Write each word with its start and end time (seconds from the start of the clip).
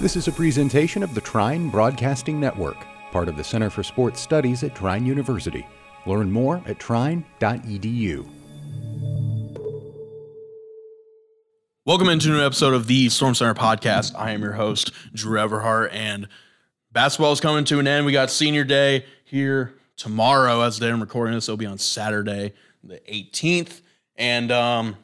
This 0.00 0.16
is 0.16 0.26
a 0.26 0.32
presentation 0.32 1.04
of 1.04 1.14
the 1.14 1.20
Trine 1.20 1.70
Broadcasting 1.70 2.40
Network, 2.40 2.76
part 3.12 3.28
of 3.28 3.36
the 3.36 3.44
Center 3.44 3.70
for 3.70 3.84
Sports 3.84 4.20
Studies 4.20 4.64
at 4.64 4.74
Trine 4.74 5.06
University. 5.06 5.64
Learn 6.04 6.30
more 6.32 6.60
at 6.66 6.80
trine.edu. 6.80 8.28
Welcome 11.86 12.08
into 12.08 12.28
a 12.30 12.32
new 12.32 12.44
episode 12.44 12.74
of 12.74 12.88
the 12.88 13.08
Storm 13.08 13.36
Center 13.36 13.54
podcast. 13.54 14.14
I 14.18 14.32
am 14.32 14.42
your 14.42 14.52
host, 14.52 14.90
Drew 15.14 15.38
Everhart, 15.38 15.90
and 15.92 16.26
basketball 16.92 17.32
is 17.32 17.40
coming 17.40 17.64
to 17.66 17.78
an 17.78 17.86
end. 17.86 18.04
We 18.04 18.12
got 18.12 18.30
senior 18.30 18.64
day 18.64 19.04
here 19.24 19.74
tomorrow. 19.96 20.60
As 20.62 20.78
the 20.78 20.86
day 20.86 20.92
I'm 20.92 21.00
recording 21.00 21.34
this, 21.34 21.48
it'll 21.48 21.56
be 21.56 21.66
on 21.66 21.78
Saturday, 21.78 22.52
the 22.82 23.00
18th. 23.08 23.80
And 24.16 24.50
um, 24.50 24.96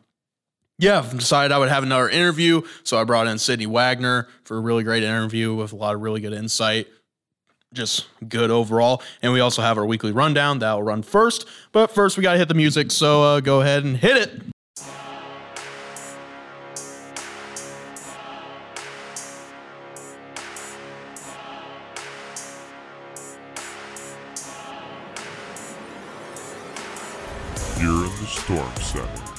yeah, 0.81 1.07
decided 1.15 1.53
I 1.53 1.59
would 1.59 1.69
have 1.69 1.83
another 1.83 2.09
interview. 2.09 2.63
So 2.85 2.99
I 2.99 3.05
brought 3.05 3.27
in 3.27 3.39
Sydney 3.39 3.67
Wagner 3.67 4.29
for 4.45 4.57
a 4.57 4.61
really 4.61 4.83
great 4.83 5.03
interview 5.03 5.55
with 5.55 5.75
a 5.75 5.77
lot 5.77 5.95
of 5.95 6.01
really 6.01 6.23
good 6.23 6.33
insight. 6.33 6.89
Just 7.75 8.07
good 8.27 8.51
overall. 8.51 9.03
And 9.21 9.33
we 9.33 9.41
also 9.41 9.61
have 9.61 9.77
our 9.77 9.85
weekly 9.85 10.11
rundown 10.11 10.59
that 10.61 10.73
will 10.73 10.83
run 10.83 11.03
first. 11.03 11.47
But 11.73 11.89
first, 11.89 12.17
we 12.17 12.23
got 12.23 12.33
to 12.33 12.39
hit 12.39 12.49
the 12.49 12.55
music. 12.55 12.91
So 12.91 13.23
uh, 13.23 13.41
go 13.41 13.61
ahead 13.61 13.85
and 13.85 13.95
hit 13.95 14.17
it. 14.17 14.43
You're 27.79 28.05
in 28.07 28.11
the 28.17 28.27
Storm 28.27 28.77
Center. 28.77 29.30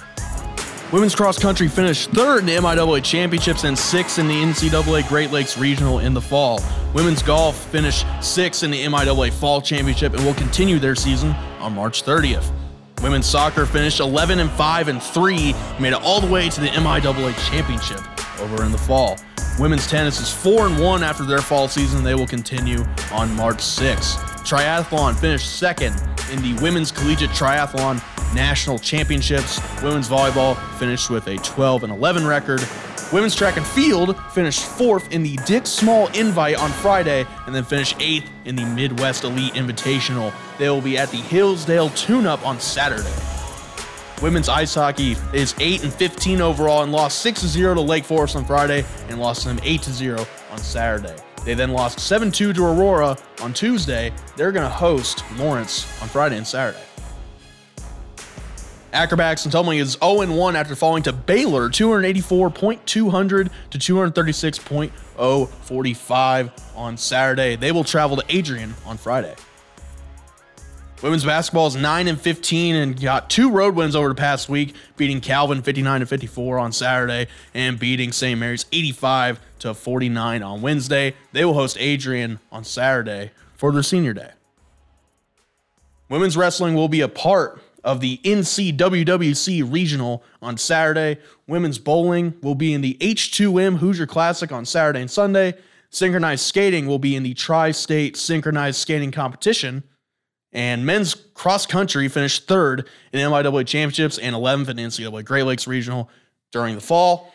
Women's 0.91 1.15
cross 1.15 1.39
country 1.39 1.69
finished 1.69 2.09
third 2.11 2.39
in 2.39 2.45
the 2.47 2.55
MIAA 2.57 3.01
championships 3.01 3.63
and 3.63 3.79
sixth 3.79 4.19
in 4.19 4.27
the 4.27 4.33
NCAA 4.33 5.07
Great 5.07 5.31
Lakes 5.31 5.57
Regional 5.57 5.99
in 5.99 6.13
the 6.13 6.19
fall. 6.19 6.61
Women's 6.93 7.23
golf 7.23 7.55
finished 7.71 8.05
sixth 8.19 8.61
in 8.61 8.71
the 8.71 8.83
MIAA 8.83 9.31
Fall 9.31 9.61
Championship 9.61 10.13
and 10.13 10.25
will 10.25 10.33
continue 10.33 10.79
their 10.79 10.95
season 10.95 11.31
on 11.61 11.73
March 11.73 12.03
30th. 12.03 12.51
Women's 13.01 13.25
soccer 13.25 13.65
finished 13.65 14.01
11 14.01 14.41
and 14.41 14.51
5 14.51 14.89
and 14.89 15.01
3, 15.01 15.55
made 15.79 15.93
it 15.93 16.01
all 16.03 16.19
the 16.19 16.27
way 16.27 16.49
to 16.49 16.59
the 16.59 16.67
MIAA 16.67 17.49
championship 17.49 18.01
over 18.41 18.65
in 18.65 18.73
the 18.73 18.77
fall. 18.77 19.17
Women's 19.59 19.87
tennis 19.87 20.19
is 20.19 20.33
4 20.33 20.67
and 20.67 20.77
1 20.77 21.03
after 21.03 21.23
their 21.23 21.39
fall 21.39 21.69
season. 21.69 22.03
They 22.03 22.15
will 22.15 22.27
continue 22.27 22.83
on 23.13 23.33
March 23.37 23.59
6th. 23.59 24.17
Triathlon 24.43 25.15
finished 25.17 25.57
second 25.57 25.95
in 26.31 26.41
the 26.41 26.61
Women's 26.61 26.91
Collegiate 26.91 27.29
Triathlon 27.29 28.01
National 28.33 28.79
Championships. 28.79 29.59
Women's 29.81 30.09
volleyball 30.09 30.57
finished 30.77 31.09
with 31.09 31.27
a 31.27 31.37
12 31.37 31.83
and 31.83 31.91
11 31.91 32.25
record. 32.25 32.61
Women's 33.11 33.35
track 33.35 33.57
and 33.57 33.65
field 33.65 34.17
finished 34.31 34.63
fourth 34.63 35.11
in 35.11 35.21
the 35.21 35.37
Dick 35.45 35.67
Small 35.67 36.07
Invite 36.17 36.57
on 36.57 36.69
Friday 36.69 37.25
and 37.45 37.53
then 37.53 37.65
finished 37.65 37.97
eighth 37.99 38.29
in 38.45 38.55
the 38.55 38.65
Midwest 38.65 39.25
Elite 39.25 39.53
Invitational. 39.53 40.33
They 40.57 40.69
will 40.69 40.81
be 40.81 40.97
at 40.97 41.09
the 41.09 41.17
Hillsdale 41.17 41.89
Tune 41.89 42.25
Up 42.25 42.45
on 42.45 42.59
Saturday. 42.59 43.11
Women's 44.21 44.49
ice 44.49 44.75
hockey 44.75 45.17
is 45.33 45.55
8 45.59 45.83
and 45.83 45.93
15 45.93 46.41
overall 46.41 46.83
and 46.83 46.91
lost 46.91 47.19
6 47.19 47.41
0 47.41 47.73
to 47.73 47.81
Lake 47.81 48.05
Forest 48.05 48.35
on 48.35 48.45
Friday 48.45 48.85
and 49.09 49.19
lost 49.19 49.43
them 49.45 49.59
8 49.63 49.83
0 49.83 50.25
on 50.51 50.57
Saturday. 50.59 51.15
They 51.43 51.55
then 51.55 51.71
lost 51.71 51.99
7 51.99 52.31
2 52.31 52.53
to 52.53 52.63
Aurora 52.63 53.17
on 53.41 53.51
Tuesday. 53.51 54.13
They're 54.37 54.51
going 54.51 54.65
to 54.65 54.69
host 54.69 55.23
Lawrence 55.37 55.85
on 56.01 56.07
Friday 56.07 56.37
and 56.37 56.45
Saturday. 56.45 56.83
And 58.93 59.51
tumbling 59.51 59.79
is 59.79 59.97
0 60.03 60.31
1 60.31 60.55
after 60.55 60.75
falling 60.75 61.01
to 61.03 61.13
Baylor 61.13 61.69
284.200 61.69 63.49
to 63.71 63.77
236.045 63.77 66.51
on 66.75 66.97
Saturday. 66.97 67.55
They 67.55 67.71
will 67.71 67.83
travel 67.83 68.17
to 68.17 68.25
Adrian 68.29 68.73
on 68.85 68.97
Friday. 68.97 69.35
Women's 71.01 71.25
basketball 71.25 71.65
is 71.65 71.75
9 71.75 72.07
and 72.07 72.21
15 72.21 72.75
and 72.75 73.01
got 73.01 73.27
two 73.27 73.49
road 73.49 73.75
wins 73.75 73.95
over 73.95 74.09
the 74.09 74.15
past 74.15 74.49
week, 74.49 74.75
beating 74.97 75.19
Calvin 75.19 75.63
59 75.63 76.01
to 76.01 76.05
54 76.05 76.59
on 76.59 76.71
Saturday 76.71 77.25
and 77.55 77.79
beating 77.79 78.11
St. 78.11 78.39
Mary's 78.39 78.67
85 78.71 79.39
to 79.59 79.73
49 79.73 80.43
on 80.43 80.61
Wednesday. 80.61 81.15
They 81.31 81.43
will 81.43 81.55
host 81.55 81.75
Adrian 81.79 82.39
on 82.51 82.63
Saturday 82.63 83.31
for 83.55 83.71
their 83.71 83.81
senior 83.81 84.13
day. 84.13 84.29
Women's 86.07 86.37
wrestling 86.37 86.75
will 86.75 86.89
be 86.89 87.01
a 87.01 87.07
part 87.07 87.60
of 87.83 87.99
the 87.99 88.19
NCWWC 88.23 89.71
regional 89.71 90.23
on 90.41 90.57
Saturday. 90.57 91.19
Women's 91.47 91.79
bowling 91.79 92.33
will 92.41 92.55
be 92.55 92.73
in 92.73 92.81
the 92.81 92.97
H2M 92.99 93.77
Hoosier 93.77 94.07
Classic 94.07 94.51
on 94.51 94.65
Saturday 94.65 95.01
and 95.01 95.11
Sunday. 95.11 95.55
Synchronized 95.89 96.45
skating 96.45 96.87
will 96.87 96.99
be 96.99 97.15
in 97.15 97.23
the 97.23 97.33
Tri 97.33 97.71
State 97.71 98.15
Synchronized 98.15 98.79
Skating 98.79 99.11
Competition. 99.11 99.83
And 100.53 100.85
men's 100.85 101.15
cross 101.33 101.65
country 101.65 102.07
finished 102.07 102.47
third 102.47 102.87
in 103.13 103.19
MIAA 103.19 103.65
championships 103.65 104.17
and 104.17 104.35
11th 104.35 104.69
in 104.69 104.75
the 104.77 104.83
NCAA 104.83 105.25
Great 105.25 105.43
Lakes 105.43 105.67
Regional 105.67 106.09
during 106.51 106.75
the 106.75 106.81
fall. 106.81 107.33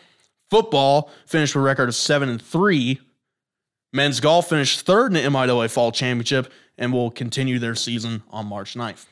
Football 0.49 1.11
finished 1.25 1.55
with 1.55 1.63
a 1.63 1.65
record 1.65 1.89
of 1.89 1.95
7 1.95 2.29
and 2.29 2.41
3. 2.41 2.99
Men's 3.93 4.19
golf 4.19 4.49
finished 4.49 4.81
third 4.81 5.07
in 5.07 5.13
the 5.13 5.29
MIAA 5.29 5.71
Fall 5.71 5.91
Championship 5.91 6.51
and 6.77 6.93
will 6.93 7.09
continue 7.09 7.59
their 7.59 7.75
season 7.75 8.23
on 8.29 8.45
March 8.45 8.75
9th. 8.75 9.05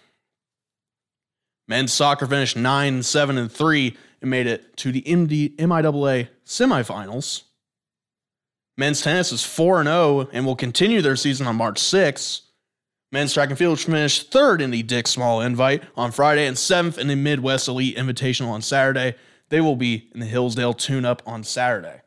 Men's 1.67 1.91
soccer 1.91 2.27
finished 2.27 2.55
9 2.55 3.03
7 3.03 3.37
and 3.37 3.51
3 3.51 3.97
and 4.21 4.29
made 4.29 4.47
it 4.47 4.77
to 4.77 4.91
the 4.91 5.01
MD, 5.01 5.55
MIAA 5.55 6.29
semifinals. 6.45 7.43
Men's 8.77 9.01
tennis 9.01 9.31
is 9.31 9.43
4 9.43 9.83
0 9.83 10.29
and 10.31 10.45
will 10.45 10.55
continue 10.55 11.01
their 11.01 11.15
season 11.15 11.47
on 11.47 11.55
March 11.55 11.79
6th. 11.79 12.41
Men's 13.11 13.33
track 13.33 13.49
and 13.49 13.57
field 13.57 13.79
finished 13.79 14.31
third 14.31 14.61
in 14.61 14.71
the 14.71 14.83
Dick 14.83 15.07
Small 15.07 15.39
Invite 15.41 15.83
on 15.95 16.11
Friday 16.11 16.47
and 16.47 16.57
seventh 16.57 16.97
in 16.97 17.07
the 17.07 17.15
Midwest 17.15 17.67
Elite 17.67 17.95
Invitational 17.95 18.49
on 18.49 18.61
Saturday. 18.61 19.15
They 19.49 19.61
will 19.61 19.75
be 19.75 20.09
in 20.13 20.19
the 20.19 20.25
Hillsdale 20.25 20.73
Tune 20.73 21.05
Up 21.05 21.21
on 21.25 21.43
Saturday. 21.43 22.01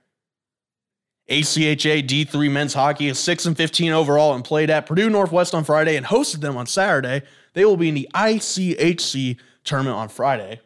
ACHA 1.31 2.07
D3 2.07 2.51
men's 2.51 2.75
hockey 2.75 3.07
is 3.09 3.19
6 3.19 3.47
and 3.47 3.57
15 3.57 3.93
overall 3.93 4.35
and 4.35 4.45
played 4.45 4.71
at 4.71 4.87
Purdue 4.87 5.11
Northwest 5.11 5.55
on 5.55 5.63
Friday 5.63 5.97
and 5.97 6.07
hosted 6.07 6.41
them 6.41 6.57
on 6.57 6.67
Saturday. 6.67 7.23
They 7.53 7.65
will 7.65 7.77
be 7.77 7.89
in 7.89 7.95
the 7.95 8.09
ICHC 8.15 9.39
tournament 9.69 9.97
on 9.97 10.09
Friday. 10.09 10.61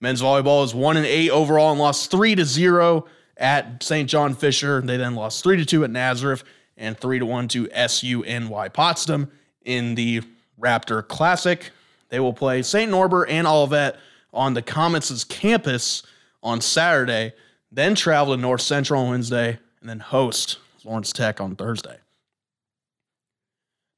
Men's 0.00 0.22
volleyball 0.22 0.64
is 0.64 0.74
1 0.74 0.96
and 0.96 1.06
8 1.06 1.30
overall 1.30 1.70
and 1.70 1.80
lost 1.80 2.10
3 2.10 2.34
to 2.34 2.44
0 2.44 3.06
at 3.36 3.82
St. 3.82 4.08
John 4.08 4.34
Fisher. 4.34 4.80
They 4.82 4.96
then 4.96 5.14
lost 5.14 5.42
3 5.42 5.56
to 5.56 5.64
2 5.64 5.84
at 5.84 5.90
Nazareth 5.90 6.44
and 6.76 6.98
3 6.98 7.18
to 7.18 7.26
1 7.26 7.48
to 7.48 7.66
SUNY 7.68 8.72
Potsdam 8.72 9.30
in 9.64 9.94
the 9.94 10.22
Raptor 10.60 11.06
Classic. 11.06 11.70
They 12.10 12.20
will 12.20 12.32
play 12.32 12.62
St. 12.62 12.90
Norbert 12.90 13.28
and 13.30 13.46
Olivet 13.46 13.98
on 14.32 14.54
the 14.54 14.62
Comets' 14.62 15.24
campus 15.24 16.02
on 16.42 16.60
Saturday, 16.60 17.32
then 17.72 17.94
travel 17.94 18.36
to 18.36 18.40
North 18.40 18.60
Central 18.60 19.02
on 19.02 19.10
Wednesday, 19.10 19.58
and 19.80 19.88
then 19.88 19.98
host 19.98 20.58
Lawrence 20.84 21.12
Tech 21.12 21.40
on 21.40 21.56
Thursday. 21.56 21.96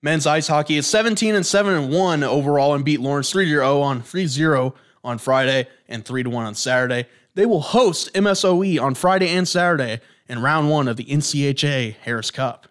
Men's 0.01 0.27
ice 0.27 0.47
hockey 0.47 0.77
is 0.77 0.87
17 0.87 1.35
and 1.35 1.45
7 1.45 1.75
and 1.75 1.93
1 1.93 2.23
overall 2.23 2.75
and 2.75 2.85
beat 2.85 3.01
Lawrence 3.01 3.33
3 3.33 3.49
0 3.49 3.81
on 3.81 4.03
3 4.03 4.27
0 4.27 4.75
on 5.03 5.19
Friday 5.19 5.67
and 5.89 6.05
3 6.05 6.23
1 6.23 6.45
on 6.45 6.55
Saturday. 6.55 7.07
They 7.35 7.47
will 7.47 7.61
host 7.61 8.13
MSOE 8.15 8.81
on 8.81 8.95
Friday 8.95 9.29
and 9.29 9.47
Saturday 9.47 10.01
in 10.29 10.41
round 10.41 10.71
one 10.71 10.87
of 10.87 10.97
the 10.97 11.05
NCHA 11.05 11.97
Harris 11.97 12.31
Cup. 12.31 12.69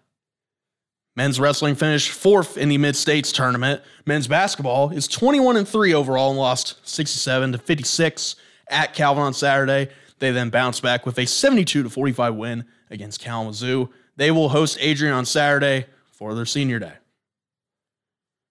Men's 1.16 1.40
wrestling 1.40 1.74
finished 1.74 2.10
fourth 2.10 2.56
in 2.56 2.68
the 2.68 2.78
Mid 2.78 2.96
States 2.96 3.32
tournament. 3.32 3.82
Men's 4.06 4.28
basketball 4.28 4.90
is 4.90 5.06
21 5.08 5.56
and 5.56 5.68
3 5.68 5.92
overall 5.92 6.30
and 6.30 6.38
lost 6.38 6.76
67 6.88 7.52
to 7.52 7.58
56 7.58 8.36
at 8.70 8.94
Calvin 8.94 9.24
on 9.24 9.34
Saturday. 9.34 9.90
They 10.18 10.30
then 10.30 10.48
bounced 10.48 10.82
back 10.82 11.04
with 11.04 11.18
a 11.18 11.26
72 11.26 11.82
to 11.82 11.90
45 11.90 12.34
win 12.36 12.64
against 12.90 13.20
Kalamazoo. 13.20 13.90
They 14.16 14.30
will 14.30 14.48
host 14.48 14.78
Adrian 14.80 15.14
on 15.14 15.26
Saturday 15.26 15.86
for 16.10 16.34
their 16.34 16.46
senior 16.46 16.78
day. 16.78 16.94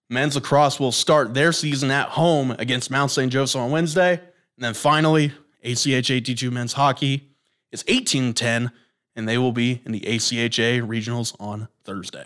Men's 0.09 0.35
lacrosse 0.35 0.79
will 0.79 0.91
start 0.91 1.33
their 1.33 1.51
season 1.51 1.91
at 1.91 2.09
home 2.09 2.51
against 2.51 2.89
Mount 2.89 3.11
St. 3.11 3.31
Joseph 3.31 3.59
on 3.59 3.71
Wednesday. 3.71 4.13
And 4.13 4.63
then 4.63 4.73
finally, 4.73 5.33
ACHA 5.65 6.21
D2 6.21 6.51
men's 6.51 6.73
hockey 6.73 7.29
is 7.71 7.83
18 7.87 8.33
10, 8.33 8.71
and 9.15 9.27
they 9.27 9.37
will 9.37 9.51
be 9.51 9.81
in 9.85 9.91
the 9.91 9.99
ACHA 10.01 10.81
regionals 10.87 11.35
on 11.39 11.67
Thursday. 11.83 12.25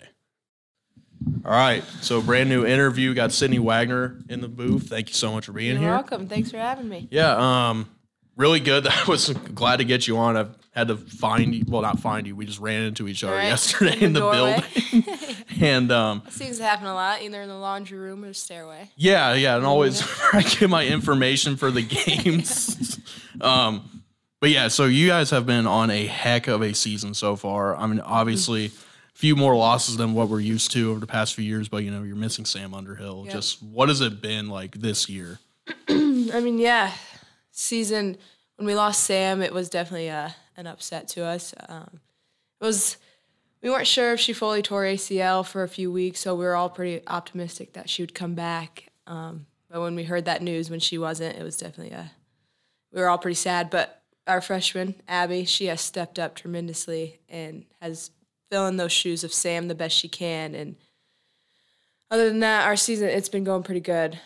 All 1.44 1.52
right, 1.52 1.84
so 2.00 2.20
brand 2.20 2.48
new 2.48 2.64
interview. 2.66 3.14
Got 3.14 3.32
Sydney 3.32 3.58
Wagner 3.60 4.16
in 4.28 4.40
the 4.40 4.48
booth. 4.48 4.88
Thank 4.88 5.08
you 5.08 5.14
so 5.14 5.32
much 5.32 5.46
for 5.46 5.52
being 5.52 5.72
You're 5.72 5.80
here. 5.80 5.90
welcome. 5.90 6.26
Thanks 6.28 6.50
for 6.50 6.58
having 6.58 6.88
me. 6.88 7.06
Yeah, 7.12 7.68
um, 7.70 7.88
really 8.36 8.58
good. 8.60 8.86
I 8.90 9.04
was 9.06 9.28
glad 9.30 9.76
to 9.76 9.84
get 9.84 10.06
you 10.08 10.18
on. 10.18 10.36
I've 10.36 10.56
had 10.72 10.88
to 10.88 10.96
find 10.96 11.54
you. 11.54 11.64
Well, 11.68 11.82
not 11.82 12.00
find 12.00 12.26
you. 12.26 12.34
We 12.34 12.44
just 12.46 12.58
ran 12.58 12.82
into 12.82 13.06
each 13.06 13.22
other 13.22 13.34
Right, 13.36 13.44
yesterday 13.44 13.96
in 13.98 14.04
in 14.04 14.12
the 14.14 14.20
building. 14.20 15.04
and 15.62 15.90
um, 15.92 16.22
that 16.24 16.32
Seems 16.32 16.58
to 16.58 16.64
happen 16.64 16.86
a 16.86 16.94
lot, 16.94 17.22
either 17.22 17.40
in 17.42 17.48
the 17.48 17.56
laundry 17.56 17.98
room 17.98 18.24
or 18.24 18.28
the 18.28 18.34
stairway. 18.34 18.90
yeah, 18.96 19.34
yeah, 19.34 19.56
and 19.56 19.64
always 19.64 20.02
I 20.32 20.42
get 20.42 20.68
my 20.68 20.84
information 20.86 21.56
for 21.56 21.70
the 21.70 21.82
games. 21.82 22.98
um, 23.40 24.02
But 24.40 24.50
yeah, 24.50 24.68
so 24.68 24.86
you 24.86 25.08
guys 25.08 25.30
have 25.30 25.46
been 25.46 25.66
on 25.66 25.90
a 25.90 26.06
heck 26.06 26.48
of 26.48 26.62
a 26.62 26.74
season 26.74 27.14
so 27.14 27.36
far. 27.36 27.76
I 27.76 27.86
mean, 27.86 28.00
obviously, 28.00 28.66
a 28.66 28.70
few 29.14 29.36
more 29.36 29.54
losses 29.54 29.96
than 29.96 30.14
what 30.14 30.28
we're 30.28 30.40
used 30.40 30.72
to 30.72 30.90
over 30.90 31.00
the 31.00 31.06
past 31.06 31.34
few 31.34 31.44
years, 31.44 31.68
but 31.68 31.84
you 31.84 31.90
know, 31.90 32.02
you're 32.02 32.16
missing 32.16 32.44
Sam 32.44 32.74
Underhill. 32.74 33.24
Yeah. 33.26 33.32
Just 33.32 33.62
what 33.62 33.88
has 33.88 34.00
it 34.00 34.20
been 34.20 34.48
like 34.48 34.72
this 34.76 35.08
year? 35.08 35.38
I 35.88 36.40
mean, 36.42 36.58
yeah, 36.58 36.92
season 37.52 38.16
when 38.56 38.66
we 38.66 38.74
lost 38.74 39.04
Sam, 39.04 39.42
it 39.42 39.52
was 39.52 39.68
definitely 39.68 40.10
uh, 40.10 40.30
an 40.56 40.66
upset 40.66 41.08
to 41.08 41.24
us. 41.24 41.54
Um, 41.68 42.00
it 42.60 42.64
was 42.64 42.96
we 43.62 43.70
weren't 43.70 43.86
sure 43.86 44.12
if 44.12 44.20
she 44.20 44.32
fully 44.32 44.62
tore 44.62 44.82
ACL 44.82 45.46
for 45.46 45.62
a 45.62 45.68
few 45.68 45.90
weeks, 45.92 46.20
so 46.20 46.34
we 46.34 46.44
were 46.44 46.56
all 46.56 46.68
pretty 46.68 47.06
optimistic 47.06 47.74
that 47.74 47.88
she 47.88 48.02
would 48.02 48.14
come 48.14 48.34
back. 48.34 48.90
Um, 49.06 49.46
but 49.70 49.80
when 49.80 49.94
we 49.94 50.04
heard 50.04 50.24
that 50.24 50.42
news 50.42 50.70
when 50.70 50.80
she 50.80 50.98
wasn't, 50.98 51.36
it 51.36 51.42
was 51.42 51.56
definitely 51.56 51.94
a 51.94 52.10
we 52.92 53.00
were 53.00 53.08
all 53.08 53.18
pretty 53.18 53.36
sad. 53.36 53.70
But 53.70 54.02
our 54.26 54.40
freshman 54.40 54.96
Abby, 55.08 55.44
she 55.44 55.66
has 55.66 55.80
stepped 55.80 56.18
up 56.18 56.34
tremendously 56.34 57.20
and 57.28 57.64
has 57.80 58.10
filled 58.50 58.68
in 58.68 58.76
those 58.76 58.92
shoes 58.92 59.24
of 59.24 59.32
Sam 59.32 59.68
the 59.68 59.74
best 59.74 59.96
she 59.96 60.08
can. 60.08 60.54
And 60.54 60.76
other 62.10 62.28
than 62.28 62.40
that, 62.40 62.66
our 62.66 62.76
season 62.76 63.08
it's 63.08 63.30
been 63.30 63.44
going 63.44 63.62
pretty 63.62 63.80
good 63.80 64.18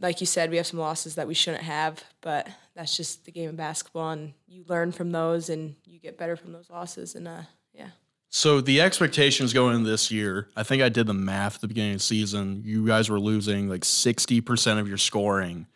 like 0.00 0.20
you 0.20 0.26
said, 0.26 0.50
we 0.50 0.56
have 0.58 0.66
some 0.66 0.78
losses 0.78 1.14
that 1.14 1.26
we 1.26 1.34
shouldn't 1.34 1.62
have, 1.62 2.04
but 2.20 2.48
that's 2.74 2.96
just 2.96 3.24
the 3.24 3.32
game 3.32 3.48
of 3.48 3.56
basketball, 3.56 4.10
and 4.10 4.34
you 4.46 4.64
learn 4.68 4.92
from 4.92 5.12
those, 5.12 5.48
and 5.48 5.74
you 5.86 5.98
get 5.98 6.18
better 6.18 6.36
from 6.36 6.52
those 6.52 6.70
losses, 6.70 7.14
and 7.14 7.26
uh. 7.26 7.42
So 8.36 8.60
the 8.60 8.80
expectations 8.80 9.52
going 9.52 9.76
into 9.76 9.88
this 9.88 10.10
year, 10.10 10.48
I 10.56 10.64
think 10.64 10.82
I 10.82 10.88
did 10.88 11.06
the 11.06 11.14
math 11.14 11.54
at 11.54 11.60
the 11.60 11.68
beginning 11.68 11.92
of 11.92 11.98
the 11.98 12.02
season. 12.02 12.62
You 12.64 12.84
guys 12.84 13.08
were 13.08 13.20
losing 13.20 13.68
like 13.68 13.84
sixty 13.84 14.40
percent 14.40 14.80
of 14.80 14.88
your 14.88 14.98
scoring, 14.98 15.68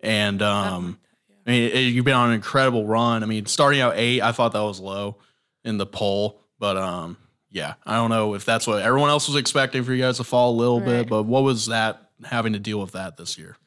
and 0.00 0.40
um, 0.40 0.98
I 1.46 1.50
mean 1.50 1.62
it, 1.64 1.78
you've 1.80 2.06
been 2.06 2.14
on 2.14 2.30
an 2.30 2.34
incredible 2.34 2.86
run. 2.86 3.22
I 3.22 3.26
mean, 3.26 3.44
starting 3.44 3.82
out 3.82 3.92
eight, 3.96 4.22
I 4.22 4.32
thought 4.32 4.52
that 4.52 4.62
was 4.62 4.80
low 4.80 5.18
in 5.64 5.76
the 5.76 5.84
poll, 5.84 6.40
but 6.58 6.78
um, 6.78 7.18
yeah, 7.50 7.74
I 7.84 7.96
don't 7.96 8.08
know 8.08 8.32
if 8.32 8.46
that's 8.46 8.66
what 8.66 8.80
everyone 8.80 9.10
else 9.10 9.28
was 9.28 9.36
expecting 9.36 9.84
for 9.84 9.92
you 9.92 10.02
guys 10.02 10.16
to 10.16 10.24
fall 10.24 10.52
a 10.52 10.56
little 10.56 10.80
bit, 10.80 11.10
but 11.10 11.24
what 11.24 11.42
was 11.42 11.66
that 11.66 12.08
having 12.24 12.54
to 12.54 12.58
deal 12.58 12.80
with 12.80 12.92
that 12.92 13.18
this 13.18 13.36
year? 13.36 13.58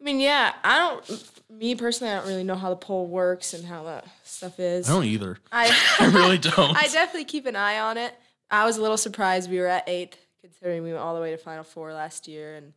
I 0.00 0.04
mean, 0.04 0.20
yeah, 0.20 0.54
I 0.64 0.78
don't. 0.78 1.30
Me 1.48 1.74
personally, 1.76 2.12
I 2.12 2.16
don't 2.16 2.28
really 2.28 2.44
know 2.44 2.56
how 2.56 2.70
the 2.70 2.76
poll 2.76 3.06
works 3.06 3.54
and 3.54 3.64
how 3.64 3.84
that 3.84 4.06
stuff 4.24 4.58
is. 4.58 4.88
I 4.88 4.92
don't 4.92 5.04
either. 5.04 5.38
I, 5.52 5.70
I 6.00 6.06
really 6.06 6.38
don't. 6.38 6.76
I 6.76 6.82
definitely 6.88 7.24
keep 7.24 7.46
an 7.46 7.54
eye 7.54 7.78
on 7.78 7.96
it. 7.98 8.14
I 8.50 8.64
was 8.64 8.76
a 8.76 8.82
little 8.82 8.96
surprised 8.96 9.50
we 9.50 9.58
were 9.60 9.66
at 9.66 9.88
eighth, 9.88 10.18
considering 10.40 10.82
we 10.82 10.90
went 10.90 11.02
all 11.02 11.14
the 11.14 11.20
way 11.20 11.30
to 11.30 11.36
Final 11.36 11.64
Four 11.64 11.92
last 11.92 12.26
year, 12.26 12.56
and 12.56 12.72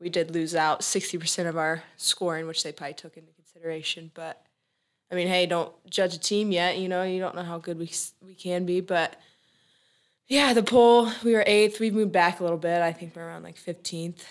we 0.00 0.10
did 0.10 0.30
lose 0.30 0.54
out 0.54 0.84
sixty 0.84 1.16
percent 1.18 1.48
of 1.48 1.56
our 1.56 1.82
scoring, 1.96 2.46
which 2.46 2.62
they 2.62 2.72
probably 2.72 2.94
took 2.94 3.16
into 3.16 3.32
consideration. 3.32 4.10
But 4.14 4.42
I 5.10 5.14
mean, 5.14 5.28
hey, 5.28 5.46
don't 5.46 5.72
judge 5.88 6.14
a 6.14 6.18
team 6.18 6.52
yet. 6.52 6.78
You 6.78 6.88
know, 6.88 7.02
you 7.02 7.18
don't 7.18 7.34
know 7.34 7.42
how 7.42 7.58
good 7.58 7.78
we 7.78 7.90
we 8.20 8.34
can 8.34 8.66
be, 8.66 8.80
but 8.80 9.18
yeah, 10.28 10.52
the 10.52 10.62
poll 10.62 11.10
we 11.24 11.32
were 11.32 11.44
eighth. 11.46 11.80
We've 11.80 11.94
moved 11.94 12.12
back 12.12 12.40
a 12.40 12.42
little 12.42 12.58
bit. 12.58 12.82
I 12.82 12.92
think 12.92 13.16
we're 13.16 13.26
around 13.26 13.42
like 13.42 13.56
fifteenth. 13.56 14.24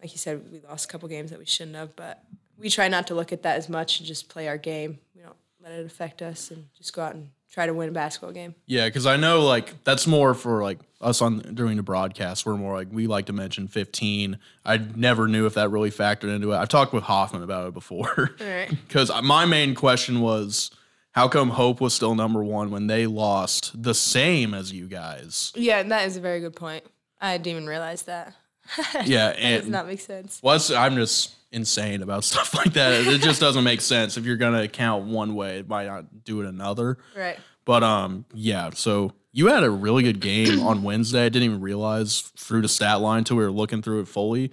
Like 0.00 0.12
you 0.12 0.18
said, 0.18 0.50
we 0.50 0.60
lost 0.60 0.86
a 0.86 0.88
couple 0.88 1.08
games 1.08 1.30
that 1.30 1.38
we 1.38 1.44
shouldn't 1.46 1.76
have, 1.76 1.94
but 1.94 2.24
we 2.60 2.70
try 2.70 2.88
not 2.88 3.06
to 3.08 3.14
look 3.14 3.32
at 3.32 3.42
that 3.42 3.56
as 3.56 3.68
much 3.68 3.98
and 3.98 4.06
just 4.06 4.28
play 4.28 4.48
our 4.48 4.58
game. 4.58 4.98
We 5.14 5.22
don't 5.22 5.36
let 5.62 5.72
it 5.72 5.86
affect 5.86 6.22
us 6.22 6.50
and 6.50 6.66
just 6.76 6.92
go 6.92 7.02
out 7.02 7.14
and 7.14 7.30
try 7.50 7.66
to 7.66 7.74
win 7.74 7.88
a 7.88 7.92
basketball 7.92 8.32
game. 8.32 8.54
Yeah, 8.66 8.86
because 8.86 9.06
I 9.06 9.16
know 9.16 9.44
like 9.44 9.82
that's 9.84 10.06
more 10.06 10.34
for 10.34 10.62
like 10.62 10.78
us 11.00 11.22
on 11.22 11.38
during 11.54 11.76
the 11.76 11.82
broadcast. 11.82 12.46
We're 12.46 12.56
more 12.56 12.74
like 12.74 12.88
we 12.90 13.06
like 13.06 13.26
to 13.26 13.32
mention 13.32 13.68
fifteen. 13.68 14.38
I 14.64 14.76
never 14.76 15.26
knew 15.26 15.46
if 15.46 15.54
that 15.54 15.70
really 15.70 15.90
factored 15.90 16.34
into 16.34 16.52
it. 16.52 16.56
I've 16.56 16.68
talked 16.68 16.92
with 16.92 17.04
Hoffman 17.04 17.42
about 17.42 17.68
it 17.68 17.74
before. 17.74 18.30
right. 18.40 18.70
Because 18.70 19.10
my 19.22 19.44
main 19.46 19.74
question 19.74 20.20
was, 20.20 20.70
how 21.12 21.28
come 21.28 21.50
Hope 21.50 21.80
was 21.80 21.94
still 21.94 22.14
number 22.14 22.44
one 22.44 22.70
when 22.70 22.86
they 22.86 23.06
lost 23.06 23.82
the 23.82 23.94
same 23.94 24.54
as 24.54 24.72
you 24.72 24.86
guys? 24.86 25.52
Yeah, 25.56 25.82
that 25.82 26.06
is 26.06 26.16
a 26.16 26.20
very 26.20 26.40
good 26.40 26.54
point. 26.54 26.84
I 27.20 27.36
didn't 27.36 27.48
even 27.48 27.66
realize 27.66 28.02
that. 28.02 28.34
Yeah, 29.04 29.28
That 29.32 29.36
does 29.40 29.62
and 29.64 29.68
not 29.70 29.86
make 29.86 30.00
sense. 30.00 30.38
what's 30.42 30.70
I'm 30.70 30.94
just 30.96 31.34
insane 31.52 32.02
about 32.02 32.24
stuff 32.32 32.54
like 32.54 32.72
that. 32.74 33.06
It 33.06 33.20
just 33.20 33.40
doesn't 33.40 33.64
make 33.64 33.80
sense. 33.80 34.16
If 34.16 34.24
you're 34.24 34.36
gonna 34.36 34.68
count 34.68 35.06
one 35.06 35.34
way, 35.34 35.58
it 35.58 35.68
might 35.68 35.86
not 35.86 36.24
do 36.24 36.40
it 36.40 36.46
another. 36.46 36.98
Right. 37.16 37.38
But 37.64 37.82
um, 37.82 38.24
yeah. 38.34 38.70
So 38.74 39.12
you 39.32 39.46
had 39.48 39.62
a 39.62 39.70
really 39.70 40.02
good 40.02 40.20
game 40.20 40.60
on 40.60 40.82
Wednesday. 40.84 41.24
I 41.26 41.28
didn't 41.28 41.44
even 41.44 41.60
realize 41.60 42.20
through 42.36 42.62
the 42.62 42.68
stat 42.68 43.00
line 43.00 43.24
till 43.24 43.36
we 43.36 43.44
were 43.44 43.50
looking 43.52 43.82
through 43.82 44.00
it 44.00 44.08
fully. 44.08 44.50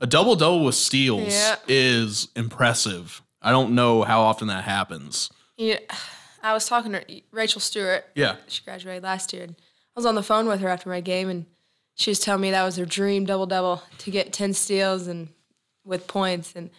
A 0.00 0.06
double 0.06 0.36
double 0.36 0.64
with 0.64 0.74
steals 0.74 1.32
Yeah. 1.32 1.56
is 1.68 2.28
impressive. 2.36 3.22
I 3.42 3.50
don't 3.50 3.74
know 3.74 4.02
how 4.02 4.22
often 4.22 4.48
that 4.48 4.64
happens. 4.64 5.30
Yeah, 5.56 5.78
I 6.42 6.52
was 6.52 6.66
talking 6.68 6.92
to 6.92 7.04
Rachel 7.30 7.60
Stewart. 7.60 8.04
Yeah. 8.14 8.36
She 8.48 8.62
graduated 8.64 9.02
last 9.04 9.32
year. 9.32 9.44
And 9.44 9.56
I 9.58 9.98
was 9.98 10.04
on 10.06 10.14
the 10.14 10.22
phone 10.22 10.46
with 10.48 10.60
her 10.60 10.68
after 10.68 10.88
my 10.90 11.00
game, 11.00 11.28
and 11.30 11.46
she 11.96 12.10
was 12.10 12.20
telling 12.20 12.42
me 12.42 12.50
that 12.52 12.62
was 12.62 12.76
her 12.76 12.84
dream 12.84 13.24
double 13.24 13.46
double 13.46 13.82
to 13.98 14.10
get 14.10 14.32
ten 14.32 14.52
steals 14.52 15.06
and 15.06 15.28
with 15.84 16.06
points. 16.06 16.52
And 16.54 16.70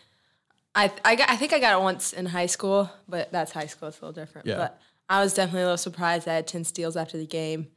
I, 0.76 0.92
I, 1.04 1.16
got, 1.16 1.30
I 1.30 1.36
think 1.36 1.54
I 1.54 1.60
got 1.60 1.80
it 1.80 1.82
once 1.82 2.14
in 2.14 2.28
high 2.28 2.46
school, 2.46 2.90
but 3.10 3.32
that's 3.32 3.52
high 3.52 3.66
school. 3.66 3.90
It's 3.90 4.00
a 4.00 4.06
little 4.06 4.14
different. 4.14 4.48
Yeah. 4.48 4.58
But 4.58 4.80
I 5.10 5.24
was 5.24 5.34
definitely 5.34 5.62
a 5.62 5.66
little 5.66 5.78
surprised 5.78 6.28
I 6.28 6.36
had 6.36 6.48
ten 6.48 6.64
steals 6.64 6.96
after 6.96 7.18
the 7.18 7.26
game. 7.26 7.68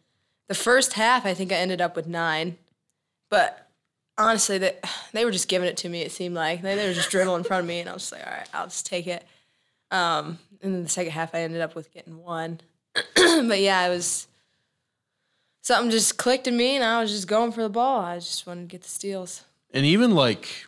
The 0.49 0.55
first 0.55 0.93
half, 0.93 1.25
I 1.25 1.33
think 1.33 1.51
I 1.51 1.57
ended 1.57 1.81
up 1.81 1.97
with 1.97 2.07
nine, 2.07 2.59
but 3.31 3.69
honestly, 4.19 4.59
they, 4.59 4.77
they 5.13 5.25
were 5.25 5.31
just 5.31 5.49
giving 5.49 5.69
it 5.69 5.79
to 5.79 5.89
me. 5.89 6.03
It 6.03 6.13
seemed 6.13 6.35
like 6.35 6.61
they, 6.61 6.75
they 6.75 6.89
were 6.89 6.95
just 6.95 7.11
dribbling 7.11 7.39
in 7.39 7.45
front 7.45 7.63
of 7.63 7.69
me, 7.69 7.81
and 7.81 7.89
I 7.89 7.95
was 7.95 8.03
just 8.03 8.13
like, 8.13 8.27
all 8.27 8.33
right, 8.33 8.49
I'll 8.53 8.67
just 8.67 8.85
take 8.85 9.07
it. 9.07 9.25
Um, 9.91 10.39
and 10.61 10.75
then 10.75 10.83
the 10.83 10.89
second 10.89 11.13
half, 11.13 11.35
I 11.35 11.41
ended 11.41 11.63
up 11.63 11.75
with 11.75 11.93
getting 11.93 12.19
one. 12.19 12.61
but 13.15 13.61
yeah, 13.61 13.87
it 13.87 13.91
was 13.91 14.27
something 15.63 15.91
just 15.91 16.17
clicked 16.19 16.47
in 16.47 16.57
me, 16.57 16.77
and 16.77 16.85
I 16.85 17.01
was 17.01 17.11
just 17.11 17.29
going 17.29 17.53
for 17.53 17.63
the 17.63 17.69
ball. 17.69 18.01
I 18.01 18.17
just 18.17 18.47
wanted 18.47 18.63
to 18.63 18.67
get 18.67 18.83
the 18.83 18.89
steals. 18.89 19.45
And 19.73 19.85
even 19.87 20.15
like 20.15 20.67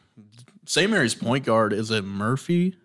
St. 0.66 0.90
Mary's 0.90 1.14
point 1.14 1.44
guard 1.44 1.72
is 1.72 1.90
it 1.90 2.04
Murphy? 2.04 2.76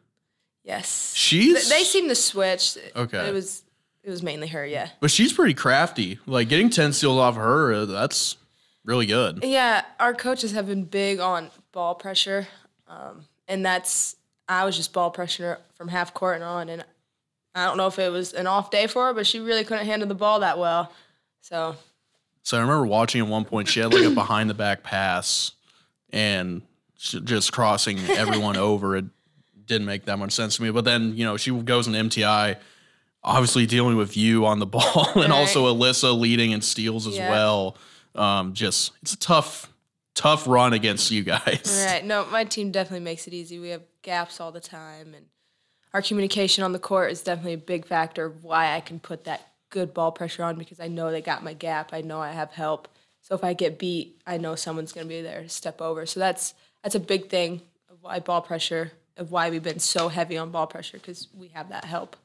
Yes, 0.63 1.13
She's 1.15 1.69
they 1.69 1.83
seem 1.83 2.09
to 2.09 2.15
switch. 2.15 2.77
Okay. 2.95 3.27
it 3.29 3.33
was 3.33 3.63
it 4.03 4.09
was 4.09 4.21
mainly 4.21 4.47
her. 4.49 4.65
Yeah, 4.65 4.89
but 4.99 5.11
she's 5.11 5.31
pretty 5.31 5.53
crafty. 5.53 6.19
Like 6.25 6.49
getting 6.49 6.69
ten 6.69 6.91
steals 6.91 7.17
off 7.17 7.35
her, 7.35 7.73
uh, 7.73 7.85
that's 7.85 8.35
really 8.83 9.05
good. 9.05 9.43
yeah. 9.43 9.83
Our 9.99 10.13
coaches 10.13 10.51
have 10.51 10.67
been 10.67 10.83
big 10.83 11.19
on 11.19 11.51
ball 11.71 11.95
pressure, 11.95 12.47
um, 12.87 13.25
and 13.47 13.65
that's 13.65 14.17
I 14.49 14.65
was 14.65 14.75
just 14.75 14.91
ball 14.91 15.09
pressure 15.11 15.59
from 15.75 15.87
half 15.87 16.13
court 16.13 16.35
and 16.35 16.43
on, 16.43 16.67
and 16.67 16.83
I 17.55 17.65
don't 17.65 17.77
know 17.77 17.87
if 17.87 17.97
it 17.97 18.11
was 18.11 18.33
an 18.33 18.45
off 18.47 18.69
day 18.69 18.87
for 18.87 19.07
her, 19.07 19.13
but 19.13 19.25
she 19.25 19.39
really 19.39 19.63
couldn't 19.63 19.85
handle 19.85 20.07
the 20.07 20.15
ball 20.15 20.41
that 20.41 20.57
well. 20.59 20.91
So 21.41 21.75
So 22.47 22.55
I 22.55 22.61
remember 22.61 22.85
watching 22.87 23.19
at 23.19 23.27
one 23.27 23.43
point 23.43 23.67
she 23.67 23.81
had 23.81 23.91
like 23.91 24.05
a 24.05 24.09
behind 24.09 24.49
the 24.49 24.53
back 24.53 24.81
pass 24.81 25.51
and 26.11 26.61
just 26.97 27.51
crossing 27.51 27.99
everyone 28.11 28.55
over. 28.69 28.95
It 28.95 29.03
didn't 29.65 29.85
make 29.85 30.05
that 30.05 30.15
much 30.17 30.31
sense 30.31 30.55
to 30.55 30.63
me. 30.63 30.71
But 30.71 30.85
then, 30.85 31.17
you 31.17 31.25
know, 31.25 31.35
she 31.35 31.51
goes 31.51 31.87
in 31.87 31.93
MTI, 31.93 32.55
obviously 33.21 33.65
dealing 33.65 33.97
with 33.97 34.15
you 34.15 34.45
on 34.45 34.59
the 34.59 34.65
ball 34.77 35.09
and 35.15 35.23
Right. 35.23 35.29
also 35.31 35.65
Alyssa 35.65 36.17
leading 36.17 36.51
in 36.51 36.61
steals 36.61 37.05
as 37.05 37.17
Yeah. 37.17 37.29
well. 37.29 37.75
Um, 38.15 38.53
just 38.53 38.93
it's 39.01 39.11
a 39.11 39.19
tough, 39.19 39.69
tough 40.15 40.47
run 40.47 40.71
against 40.71 41.11
you 41.11 41.23
guys. 41.23 41.85
Right. 41.85 42.05
No, 42.05 42.27
my 42.27 42.45
team 42.45 42.71
definitely 42.71 43.03
makes 43.03 43.27
it 43.27 43.33
easy. 43.33 43.59
We 43.59 43.71
have 43.71 43.81
gaps 44.03 44.39
all 44.39 44.53
the 44.53 44.61
time, 44.61 45.13
and 45.13 45.25
our 45.93 46.01
communication 46.01 46.63
on 46.63 46.71
the 46.71 46.79
court 46.79 47.11
is 47.11 47.21
definitely 47.21 47.55
a 47.55 47.57
big 47.57 47.85
factor 47.85 48.23
of 48.25 48.45
why 48.45 48.73
I 48.73 48.79
can 48.79 49.01
put 49.01 49.25
that 49.25 49.51
good 49.69 49.93
ball 49.93 50.11
pressure 50.11 50.43
on 50.43 50.57
because 50.57 50.79
I 50.79 50.87
know 50.87 51.11
they 51.11 51.21
got 51.21 51.43
my 51.43 51.53
gap. 51.53 51.93
I 51.93 52.01
know 52.01 52.21
I 52.21 52.31
have 52.31 52.51
help. 52.51 52.87
So 53.21 53.35
if 53.35 53.43
I 53.43 53.53
get 53.53 53.77
beat, 53.77 54.21
I 54.25 54.37
know 54.37 54.55
someone's 54.55 54.93
going 54.93 55.07
to 55.07 55.09
be 55.09 55.21
there 55.21 55.41
to 55.41 55.49
step 55.49 55.81
over. 55.81 56.05
So 56.05 56.19
that's 56.19 56.53
that's 56.83 56.95
a 56.95 56.99
big 56.99 57.29
thing 57.29 57.61
of 57.89 57.97
why 58.01 58.19
ball 58.19 58.41
pressure, 58.41 58.93
of 59.17 59.31
why 59.31 59.49
we've 59.49 59.63
been 59.63 59.79
so 59.79 60.07
heavy 60.07 60.37
on 60.37 60.51
ball 60.51 60.67
pressure 60.67 60.97
because 60.97 61.27
we 61.35 61.49
have 61.49 61.69
that 61.69 61.85
help. 61.85 62.15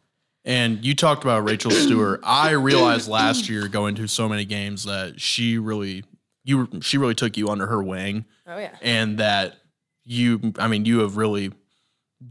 And 0.45 0.85
you 0.85 0.95
talked 0.95 1.23
about 1.23 1.45
Rachel 1.45 1.71
Stewart. 1.71 2.21
I 2.25 2.51
realized 2.51 3.09
last 3.09 3.49
year 3.49 3.69
going 3.69 3.95
to 3.97 4.09
so 4.09 4.29
many 4.29 4.45
games 4.45 4.85
that 4.85 5.21
she 5.21 5.59
really 5.59 6.05
you 6.45 6.69
she 6.81 6.99
really 6.99 7.15
took 7.15 7.37
you 7.37 7.49
under 7.49 7.67
her 7.67 7.83
wing. 7.83 8.25
Oh 8.47 8.59
yeah. 8.59 8.77
and 8.81 9.19
that 9.19 9.57
you 10.05 10.53
I 10.59 10.69
mean 10.69 10.85
you 10.85 11.01
have 11.01 11.17
really 11.17 11.53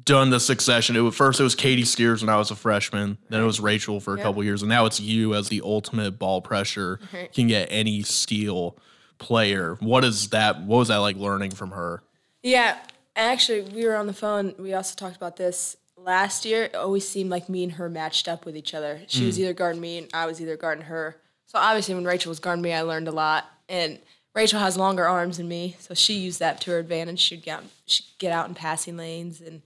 done 0.03 0.29
the 0.29 0.39
succession. 0.39 0.95
It 0.95 1.01
was, 1.01 1.15
first 1.15 1.39
it 1.39 1.43
was 1.43 1.55
Katie 1.55 1.85
Steers 1.85 2.21
when 2.21 2.29
I 2.29 2.37
was 2.37 2.51
a 2.51 2.55
freshman, 2.55 3.17
then 3.29 3.41
it 3.41 3.45
was 3.45 3.59
Rachel 3.59 3.99
for 3.99 4.13
a 4.13 4.17
Yep. 4.17 4.25
couple 4.25 4.43
years, 4.43 4.61
and 4.61 4.69
now 4.69 4.85
it's 4.85 4.99
you 4.99 5.33
as 5.35 5.49
the 5.49 5.61
ultimate 5.63 6.17
ball 6.17 6.41
pressure 6.41 6.99
Right. 7.13 7.31
can 7.31 7.47
get 7.47 7.67
any 7.71 8.01
steal 8.01 8.77
player. 9.17 9.77
What 9.79 10.03
is 10.03 10.29
that? 10.29 10.61
What 10.61 10.77
was 10.77 10.87
that 10.87 10.97
like 10.97 11.15
learning 11.17 11.51
from 11.51 11.71
her? 11.71 12.03
Yeah, 12.41 12.77
actually, 13.15 13.61
we 13.61 13.85
were 13.85 13.95
on 13.95 14.07
the 14.07 14.13
phone. 14.13 14.55
We 14.57 14.73
also 14.73 14.95
talked 14.95 15.15
about 15.15 15.37
this 15.37 15.77
last 15.95 16.45
year. 16.45 16.65
It 16.65 16.75
always 16.75 17.07
seemed 17.07 17.29
like 17.29 17.47
me 17.47 17.63
and 17.63 17.73
her 17.73 17.89
matched 17.89 18.27
up 18.27 18.45
with 18.45 18.57
each 18.57 18.73
other. 18.73 19.01
She 19.07 19.25
was 19.25 19.37
mm. 19.37 19.41
either 19.41 19.53
guarding 19.53 19.81
me, 19.81 19.97
and 19.99 20.09
I 20.13 20.25
was 20.25 20.41
either 20.41 20.57
guarding 20.57 20.85
her. 20.85 21.17
So 21.45 21.59
obviously, 21.59 21.95
when 21.95 22.05
Rachel 22.05 22.29
was 22.29 22.39
guarding 22.39 22.63
me, 22.63 22.73
I 22.73 22.81
learned 22.81 23.07
a 23.07 23.11
lot. 23.11 23.45
And 23.69 23.99
Rachel 24.33 24.59
has 24.59 24.77
longer 24.77 25.05
arms 25.05 25.37
than 25.37 25.47
me, 25.47 25.75
so 25.79 25.93
she 25.93 26.13
used 26.13 26.39
that 26.39 26.61
to 26.61 26.71
her 26.71 26.79
advantage. 26.79 27.19
She'd 27.19 27.43
get 27.43 27.63
she'd 27.85 28.05
get 28.17 28.31
out 28.31 28.47
in 28.47 28.55
passing 28.55 28.97
lanes, 28.97 29.41
and 29.41 29.61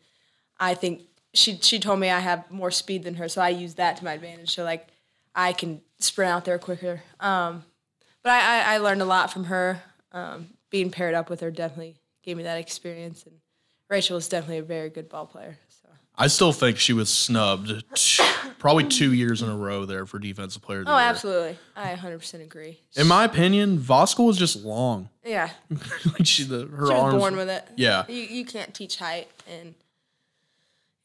I 0.60 0.74
think 0.74 1.02
she 1.34 1.58
she 1.62 1.80
told 1.80 2.00
me 2.00 2.10
I 2.10 2.20
have 2.20 2.50
more 2.50 2.72
speed 2.72 3.04
than 3.04 3.16
her, 3.16 3.28
so 3.28 3.42
I 3.42 3.50
use 3.50 3.76
that 3.76 3.98
to 3.98 4.04
my 4.04 4.14
advantage. 4.14 4.54
So 4.54 4.64
like 4.64 4.88
I 5.36 5.54
can 5.54 5.82
sprint 6.00 6.32
out 6.32 6.46
there 6.46 6.58
quicker. 6.58 7.02
Um, 7.20 7.64
but 8.24 8.32
I, 8.32 8.40
I, 8.40 8.76
I 8.76 8.78
learned 8.80 9.02
a 9.02 9.06
lot 9.06 9.32
from 9.32 9.46
her. 9.46 9.82
Um, 10.12 10.48
being 10.72 10.90
paired 10.90 11.14
up 11.14 11.30
with 11.30 11.42
her 11.42 11.52
definitely 11.52 11.98
gave 12.24 12.38
me 12.38 12.44
that 12.44 12.58
experience, 12.58 13.24
and 13.26 13.36
Rachel 13.90 14.18
is 14.18 14.28
definitely 14.28 14.60
a 14.60 14.64
very 14.64 14.90
good 14.90 15.10
ball 15.10 15.26
player. 15.26 15.58
So 15.70 15.90
I 16.18 16.28
still 16.28 16.52
think 16.52 16.78
she 16.78 16.94
was 16.94 17.10
snubbed 17.10 17.84
t- 17.96 18.24
probably 18.58 18.86
two 18.86 19.14
years 19.14 19.42
in 19.42 19.50
a 19.50 19.56
row 19.56 19.86
there 19.86 20.06
for 20.06 20.20
defensive 20.20 20.62
player 20.62 20.80
of 20.80 20.86
the 20.86 20.92
oh, 20.92 20.98
year. 20.98 21.08
absolutely, 21.08 21.58
I 21.76 21.94
100% 21.94 22.42
agree. 22.42 22.80
In 22.96 23.08
my 23.08 23.26
opinion, 23.26 23.78
Voskuil 23.78 24.26
was 24.26 24.38
just 24.38 24.64
long. 24.64 25.10
Yeah, 25.24 25.50
like 25.70 26.26
she, 26.26 26.44
the, 26.44 26.66
her 26.68 26.88
she 26.88 26.94
was 26.94 27.02
arms. 27.04 27.16
born 27.16 27.36
with 27.36 27.50
it. 27.50 27.68
Yeah. 27.76 28.06
you 28.08 28.24
you 28.24 28.46
can't 28.46 28.74
teach 28.74 28.98
height, 28.98 29.28
and 29.48 29.76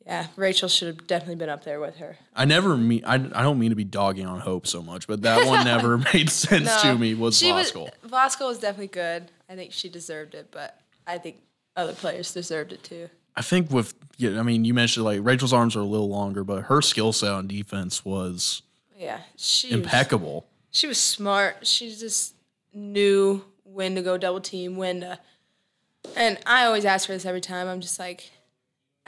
yeah, 0.06 0.26
Rachel 0.36 0.68
should 0.68 0.88
have 0.88 1.06
definitely 1.06 1.36
been 1.36 1.48
up 1.48 1.64
there 1.64 1.80
with 1.80 1.96
her. 1.96 2.16
I 2.34 2.44
never 2.44 2.76
mean. 2.76 3.04
I, 3.04 3.14
I 3.14 3.42
don't 3.42 3.58
mean 3.58 3.70
to 3.70 3.76
be 3.76 3.84
dogging 3.84 4.26
on 4.26 4.40
Hope 4.40 4.66
so 4.66 4.82
much, 4.82 5.06
but 5.06 5.22
that 5.22 5.46
one 5.46 5.64
never 5.64 5.98
made 6.14 6.30
sense 6.30 6.80
to 6.82 6.96
me. 6.96 7.14
Was 7.14 7.40
Voskuil? 7.40 7.90
Was, 8.10 8.38
was 8.40 8.58
definitely 8.58 8.88
good. 8.88 9.30
I 9.48 9.54
think 9.56 9.72
she 9.72 9.88
deserved 9.88 10.34
it, 10.34 10.48
but 10.50 10.80
I 11.06 11.18
think 11.18 11.36
other 11.76 11.92
players 11.92 12.32
deserved 12.32 12.72
it 12.72 12.82
too. 12.82 13.08
I 13.36 13.42
think 13.42 13.70
with 13.70 13.94
yeah, 14.16 14.38
I 14.38 14.42
mean, 14.42 14.64
you 14.64 14.74
mentioned 14.74 15.04
like 15.04 15.20
Rachel's 15.22 15.52
arms 15.52 15.76
are 15.76 15.80
a 15.80 15.84
little 15.84 16.08
longer, 16.08 16.44
but 16.44 16.62
her 16.64 16.82
skill 16.82 17.12
set 17.12 17.32
on 17.32 17.46
defense 17.46 18.04
was 18.04 18.62
Yeah, 18.96 19.20
she 19.36 19.68
was, 19.68 19.76
impeccable. 19.76 20.46
she 20.70 20.86
was 20.86 20.98
smart. 20.98 21.66
She 21.66 21.94
just 21.94 22.34
knew 22.74 23.44
when 23.64 23.94
to 23.94 24.02
go 24.02 24.18
double 24.18 24.40
team, 24.40 24.76
when 24.76 25.00
to. 25.00 25.18
And 26.16 26.38
I 26.46 26.64
always 26.64 26.84
ask 26.84 27.08
her 27.08 27.14
this 27.14 27.26
every 27.26 27.40
time. 27.40 27.68
I'm 27.68 27.80
just 27.80 27.98
like, 27.98 28.30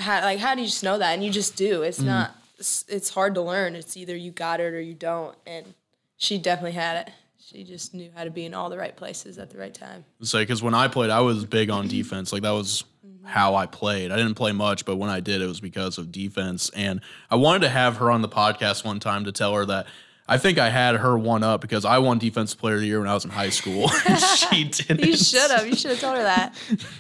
how 0.03 0.21
like 0.23 0.39
how 0.39 0.55
do 0.55 0.61
you 0.61 0.67
just 0.67 0.85
know 0.85 0.99
that? 0.99 1.13
And 1.13 1.25
you 1.25 1.31
just 1.31 1.57
do. 1.57 1.83
It's 1.83 1.99
mm-hmm. 1.99 2.09
not. 2.09 2.37
It's, 2.59 2.85
it's 2.89 3.11
hard 3.11 3.35
to 3.35 3.41
learn. 3.41 3.75
It's 3.75 3.97
either 3.97 4.15
you 4.15 4.31
got 4.31 4.61
it 4.61 4.75
or 4.75 4.81
you 4.81 4.95
don't. 4.95 5.37
And 5.47 5.75
she 6.17 6.39
definitely 6.39 6.73
had 6.73 7.09
it. 7.09 7.15
She 7.45 7.65
just 7.65 7.93
knew 7.93 8.11
how 8.15 8.25
to 8.25 8.31
be 8.31 8.45
in 8.45 8.55
all 8.55 8.71
the 8.71 8.79
right 8.79 8.97
places 8.97 9.39
at 9.39 9.51
the 9.51 9.59
right 9.59 9.75
time. 9.75 10.05
It's 10.21 10.33
like 10.33 10.47
because 10.47 10.63
when 10.63 10.75
I 10.75 10.89
played, 10.89 11.11
I 11.11 11.21
was 11.21 11.45
big 11.45 11.71
on 11.71 11.89
defense. 11.89 12.33
Like 12.33 12.43
that 12.43 12.51
was 12.51 12.85
mm-hmm. 13.07 13.27
how 13.27 13.57
I 13.57 13.67
played. 13.67 14.11
I 14.11 14.17
didn't 14.17 14.35
play 14.35 14.53
much, 14.53 14.85
but 14.85 14.97
when 14.97 15.11
I 15.11 15.21
did, 15.21 15.43
it 15.43 15.47
was 15.47 15.61
because 15.61 15.99
of 15.99 16.13
defense. 16.13 16.71
And 16.75 17.01
I 17.31 17.37
wanted 17.37 17.63
to 17.63 17.69
have 17.69 17.97
her 17.97 18.11
on 18.11 18.23
the 18.23 18.29
podcast 18.29 18.85
one 18.85 19.01
time 19.01 19.25
to 19.25 19.33
tell 19.33 19.55
her 19.55 19.67
that. 19.67 19.87
I 20.29 20.39
think 20.39 20.59
I 20.59 20.71
had 20.71 20.97
her 20.97 21.19
one 21.19 21.43
up 21.43 21.61
because 21.61 21.85
I 21.85 21.99
won 21.99 22.19
Defensive 22.19 22.59
Player 22.59 22.77
of 22.77 22.81
the 22.81 22.87
Year 22.87 23.01
when 23.01 23.09
I 23.09 23.15
was 23.15 23.25
in 23.25 23.31
high 23.31 23.51
school. 23.51 23.89
she 24.51 24.65
didn't. 24.71 25.05
You 25.05 25.17
should 25.17 25.51
have. 25.51 25.67
You 25.67 25.75
should 25.75 25.91
have 25.91 26.01
told 26.01 26.17
her 26.17 26.23
that. 26.23 26.55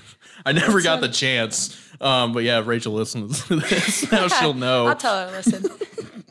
I 0.44 0.52
never 0.52 0.82
got 0.82 1.00
the 1.00 1.08
chance. 1.08 1.78
Um, 2.02 2.32
but 2.32 2.42
yeah, 2.42 2.58
if 2.60 2.66
Rachel 2.66 2.92
listens 2.92 3.44
to 3.46 3.56
this, 3.56 4.10
now 4.12 4.28
she'll 4.28 4.54
know. 4.66 4.86
I'll 4.86 4.96
tell 4.96 5.28
her. 5.28 5.42
To 5.42 5.50
listen. 5.50 6.24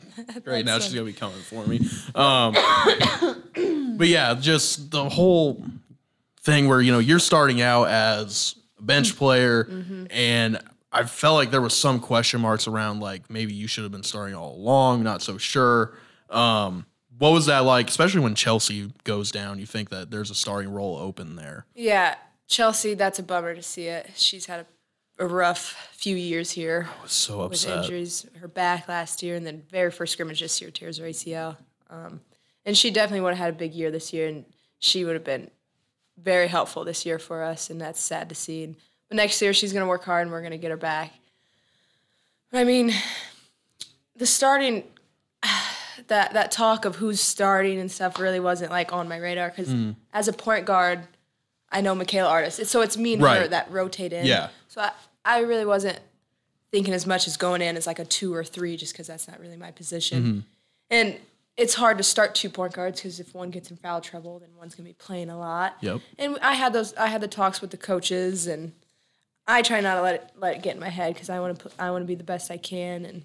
right 0.44 0.64
now 0.64 0.78
she's 0.78 0.92
gonna 0.92 1.06
be 1.06 1.12
coming 1.12 1.40
for 1.40 1.66
me. 1.66 1.80
Um, 2.14 2.54
but 3.96 4.06
yeah, 4.06 4.34
just 4.34 4.90
the 4.90 5.08
whole 5.08 5.64
thing 6.42 6.68
where 6.68 6.80
you 6.80 6.92
know 6.92 6.98
you're 6.98 7.18
starting 7.18 7.60
out 7.62 7.88
as 7.88 8.54
a 8.78 8.82
bench 8.82 9.16
player, 9.16 9.68
and 10.10 10.58
I 10.92 11.04
felt 11.04 11.36
like 11.36 11.50
there 11.50 11.62
was 11.62 11.74
some 11.74 12.00
question 12.00 12.40
marks 12.42 12.66
around 12.66 13.00
like 13.00 13.30
maybe 13.30 13.54
you 13.54 13.66
should 13.66 13.84
have 13.84 13.92
been 13.92 14.02
starting 14.02 14.34
all 14.34 14.54
along. 14.54 15.02
Not 15.02 15.22
so 15.22 15.38
sure. 15.38 15.96
Um, 16.28 16.86
what 17.18 17.30
was 17.32 17.46
that 17.46 17.60
like? 17.60 17.88
Especially 17.88 18.20
when 18.20 18.34
Chelsea 18.34 18.92
goes 19.04 19.30
down, 19.30 19.58
you 19.58 19.66
think 19.66 19.90
that 19.90 20.10
there's 20.10 20.30
a 20.30 20.34
starting 20.34 20.72
role 20.72 20.96
open 20.96 21.36
there. 21.36 21.66
Yeah, 21.74 22.16
Chelsea. 22.48 22.94
That's 22.94 23.18
a 23.18 23.22
bummer 23.22 23.54
to 23.54 23.62
see 23.62 23.86
it. 23.86 24.10
She's 24.16 24.46
had 24.46 24.60
a, 24.60 24.66
a 25.22 25.26
rough 25.26 25.76
few 25.92 26.16
years 26.16 26.50
here 26.50 26.88
I 26.98 27.02
was 27.02 27.12
so 27.12 27.46
with 27.46 27.64
injuries. 27.68 28.26
Her 28.40 28.48
back 28.48 28.88
last 28.88 29.22
year, 29.22 29.36
and 29.36 29.46
then 29.46 29.62
very 29.70 29.92
first 29.92 30.12
scrimmage 30.12 30.40
this 30.40 30.60
year 30.60 30.70
tears 30.70 30.98
her 30.98 31.04
ACL. 31.04 31.56
Um, 31.88 32.20
and 32.66 32.76
she 32.76 32.90
definitely 32.90 33.20
would 33.20 33.34
have 33.34 33.38
had 33.38 33.54
a 33.54 33.56
big 33.56 33.72
year 33.72 33.92
this 33.92 34.12
year, 34.12 34.26
and 34.28 34.44
she 34.80 35.04
would 35.04 35.14
have 35.14 35.24
been 35.24 35.48
very 36.20 36.48
helpful 36.48 36.84
this 36.84 37.06
year 37.06 37.20
for 37.20 37.44
us, 37.44 37.70
and 37.70 37.80
that's 37.80 38.00
sad 38.00 38.28
to 38.30 38.34
see. 38.34 38.64
And, 38.64 38.76
but 39.08 39.16
next 39.16 39.40
year 39.40 39.52
she's 39.52 39.72
going 39.72 39.84
to 39.84 39.88
work 39.88 40.04
hard, 40.04 40.22
and 40.22 40.32
we're 40.32 40.40
going 40.40 40.52
to 40.52 40.58
get 40.58 40.72
her 40.72 40.76
back. 40.76 41.12
But 42.50 42.58
I 42.58 42.64
mean, 42.64 42.92
the 44.16 44.26
starting 44.26 44.82
that 46.08 46.32
that 46.32 46.50
talk 46.50 46.84
of 46.84 46.96
who's 46.96 47.20
starting 47.20 47.78
and 47.78 47.90
stuff 47.92 48.18
really 48.18 48.40
wasn't 48.40 48.72
like 48.72 48.92
on 48.92 49.08
my 49.08 49.18
radar 49.18 49.50
because 49.50 49.72
as 50.12 50.26
a 50.26 50.32
point 50.32 50.66
guard, 50.66 51.06
I 51.70 51.80
know 51.80 51.94
Michaela 51.94 52.28
Artis. 52.28 52.60
So 52.68 52.80
it's 52.80 52.96
me 52.96 53.14
and 53.14 53.22
her 53.22 53.46
that 53.46 53.70
rotate 53.70 54.12
in. 54.12 54.26
Yeah. 54.26 54.48
So 54.66 54.80
I, 54.80 54.90
I 55.24 55.40
really 55.40 55.64
wasn't 55.64 56.00
thinking 56.70 56.94
as 56.94 57.06
much 57.06 57.26
as 57.26 57.36
going 57.36 57.62
in 57.62 57.76
as 57.76 57.86
like 57.86 57.98
a 57.98 58.04
two 58.04 58.34
or 58.34 58.42
three 58.42 58.76
just 58.76 58.92
because 58.92 59.06
that's 59.06 59.28
not 59.28 59.38
really 59.38 59.56
my 59.56 59.70
position. 59.70 60.22
Mm-hmm. 60.22 60.40
And 60.90 61.18
it's 61.56 61.74
hard 61.74 61.98
to 61.98 62.04
start 62.04 62.34
two 62.34 62.48
point 62.48 62.72
guards 62.72 63.00
because 63.00 63.20
if 63.20 63.34
one 63.34 63.50
gets 63.50 63.70
in 63.70 63.76
foul 63.76 64.00
trouble, 64.00 64.38
then 64.38 64.50
one's 64.56 64.74
gonna 64.74 64.88
be 64.88 64.94
playing 64.94 65.30
a 65.30 65.38
lot. 65.38 65.76
Yep. 65.80 66.00
And 66.18 66.38
I 66.40 66.54
had 66.54 66.72
those. 66.72 66.94
I 66.94 67.08
had 67.08 67.20
the 67.20 67.28
talks 67.28 67.60
with 67.60 67.70
the 67.70 67.76
coaches, 67.76 68.46
and 68.46 68.72
I 69.46 69.62
try 69.62 69.80
not 69.80 69.96
to 69.96 70.02
let 70.02 70.14
it 70.14 70.30
let 70.36 70.56
it 70.56 70.62
get 70.62 70.74
in 70.74 70.80
my 70.80 70.88
head 70.88 71.14
because 71.14 71.28
I 71.28 71.40
want 71.40 71.60
to. 71.60 71.70
I 71.78 71.90
want 71.90 72.02
to 72.02 72.06
be 72.06 72.14
the 72.14 72.24
best 72.24 72.50
I 72.50 72.56
can, 72.56 73.04
and 73.04 73.24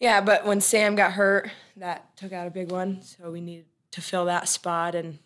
yeah. 0.00 0.20
But 0.22 0.46
when 0.46 0.60
Sam 0.60 0.96
got 0.96 1.12
hurt, 1.12 1.50
that 1.76 2.16
took 2.16 2.32
out 2.32 2.46
a 2.46 2.50
big 2.50 2.72
one. 2.72 3.02
So 3.02 3.30
we 3.30 3.40
needed 3.40 3.66
to 3.92 4.00
fill 4.00 4.24
that 4.24 4.48
spot, 4.48 4.94
and 4.94 5.18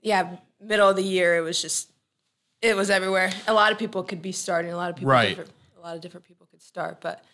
yeah, 0.00 0.36
middle 0.60 0.88
of 0.88 0.96
the 0.96 1.02
year, 1.02 1.36
it 1.36 1.40
was 1.40 1.60
just 1.60 1.90
it 2.66 2.76
was 2.76 2.90
everywhere. 2.90 3.30
A 3.46 3.54
lot 3.54 3.72
of 3.72 3.78
people 3.78 4.02
could 4.02 4.22
be 4.22 4.32
starting. 4.32 4.72
A 4.72 4.76
lot 4.76 4.90
of 4.90 4.96
people, 4.96 5.10
Right. 5.10 5.38
a 5.38 5.80
lot 5.80 5.94
of 5.94 6.00
different 6.02 6.26
people 6.26 6.46
could 6.50 6.62
start. 6.62 7.00
But 7.00 7.24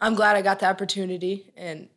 I'm 0.00 0.14
glad 0.14 0.36
I 0.36 0.42
got 0.42 0.58
the 0.60 0.66
opportunity, 0.66 1.52
and 1.56 1.88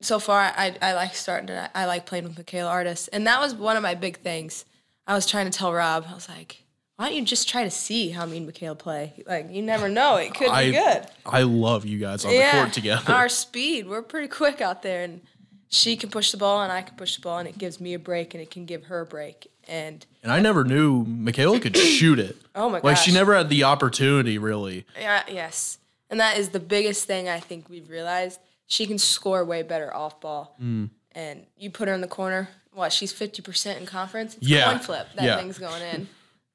so 0.00 0.18
far 0.18 0.40
I, 0.40 0.76
I 0.82 0.94
like 0.94 1.14
starting. 1.14 1.50
I, 1.56 1.68
I 1.74 1.86
like 1.86 2.06
playing 2.06 2.24
with 2.24 2.36
Michaela 2.36 2.70
Artis, 2.70 3.08
and 3.08 3.26
that 3.26 3.40
was 3.40 3.54
one 3.54 3.76
of 3.76 3.82
my 3.82 3.94
big 3.94 4.18
things. 4.18 4.64
I 5.06 5.14
was 5.14 5.26
trying 5.26 5.50
to 5.50 5.56
tell 5.56 5.72
Rob, 5.72 6.06
I 6.08 6.14
was 6.14 6.28
like, 6.28 6.64
why 6.96 7.06
don't 7.08 7.16
you 7.16 7.24
just 7.24 7.48
try 7.48 7.64
to 7.64 7.70
see 7.70 8.10
how 8.10 8.26
me 8.26 8.36
and 8.36 8.46
Michaela 8.46 8.76
play? 8.76 9.12
Like 9.26 9.50
you 9.50 9.62
never 9.62 9.88
know, 9.88 10.16
it 10.16 10.34
could 10.34 10.48
I 10.50 10.66
be 10.66 10.72
good. 10.72 11.06
I 11.26 11.42
love 11.42 11.84
you 11.86 11.98
guys 11.98 12.24
on 12.24 12.32
the 12.32 12.48
court 12.52 12.72
together. 12.72 13.12
Our 13.12 13.28
speed, 13.28 13.88
we're 13.88 14.02
pretty 14.02 14.28
quick 14.28 14.60
out 14.60 14.82
there, 14.82 15.02
and 15.04 15.20
she 15.68 15.96
can 15.96 16.10
push 16.10 16.30
the 16.30 16.36
ball, 16.36 16.62
and 16.62 16.70
I 16.72 16.82
can 16.82 16.96
push 16.96 17.16
the 17.16 17.22
ball, 17.22 17.38
and 17.38 17.48
it 17.48 17.58
gives 17.58 17.80
me 17.80 17.94
a 17.94 17.98
break, 17.98 18.34
and 18.34 18.42
it 18.42 18.50
can 18.50 18.66
give 18.66 18.84
her 18.84 19.00
a 19.00 19.06
break. 19.06 19.48
And 19.68 20.04
And 20.22 20.32
I 20.32 20.40
never 20.40 20.64
knew 20.64 21.04
Michaela 21.04 21.60
could 21.60 21.76
shoot 21.98 22.18
it. 22.18 22.36
Oh 22.54 22.68
my 22.68 22.78
gosh! 22.78 22.84
Like 22.84 22.96
she 22.96 23.12
never 23.12 23.34
had 23.36 23.48
the 23.48 23.64
opportunity 23.64 24.38
really. 24.38 24.86
yeah, 24.98 25.22
yes, 25.28 25.78
and 26.10 26.18
that 26.20 26.36
is 26.38 26.48
the 26.50 26.60
biggest 26.60 27.04
thing 27.06 27.28
I 27.28 27.40
think 27.40 27.68
we've 27.68 27.88
realized. 27.88 28.40
She 28.66 28.86
can 28.86 28.98
score 28.98 29.44
way 29.44 29.62
better 29.62 29.94
off 29.94 30.20
ball, 30.20 30.56
Mm. 30.62 30.90
and 31.12 31.46
you 31.56 31.70
put 31.70 31.88
her 31.88 31.94
in 31.94 32.00
the 32.00 32.08
corner. 32.08 32.48
What? 32.72 32.92
She's 32.92 33.12
fifty 33.12 33.40
percent 33.42 33.78
in 33.80 33.86
conference. 33.86 34.36
It's 34.36 34.46
Yeah. 34.48 34.64
coin 34.72 34.78
flip. 34.80 35.08
That 35.14 35.24
Yeah. 35.24 35.36
thing's 35.36 35.58
going 35.58 35.82
in. 35.82 36.08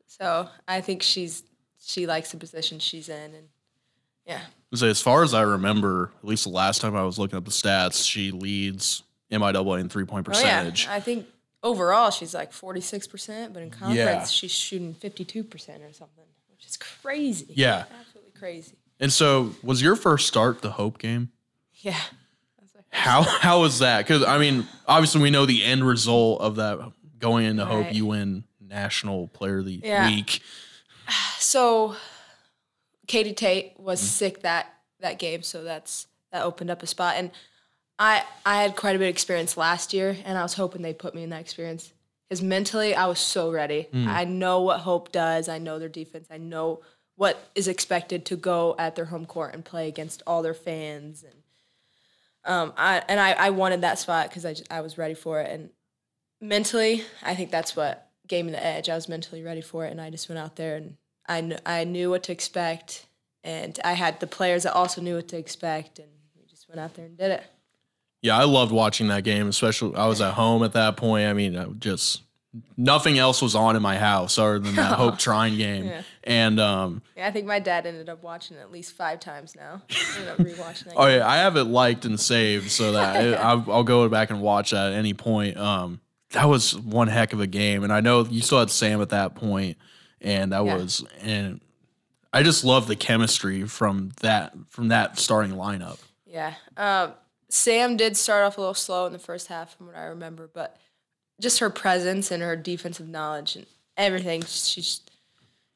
So 0.08 0.50
I 0.68 0.82
think 0.82 1.02
she's 1.04 1.44
she 1.80 2.08
likes 2.08 2.32
the 2.32 2.38
position 2.38 2.80
she's 2.80 3.08
in, 3.08 3.34
and 3.36 3.48
yeah, 4.26 4.42
So 4.74 4.88
as 4.88 5.02
far 5.02 5.24
as 5.24 5.34
I 5.34 5.42
remember, 5.44 6.12
at 6.22 6.26
least 6.28 6.44
the 6.44 6.50
last 6.50 6.82
time 6.82 6.96
I 6.96 7.04
was 7.04 7.18
looking 7.18 7.38
up 7.38 7.46
the 7.46 7.52
stats, 7.52 8.06
she 8.06 8.32
leads 8.32 9.04
MIAA 9.32 9.80
in 9.80 9.88
three 9.90 10.06
point 10.06 10.26
percentage. 10.26 10.48
oh 10.50 10.58
percentage. 10.58 10.86
yeah. 10.86 10.94
I 10.94 11.00
think 11.00 11.28
overall 11.64 12.12
she's 12.12 12.34
like 12.34 12.52
forty 12.54 12.82
six 12.82 13.08
percent, 13.08 13.54
but 13.54 13.64
in 13.64 13.70
conference 13.70 13.98
Yeah. 13.98 14.24
she's 14.26 14.52
shooting 14.52 14.94
fifty 14.94 15.26
two 15.26 15.44
percent 15.44 15.84
or 15.84 15.94
something, 15.94 16.26
which 16.50 16.66
is 16.66 16.78
crazy. 16.78 17.48
Yeah. 17.50 17.86
absolutely 18.00 18.32
crazy. 18.38 18.76
And 19.00 19.14
so, 19.14 19.52
was 19.62 19.82
your 19.82 19.96
first 19.96 20.28
start 20.28 20.62
the 20.62 20.72
Hope 20.72 20.98
game? 20.98 21.30
Yeah. 21.76 22.00
How 22.90 23.22
how 23.22 23.62
was 23.62 23.80
that? 23.80 24.00
Because 24.00 24.24
I 24.24 24.38
mean, 24.38 24.66
obviously 24.88 25.22
we 25.22 25.30
know 25.30 25.46
the 25.46 25.64
end 25.64 25.86
result 25.86 26.42
of 26.42 26.56
that 26.56 26.80
going 27.20 27.46
into 27.46 27.66
Hope. 27.66 27.86
Right. 27.86 27.94
You 27.94 28.06
win 28.08 28.44
National 28.60 29.28
Player 29.28 29.60
of 29.60 29.66
the 29.66 29.82
Yeah. 29.84 30.08
Week. 30.08 30.42
So 31.40 31.96
Katie 33.08 33.34
Tate 33.34 33.74
was 33.80 34.00
Mm-hmm. 34.00 34.08
sick 34.08 34.42
that 34.42 34.74
that 35.00 35.20
game, 35.20 35.44
so 35.44 35.64
that's 35.64 36.08
that 36.32 36.44
opened 36.44 36.70
up 36.70 36.82
a 36.84 36.88
spot. 36.88 37.16
And 37.18 37.32
I 38.00 38.24
I 38.46 38.62
had 38.62 38.76
quite 38.76 38.96
a 38.96 39.00
bit 39.00 39.06
of 39.06 39.12
experience 39.12 39.58
last 39.58 39.94
year, 39.94 40.18
and 40.26 40.38
I 40.38 40.44
was 40.44 40.54
hoping 40.54 40.82
they 40.82 40.94
put 40.94 41.16
me 41.16 41.24
in 41.24 41.30
that 41.32 41.42
experience 41.42 41.92
because 42.28 42.42
mentally 42.42 42.96
I 42.96 43.08
was 43.08 43.20
so 43.20 43.52
ready. 43.52 43.88
Mm. 43.94 44.08
I 44.08 44.26
know 44.26 44.62
what 44.62 44.82
Hope 44.82 45.12
does. 45.12 45.50
I 45.50 45.58
know 45.58 45.80
their 45.80 45.90
defense. 45.90 46.28
I 46.30 46.38
know 46.38 46.82
what 47.16 47.50
is 47.56 47.68
expected 47.68 48.26
to 48.26 48.36
go 48.36 48.76
at 48.78 48.96
their 48.96 49.06
home 49.06 49.26
court 49.26 49.54
and 49.54 49.66
play 49.66 49.88
against 49.88 50.22
all 50.26 50.42
their 50.42 50.54
fans 50.54 51.24
and. 51.24 51.34
Um, 52.46 52.72
I 52.78 53.04
and 53.10 53.20
I, 53.20 53.34
I 53.34 53.50
wanted 53.50 53.82
that 53.82 54.00
spot 54.00 54.30
because 54.30 54.46
I, 54.46 54.54
just, 54.54 54.72
I 54.72 54.80
was 54.80 54.98
ready 54.98 55.16
for 55.16 55.42
it 55.42 55.52
and 55.52 55.70
mentally 56.40 57.04
I 57.22 57.36
think 57.36 57.52
that's 57.52 57.76
what 57.76 58.10
gave 58.26 58.46
me 58.46 58.52
the 58.52 58.64
edge. 58.64 58.88
I 58.88 58.96
was 58.96 59.10
mentally 59.10 59.44
ready 59.44 59.60
for 59.60 59.86
it 59.86 59.92
and 59.92 60.00
I 60.00 60.10
just 60.10 60.30
went 60.30 60.40
out 60.40 60.56
there 60.56 60.78
and 60.78 60.96
I 61.28 61.42
kn- 61.42 61.60
I 61.66 61.84
knew 61.84 62.10
what 62.10 62.24
to 62.24 62.32
expect 62.32 63.08
and 63.44 63.78
I 63.84 63.94
had 63.94 64.22
the 64.22 64.28
players 64.28 64.64
that 64.64 64.74
also 64.74 65.02
knew 65.02 65.16
what 65.16 65.28
to 65.30 65.38
expect 65.38 66.00
and 66.00 66.08
we 66.38 66.46
just 66.46 66.70
went 66.70 66.80
out 66.80 66.94
there 66.94 67.06
and 67.06 67.18
did 67.18 67.32
it. 67.32 67.44
Yeah, 68.22 68.38
I 68.38 68.44
loved 68.46 68.72
watching 68.72 69.08
that 69.10 69.24
game. 69.24 69.48
Especially, 69.48 69.96
I 69.96 70.08
was 70.08 70.22
at 70.22 70.34
home 70.34 70.64
at 70.64 70.74
that 70.74 70.98
point. 70.98 71.28
I 71.28 71.34
mean, 71.34 71.58
I 71.58 71.66
just 71.66 72.24
nothing 72.76 73.20
else 73.20 73.42
was 73.42 73.54
on 73.56 73.76
in 73.76 73.82
my 73.82 73.98
house 73.98 74.38
other 74.40 74.58
than 74.58 74.76
that 74.76 74.94
Hope 74.94 75.20
Trine 75.20 75.58
game. 75.58 75.86
Yeah. 75.86 76.02
And 76.24 76.60
um, 76.60 77.02
Yeah, 77.16 77.28
I 77.28 77.32
think 77.32 77.46
my 77.46 77.60
dad 77.60 77.86
ended 77.86 78.10
up 78.10 78.24
watching 78.24 78.58
it 78.58 78.62
at 78.62 78.72
least 78.72 78.94
five 78.96 79.20
times 79.20 79.56
now. 79.56 79.82
ended 80.18 80.30
up 80.30 80.38
rewatching 80.40 80.86
that. 80.86 80.94
oh 80.98 81.06
game. 81.08 81.20
yeah, 81.20 81.28
I 81.28 81.38
have 81.38 81.56
it 81.56 81.66
liked 81.66 82.06
and 82.06 82.20
saved 82.20 82.72
so 82.72 82.94
that 82.94 83.16
I, 83.16 83.34
I'll, 83.50 83.64
I'll 83.72 83.84
go 83.84 84.08
back 84.10 84.32
and 84.32 84.42
watch 84.42 84.72
that 84.72 84.94
at 84.94 84.98
any 84.98 85.14
point. 85.14 85.58
Um, 85.58 86.00
that 86.32 86.46
was 86.50 86.76
one 86.78 87.08
heck 87.10 87.32
of 87.34 87.40
a 87.40 87.48
game, 87.48 87.84
and 87.84 87.94
I 87.94 88.02
know 88.02 88.26
you 88.26 88.42
still 88.42 88.60
had 88.60 88.70
Sam 88.72 89.02
at 89.02 89.10
that 89.10 89.36
point, 89.36 89.78
and 90.20 90.52
that 90.52 90.66
Yeah. 90.66 90.76
was 90.78 91.06
and 91.22 91.62
I 92.34 92.44
just 92.44 92.66
love 92.66 92.88
the 92.88 92.96
chemistry 92.96 93.64
from 93.68 94.12
that 94.22 94.54
from 94.70 94.88
that 94.90 95.18
starting 95.20 95.54
lineup. 95.54 96.00
Yeah. 96.26 96.54
Um, 96.76 97.14
Sam 97.50 97.96
did 97.98 98.18
start 98.18 98.44
off 98.44 98.58
a 98.58 98.62
little 98.62 98.74
slow 98.74 99.06
in 99.06 99.14
the 99.14 99.20
first 99.20 99.48
half, 99.48 99.76
from 99.78 99.88
what 99.88 99.96
I 99.96 100.06
remember, 100.06 100.50
but 100.54 100.78
just 101.40 101.60
her 101.60 101.70
presence 101.70 102.32
and 102.32 102.42
her 102.44 102.56
defensive 102.56 103.08
knowledge 103.08 103.56
and 103.56 103.66
everything, 103.96 104.44
she's 104.44 105.02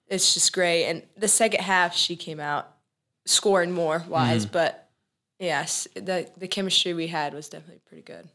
it's 0.08 0.34
just 0.34 0.52
great. 0.52 0.86
And 0.86 1.04
the 1.16 1.28
second 1.30 1.62
half, 1.62 1.96
she 1.96 2.16
came 2.18 2.40
out 2.42 2.68
scoring 3.26 3.72
more 3.72 4.04
wise, 4.10 4.46
but 4.46 4.90
yes, 5.40 5.88
the 5.94 6.30
the 6.38 6.48
chemistry 6.48 6.94
we 6.94 7.08
had 7.08 7.34
was 7.34 7.48
definitely 7.48 7.82
pretty 7.86 8.04
good. 8.04 8.28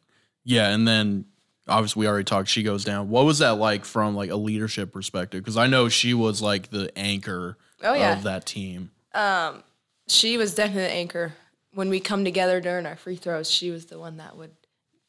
Yeah, 0.45 0.69
and 0.71 0.89
then 0.89 1.27
obviously 1.69 2.01
we 2.01 2.07
already 2.07 2.25
talked. 2.25 2.49
She 2.49 2.63
goes 2.63 2.85
down. 2.85 3.11
What 3.11 3.27
was 3.27 3.41
that 3.41 3.57
like 3.59 3.85
from 3.85 4.15
like 4.17 4.31
a 4.31 4.37
leadership 4.37 4.93
perspective? 4.93 5.43
Because 5.43 5.57
I 5.59 5.67
know 5.67 5.89
she 5.91 6.15
was 6.15 6.41
like 6.41 6.71
the 6.71 6.91
anchor 6.97 7.59
Oh, 7.85 7.93
yeah. 7.93 8.17
of 8.17 8.23
that 8.23 8.47
team. 8.47 8.91
Um, 9.13 9.63
she 10.09 10.39
was 10.39 10.55
definitely 10.55 10.83
the 10.85 10.93
anchor. 10.93 11.33
When 11.77 11.91
we 11.91 12.01
come 12.01 12.25
together 12.25 12.59
during 12.59 12.87
our 12.87 12.97
free 12.97 13.17
throws, 13.17 13.51
she 13.51 13.71
was 13.71 13.85
the 13.85 13.99
one 13.99 14.17
that 14.17 14.35
would 14.35 14.53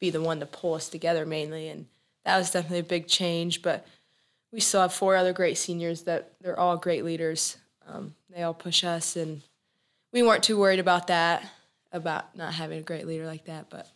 be 0.02 0.10
the 0.10 0.20
one 0.22 0.42
to 0.42 0.46
pull 0.46 0.74
us 0.74 0.90
together 0.90 1.26
mainly, 1.26 1.70
and 1.70 1.86
that 2.26 2.38
was 2.38 2.52
definitely 2.52 2.80
a 2.80 2.84
big 2.84 3.08
change. 3.08 3.62
But 3.62 3.88
we 4.52 4.60
still 4.60 4.82
have 4.82 4.92
four 4.94 5.16
other 5.16 5.32
great 5.32 5.58
seniors 5.58 6.02
that 6.04 6.34
they're 6.42 6.60
all 6.60 6.76
great 6.76 7.06
leaders. 7.06 7.56
Um, 7.88 8.16
they 8.30 8.44
all 8.44 8.54
push 8.54 8.84
us, 8.84 9.16
and 9.16 9.42
we 10.12 10.22
weren't 10.24 10.44
too 10.44 10.60
worried 10.60 10.80
about 10.82 11.08
that, 11.08 11.50
about 11.94 12.36
not 12.36 12.54
having 12.54 12.80
a 12.80 12.84
great 12.84 13.08
leader 13.08 13.26
like 13.26 13.46
that. 13.46 13.70
But 13.70 13.88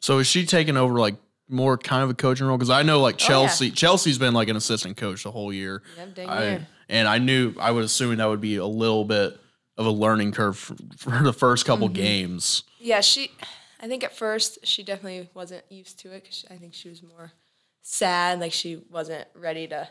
So 0.00 0.20
is 0.20 0.28
she 0.28 0.46
taking 0.46 0.76
over 0.76 1.00
like 1.00 1.16
more 1.48 1.76
kind 1.76 2.04
of 2.04 2.10
a 2.10 2.14
coaching 2.14 2.46
role? 2.46 2.56
Because 2.56 2.70
I 2.70 2.84
know 2.84 3.00
like 3.00 3.16
Oh, 3.16 3.18
yeah. 3.22 3.26
Chelsea, 3.26 3.70
Chelsea's 3.72 4.18
been 4.18 4.34
like 4.34 4.48
an 4.48 4.54
assistant 4.56 4.96
coach 4.96 5.24
the 5.24 5.32
whole 5.32 5.52
year. 5.52 5.82
Yep, 5.96 6.14
dang 6.14 6.28
I- 6.30 6.66
and 6.88 7.08
I 7.08 7.18
knew 7.18 7.54
I 7.58 7.72
was 7.72 7.86
assuming 7.86 8.18
that 8.18 8.26
would 8.28 8.40
be 8.40 8.54
a 8.56 8.66
little 8.66 9.04
bit 9.04 9.36
of 9.76 9.86
a 9.86 9.90
learning 9.90 10.32
curve 10.32 10.56
for, 10.56 10.74
for 10.96 11.10
the 11.22 11.32
first 11.32 11.64
couple 11.66 11.88
Mm-hmm. 11.88 11.94
games. 11.96 12.62
Yeah, 12.78 13.00
she. 13.00 13.30
I 13.80 13.86
think 13.88 14.02
at 14.04 14.16
first 14.16 14.58
she 14.66 14.82
definitely 14.82 15.28
wasn't 15.34 15.64
used 15.68 15.98
to 16.00 16.12
it 16.12 16.22
because 16.22 16.44
I 16.50 16.54
think 16.56 16.72
she 16.74 16.88
was 16.88 17.02
more 17.02 17.32
sad, 17.82 18.40
like 18.40 18.52
she 18.52 18.80
wasn't 18.90 19.26
ready 19.34 19.66
to 19.68 19.88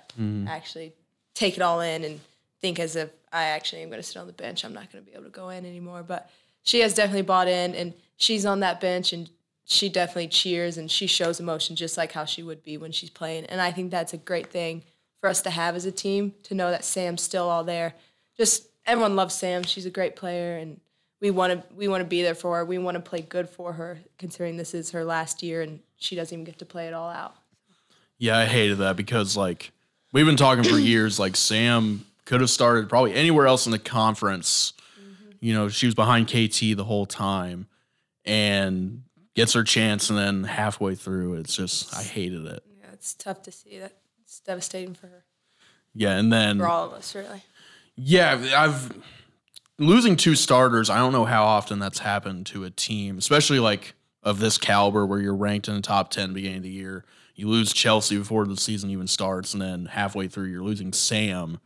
actually 0.48 0.94
take 1.36 1.58
it 1.58 1.62
all 1.62 1.82
in 1.82 2.04
and 2.04 2.20
think 2.62 2.80
as 2.80 2.96
if 2.96 3.10
I 3.32 3.44
actually 3.46 3.82
am 3.84 3.90
going 3.90 4.02
to 4.02 4.08
sit 4.08 4.18
on 4.18 4.26
the 4.28 4.34
bench. 4.34 4.64
I'm 4.64 4.74
not 4.74 4.92
going 4.92 5.04
to 5.04 5.10
be 5.10 5.16
able 5.16 5.26
to 5.26 5.30
go 5.32 5.50
in 5.50 5.66
anymore. 5.66 6.02
But 6.04 6.30
she 6.64 6.80
has 6.80 6.94
definitely 6.96 7.24
bought 7.24 7.48
in, 7.48 7.76
and 7.76 7.94
she's 8.18 8.46
on 8.46 8.62
that 8.62 8.80
bench, 8.80 9.14
and 9.14 9.30
she 9.66 9.90
definitely 9.90 10.28
cheers 10.28 10.78
and 10.78 10.92
she 10.92 11.08
shows 11.08 11.40
emotion 11.40 11.76
just 11.76 11.98
like 11.98 12.12
how 12.12 12.26
she 12.26 12.44
would 12.44 12.64
be 12.64 12.78
when 12.78 12.92
she's 12.92 13.10
playing. 13.10 13.46
And 13.46 13.62
I 13.62 13.72
think 13.72 13.92
that's 13.92 14.12
a 14.14 14.18
great 14.18 14.48
thing 14.48 14.84
for 15.22 15.30
us 15.30 15.42
to 15.44 15.50
have 15.50 15.76
as 15.76 15.86
a 15.86 15.92
team 15.92 16.34
to 16.44 16.54
know 16.54 16.70
that 16.70 16.84
Sam's 16.84 17.22
still 17.22 17.48
all 17.50 17.64
there. 17.64 17.94
Just 18.38 18.68
everyone 18.86 19.16
loves 19.16 19.36
Sam. 19.36 19.64
She's 19.64 19.86
a 19.86 19.92
great 19.92 20.16
player, 20.16 20.58
and 20.58 20.80
we 21.22 21.32
want 21.32 21.54
to 21.54 21.76
we 21.76 21.88
want 21.88 22.02
to 22.02 22.08
be 22.08 22.22
there 22.22 22.36
for 22.36 22.58
her. 22.58 22.66
We 22.66 22.78
want 22.78 22.96
to 22.96 23.02
play 23.02 23.22
good 23.22 23.50
for 23.50 23.74
her, 23.74 24.00
considering 24.18 24.58
this 24.58 24.74
is 24.74 24.92
her 24.92 25.06
last 25.06 25.42
year 25.42 25.62
and 25.62 25.80
she 26.04 26.16
doesn't 26.16 26.36
even 26.36 26.44
get 26.44 26.60
to 26.60 26.66
play 26.66 26.88
it 26.88 26.94
all 26.94 27.10
out. 27.10 27.34
Yeah, 28.18 28.38
I 28.38 28.46
hated 28.46 28.80
that 28.80 28.98
because 28.98 29.36
like 29.38 29.72
we've 30.12 30.26
been 30.26 30.36
talking 30.36 30.64
for 30.64 30.78
years. 30.78 31.20
Like 31.20 31.36
Sam 31.36 32.06
could 32.26 32.42
have 32.42 32.50
started 32.50 32.90
probably 32.90 33.14
anywhere 33.14 33.48
else 33.48 33.66
in 33.66 33.72
the 33.72 33.80
conference. 33.80 34.74
Mm-hmm. 35.02 35.32
You 35.40 35.54
know, 35.54 35.70
she 35.70 35.86
was 35.86 35.96
behind 35.96 36.28
KT 36.28 36.76
the 36.76 36.84
whole 36.84 37.06
time, 37.06 37.68
and 38.26 39.04
gets 39.34 39.54
her 39.54 39.64
chance, 39.64 40.10
and 40.10 40.20
then 40.20 40.44
halfway 40.44 40.96
through, 40.96 41.36
it's 41.36 41.56
just 41.56 41.96
I 41.96 42.04
hated 42.04 42.46
it. 42.46 42.64
Yeah, 42.82 42.88
it's 42.92 43.14
tough 43.14 43.42
to 43.44 43.52
see 43.52 43.80
that. 43.80 43.94
It's 44.22 44.40
devastating 44.42 44.94
for 44.94 45.08
her, 45.08 45.24
Yeah, 45.94 46.18
and 46.18 46.32
then 46.32 46.60
for 46.60 46.68
all 46.68 46.86
of 46.86 46.94
us, 46.94 47.16
really. 47.16 47.44
Yeah, 47.96 48.54
I've 48.56 48.92
losing 49.78 50.16
two 50.16 50.36
starters. 50.36 50.90
I 50.90 50.98
don't 50.98 51.14
know 51.14 51.26
how 51.26 51.44
often 51.44 51.80
that's 51.80 52.00
happened 52.00 52.46
to 52.48 52.64
a 52.64 52.70
team, 52.70 53.18
especially 53.18 53.60
like 53.60 53.94
of 54.22 54.40
this 54.40 54.58
caliber 54.58 55.06
where 55.06 55.20
you're 55.20 55.36
ranked 55.36 55.68
in 55.68 55.76
the 55.76 55.82
top 55.82 56.10
10 56.10 56.34
beginning 56.34 56.58
of 56.58 56.64
the 56.64 56.70
year. 56.70 57.04
You 57.36 57.50
lose 57.50 57.74
Chelsea 57.74 58.18
before 58.18 58.46
the 58.46 58.58
season 58.58 58.90
even 58.90 59.08
starts 59.08 59.54
and 59.54 59.62
then 59.62 59.86
halfway 59.86 60.28
through 60.28 60.46
you're 60.46 60.64
losing 60.64 60.94
Sam. 60.94 61.60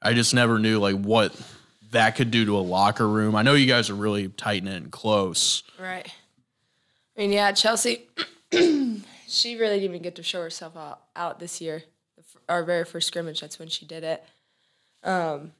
I 0.00 0.12
just 0.12 0.34
never 0.34 0.58
knew 0.58 0.78
like 0.78 0.96
what 0.96 1.34
that 1.90 2.14
could 2.14 2.30
do 2.30 2.44
to 2.44 2.56
a 2.56 2.60
locker 2.60 3.08
room. 3.08 3.34
I 3.34 3.42
know 3.42 3.54
you 3.54 3.66
guys 3.66 3.90
are 3.90 3.94
really 3.94 4.28
tight 4.28 4.62
knit 4.62 4.82
and 4.82 4.92
close. 4.92 5.62
Right. 5.78 6.06
I 7.16 7.20
mean, 7.20 7.32
yeah, 7.32 7.52
Chelsea. 7.52 8.06
she 8.52 9.56
really 9.56 9.80
didn't 9.80 9.90
even 9.90 10.02
get 10.02 10.14
to 10.16 10.22
show 10.22 10.42
herself 10.42 10.76
out, 10.76 11.00
out 11.16 11.40
this 11.40 11.60
year. 11.60 11.82
Our 12.48 12.62
very 12.64 12.84
first 12.84 13.08
scrimmage, 13.08 13.40
that's 13.40 13.58
when 13.58 13.68
she 13.68 13.86
did 13.86 14.04
it. 14.04 14.24
Um, 15.02 15.52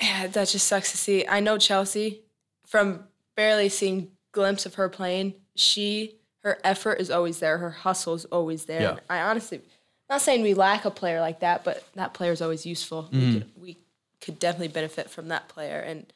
yeah, 0.00 0.26
that 0.28 0.48
just 0.48 0.66
sucks 0.66 0.90
to 0.92 0.96
see. 0.96 1.26
I 1.26 1.40
know 1.40 1.58
Chelsea 1.58 2.22
from 2.66 3.04
barely 3.36 3.68
seeing 3.68 4.10
glimpse 4.32 4.66
of 4.66 4.74
her 4.74 4.88
playing. 4.88 5.34
She, 5.54 6.16
her 6.42 6.58
effort 6.62 7.00
is 7.00 7.10
always 7.10 7.40
there. 7.40 7.58
Her 7.58 7.70
hustle 7.70 8.14
is 8.14 8.24
always 8.26 8.66
there. 8.66 8.80
Yeah. 8.80 8.96
I 9.10 9.22
honestly, 9.22 9.60
not 10.08 10.20
saying 10.20 10.42
we 10.42 10.54
lack 10.54 10.84
a 10.84 10.90
player 10.90 11.20
like 11.20 11.40
that, 11.40 11.64
but 11.64 11.84
that 11.94 12.14
player 12.14 12.32
is 12.32 12.40
always 12.40 12.64
useful. 12.64 13.08
We 13.12 13.18
mm. 13.18 13.32
could 13.34 13.50
we 13.60 13.76
could 14.20 14.38
definitely 14.38 14.68
benefit 14.68 15.10
from 15.10 15.28
that 15.28 15.48
player. 15.48 15.78
And 15.80 16.06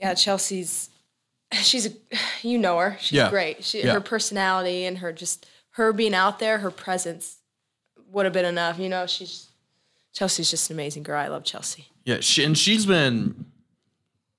yeah, 0.00 0.14
Chelsea's 0.14 0.90
she's 1.54 1.86
a 1.86 1.92
you 2.42 2.58
know 2.58 2.78
her. 2.78 2.96
She's 3.00 3.12
Yeah. 3.12 3.30
great. 3.30 3.64
She, 3.64 3.82
Yeah. 3.82 3.94
Her 3.94 4.00
personality 4.00 4.84
and 4.84 4.98
her 4.98 5.12
just 5.12 5.46
her 5.70 5.92
being 5.92 6.14
out 6.14 6.38
there, 6.38 6.58
her 6.58 6.70
presence 6.70 7.38
would 8.10 8.26
have 8.26 8.34
been 8.34 8.44
enough. 8.44 8.78
You 8.78 8.88
know, 8.88 9.06
she's 9.06 9.48
Chelsea's 10.12 10.50
just 10.50 10.70
an 10.70 10.76
amazing 10.76 11.02
girl. 11.02 11.18
I 11.18 11.28
love 11.28 11.44
Chelsea. 11.44 11.88
Yeah, 12.04 12.18
she, 12.20 12.44
and 12.44 12.56
she's 12.56 12.86
been, 12.86 13.46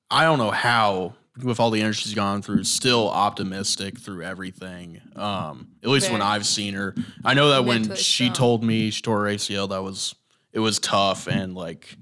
I 0.09 0.23
don't 0.23 0.37
know 0.37 0.51
how, 0.51 1.13
with 1.43 1.59
all 1.59 1.71
the 1.71 1.81
energy 1.81 2.01
she's 2.01 2.13
gone 2.13 2.41
through, 2.41 2.63
still 2.65 3.09
optimistic 3.09 3.97
through 3.99 4.23
everything. 4.23 5.01
Um, 5.15 5.69
at 5.81 5.89
least 5.89 6.11
when 6.11 6.21
I've 6.21 6.45
seen 6.45 6.73
her, 6.75 6.93
I 7.23 7.33
know 7.33 7.49
that 7.49 7.65
when 7.65 7.95
she 7.95 8.25
strong. 8.25 8.33
told 8.33 8.63
me 8.63 8.89
she 8.91 9.01
tore 9.01 9.25
her 9.25 9.33
ACL, 9.33 9.69
that 9.69 9.81
was 9.81 10.13
it 10.51 10.59
was 10.59 10.77
tough, 10.79 11.27
and 11.27 11.55
like 11.55 11.95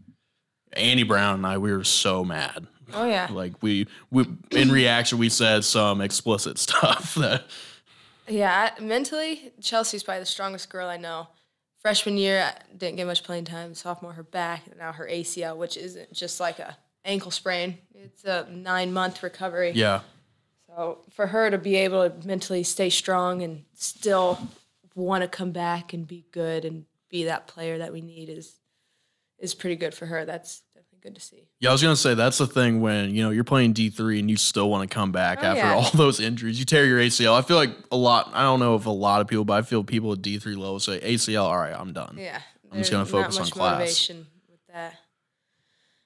Andy 0.74 1.04
Brown 1.04 1.36
and 1.36 1.48
I, 1.48 1.58
we 1.58 1.72
were 1.72 1.86
so 1.86 2.26
mad. 2.26 2.68
Oh 2.94 3.08
yeah. 3.08 3.30
Like 3.32 3.54
we, 3.62 3.88
we 4.10 4.26
in 4.52 4.70
reaction, 4.70 5.18
we 5.18 5.30
said 5.30 5.64
some 5.64 6.02
explicit 6.02 6.58
stuff 6.60 7.16
that 7.16 7.46
Yeah, 8.28 8.72
mentally, 8.82 9.54
Chelsea's 9.62 10.04
probably 10.04 10.20
the 10.22 10.26
strongest 10.26 10.70
girl 10.70 10.90
I 10.90 10.98
know. 10.98 11.28
Freshman 11.82 12.18
year, 12.18 12.44
I 12.44 12.76
didn't 12.76 12.98
get 12.98 13.08
much 13.08 13.24
playing 13.24 13.46
time. 13.46 13.74
Sophomore, 13.74 14.14
her 14.14 14.24
back, 14.24 14.68
and 14.68 14.78
now 14.78 14.92
her 14.92 15.08
ACL, 15.08 15.58
which 15.58 15.78
isn't 15.78 16.14
just 16.14 16.40
like 16.40 16.60
a 16.60 16.78
ankle 17.04 17.32
sprain. 17.32 17.80
It's 17.96 18.24
a 18.24 18.48
nine 18.52 18.94
month 18.94 19.24
recovery. 19.24 19.72
yeah. 19.72 20.02
So 20.68 21.00
for 21.10 21.28
her 21.28 21.50
to 21.50 21.58
be 21.58 21.76
able 21.76 22.10
to 22.10 22.28
mentally 22.28 22.64
stay 22.64 22.90
strong 22.90 23.42
and 23.42 23.66
still 23.74 24.40
want 24.96 25.22
to 25.24 25.28
come 25.28 25.52
back 25.52 25.92
and 25.94 26.08
be 26.08 26.26
good 26.32 26.64
and 26.64 26.86
be 27.10 27.26
that 27.26 27.48
player 27.48 27.78
that 27.80 27.92
we 27.92 28.02
need 28.02 28.30
is 28.30 28.56
is 29.40 29.54
pretty 29.56 29.76
good 29.76 29.94
for 29.94 30.06
her. 30.06 30.24
That's 30.24 30.62
good 31.02 31.16
to 31.16 31.22
see. 31.22 31.48
Yeah, 31.60 31.70
I 31.70 31.72
was 31.72 31.82
gonna 31.82 31.96
say 31.96 32.14
that's 32.14 32.38
the 32.38 32.48
thing 32.48 32.82
when 32.82 33.14
you 33.14 33.24
know 33.24 33.30
you're 33.32 33.44
playing 33.44 33.74
D 33.74 33.90
three 33.90 34.20
and 34.20 34.30
you 34.30 34.38
still 34.38 34.70
want 34.70 34.90
to 34.90 34.94
come 34.94 35.12
back 35.12 35.40
Oh, 35.42 35.48
after 35.48 35.60
yeah. 35.62 35.74
all 35.74 35.90
those 35.94 36.20
injuries. 36.20 36.60
You 36.60 36.66
tear 36.66 36.86
your 36.86 37.00
ACL. 37.00 37.34
I 37.38 37.42
feel 37.42 37.58
like 37.58 37.72
a 37.92 37.96
lot. 37.98 38.32
I 38.34 38.44
don't 38.44 38.60
know 38.60 38.76
if 38.76 38.86
a 38.86 38.90
lot 38.90 39.22
of 39.22 39.28
people, 39.28 39.46
but 39.46 39.54
I 39.54 39.62
feel 39.64 39.84
people 39.84 40.12
at 40.14 40.22
D 40.22 40.38
three 40.40 40.56
level 40.56 40.80
say 40.80 41.00
ACL. 41.00 41.44
All 41.44 41.58
right, 41.58 41.74
I'm 41.74 41.94
done. 41.94 42.16
Yeah, 42.20 42.40
I'm 42.72 42.78
just 42.80 42.92
gonna 42.92 43.06
focus 43.06 43.38
on 43.40 43.48
class. 43.48 44.12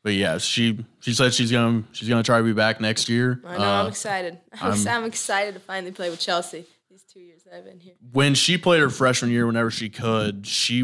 But 0.03 0.13
yeah, 0.13 0.37
she 0.37 0.85
she 0.99 1.13
said 1.13 1.33
she's 1.33 1.51
gonna 1.51 1.83
she's 1.91 2.07
gonna 2.07 2.21
try 2.23 2.37
to 2.37 2.43
be 2.43 2.53
back 2.53 2.79
next 2.79 3.09
year. 3.09 3.41
I 3.45 3.57
know. 3.57 3.63
I'm 3.63 3.85
Uh, 3.85 3.89
excited. 3.89 4.37
I'm, 4.61 4.71
I'm- 4.73 4.87
I'm 4.87 5.03
excited 5.05 5.55
to 5.55 5.59
finally 5.59 5.91
play 5.91 6.09
with 6.11 6.19
Chelsea. 6.19 6.65
These 6.91 7.03
two 7.11 7.19
years 7.19 7.41
that 7.43 7.55
I've 7.55 7.65
been 7.65 7.79
here. 7.79 7.95
when 8.11 8.35
she 8.35 8.57
played 8.57 8.81
her 8.81 8.89
freshman 8.89 9.31
year, 9.31 9.47
whenever 9.47 9.71
she 9.71 9.89
could, 9.89 10.45
she 10.45 10.81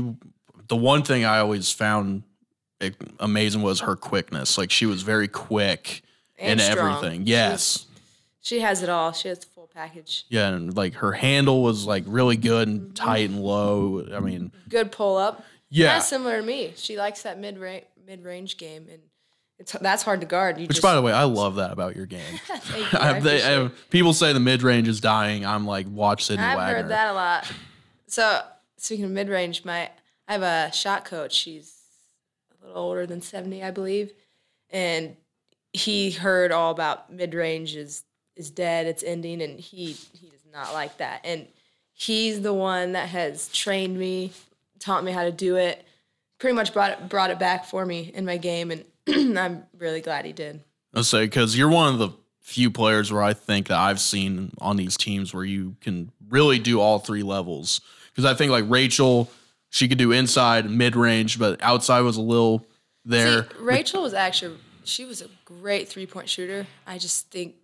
the 0.67 0.76
one 0.76 1.04
thing 1.04 1.24
I 1.24 1.38
always 1.39 1.71
found 1.71 2.24
amazing 3.20 3.62
was 3.62 3.82
her 3.82 3.96
quickness. 3.96 4.58
Like 4.58 4.72
she 4.72 4.86
was 4.86 5.02
very 5.02 5.28
quick 5.28 6.02
And 6.39 6.60
in 6.60 6.72
strong. 6.72 6.98
everything. 6.98 7.28
Yes. 7.28 7.86
She 8.41 8.60
has 8.62 8.82
it 8.82 8.89
all. 8.89 9.12
She 9.12 9.28
has 9.28 9.39
the 9.39 9.46
full 9.46 9.70
package. 9.72 10.26
Yeah, 10.30 10.48
and 10.50 10.76
like 10.76 10.96
her 10.96 11.12
handle 11.12 11.62
was 11.62 11.86
like 11.86 12.04
really 12.08 12.38
good 12.38 12.67
and 12.67 12.82
mm-hmm. 12.82 12.94
tight 12.94 13.30
and 13.30 13.39
low. 13.39 14.06
I 14.13 14.20
mean, 14.20 14.52
Good 14.67 14.91
pull 14.91 15.17
up. 15.17 15.44
yeah. 15.70 15.89
Kind 15.89 15.98
of 16.00 16.04
similar 16.04 16.39
to 16.41 16.46
me. 16.46 16.74
She 16.76 16.98
likes 16.98 17.22
that 17.24 17.39
mid 17.39 17.60
range 17.60 17.86
mid 18.08 18.24
range 18.24 18.58
game, 18.58 18.88
and 18.91 19.00
it's 19.60 19.74
that's 19.74 20.02
hard 20.02 20.22
to 20.22 20.28
guard. 20.28 20.58
You 20.58 20.63
Which, 20.63 20.78
just, 20.78 20.82
by 20.82 20.96
the 20.96 21.04
way, 21.04 21.13
I 21.13 21.24
love 21.26 21.56
that 21.58 21.72
about 21.72 21.96
your 21.96 22.08
game. 22.08 22.39
You, 22.76 22.86
I, 22.94 23.20
they. 23.20 23.44
I- 23.58 23.70
people 23.91 24.13
say 24.13 24.34
the 24.34 24.39
mid 24.39 24.63
range 24.63 24.88
is 24.88 25.00
dying. 25.00 25.46
I'm 25.46 25.67
like, 25.67 25.86
watch 25.88 26.26
Sydney 26.26 26.44
I've 26.44 26.58
Wagner. 26.58 26.82
heard 26.82 26.89
that 26.89 27.10
a 27.10 27.13
lot. 27.13 27.52
So 28.08 28.41
speaking 28.78 29.06
of 29.06 29.12
mid 29.12 29.30
range, 29.30 29.63
my 29.63 29.91
I 30.28 30.32
have 30.34 30.41
a 30.41 30.72
shot 30.74 31.06
coach. 31.06 31.34
She's 31.34 31.81
little 32.62 32.82
older 32.82 33.06
than 33.06 33.21
seventy, 33.21 33.63
I 33.63 33.71
believe, 33.71 34.13
and 34.69 35.15
he 35.74 36.12
heard 36.12 36.52
all 36.52 36.71
about 36.71 37.12
mid 37.12 37.34
range 37.34 37.76
is 37.76 38.04
is 38.36 38.50
dead, 38.50 38.86
it's 38.86 39.04
ending, 39.04 39.41
and 39.41 39.60
he 39.60 39.93
he 40.13 40.30
does 40.30 40.45
not 40.52 40.74
like 40.74 40.97
that. 40.97 41.21
And 41.24 41.47
he's 41.93 42.41
the 42.41 42.54
one 42.54 42.93
that 42.93 43.10
has 43.10 43.47
trained 43.50 43.97
me, 43.97 44.32
taught 44.80 45.04
me 45.04 45.12
how 45.12 45.24
to 45.24 45.32
do 45.32 45.56
it, 45.56 45.86
pretty 46.39 46.56
much 46.56 46.74
brought 46.74 46.91
it, 46.91 47.10
brought 47.10 47.30
it 47.30 47.39
back 47.39 47.65
for 47.65 47.86
me 47.86 48.12
in 48.13 48.26
my 48.26 48.38
game, 48.38 48.71
and 48.71 48.86
I'm 49.38 49.63
really 49.78 50.02
glad 50.02 50.26
he 50.26 50.34
did. 50.34 50.62
I'll 50.93 51.04
say 51.04 51.26
because 51.26 51.58
you're 51.58 51.69
one 51.69 51.93
of 51.93 52.00
the 52.00 52.10
few 52.41 52.69
players 52.69 53.12
where 53.13 53.24
I 53.24 53.34
think 53.34 53.67
that 53.67 53.78
I've 53.78 54.00
seen 54.00 54.52
on 54.60 54.76
these 54.76 54.97
teams 54.97 55.34
where 55.34 55.45
you 55.45 55.76
can 55.80 56.12
really 56.30 56.60
do 56.60 56.82
all 56.82 57.00
three 57.00 57.24
levels. 57.24 57.82
Because 58.10 58.26
I 58.26 58.34
think 58.34 58.52
like 58.52 58.65
Rachel, 58.67 59.32
she 59.72 59.88
could 59.88 59.98
do 59.98 60.12
inside, 60.12 60.70
mid 60.70 60.96
range, 60.96 61.40
but 61.40 61.60
outside 61.64 62.02
was 62.02 62.18
a 62.18 62.22
little 62.22 62.66
there. 63.04 63.44
See, 63.44 63.50
Rachel 63.60 64.04
was 64.04 64.14
actually 64.14 64.58
she 64.84 65.06
was 65.06 65.22
a 65.22 65.28
great 65.46 65.88
three 65.88 66.06
point 66.06 66.30
shooter. 66.30 66.68
I 66.86 66.98
just 66.98 67.32
think 67.32 67.56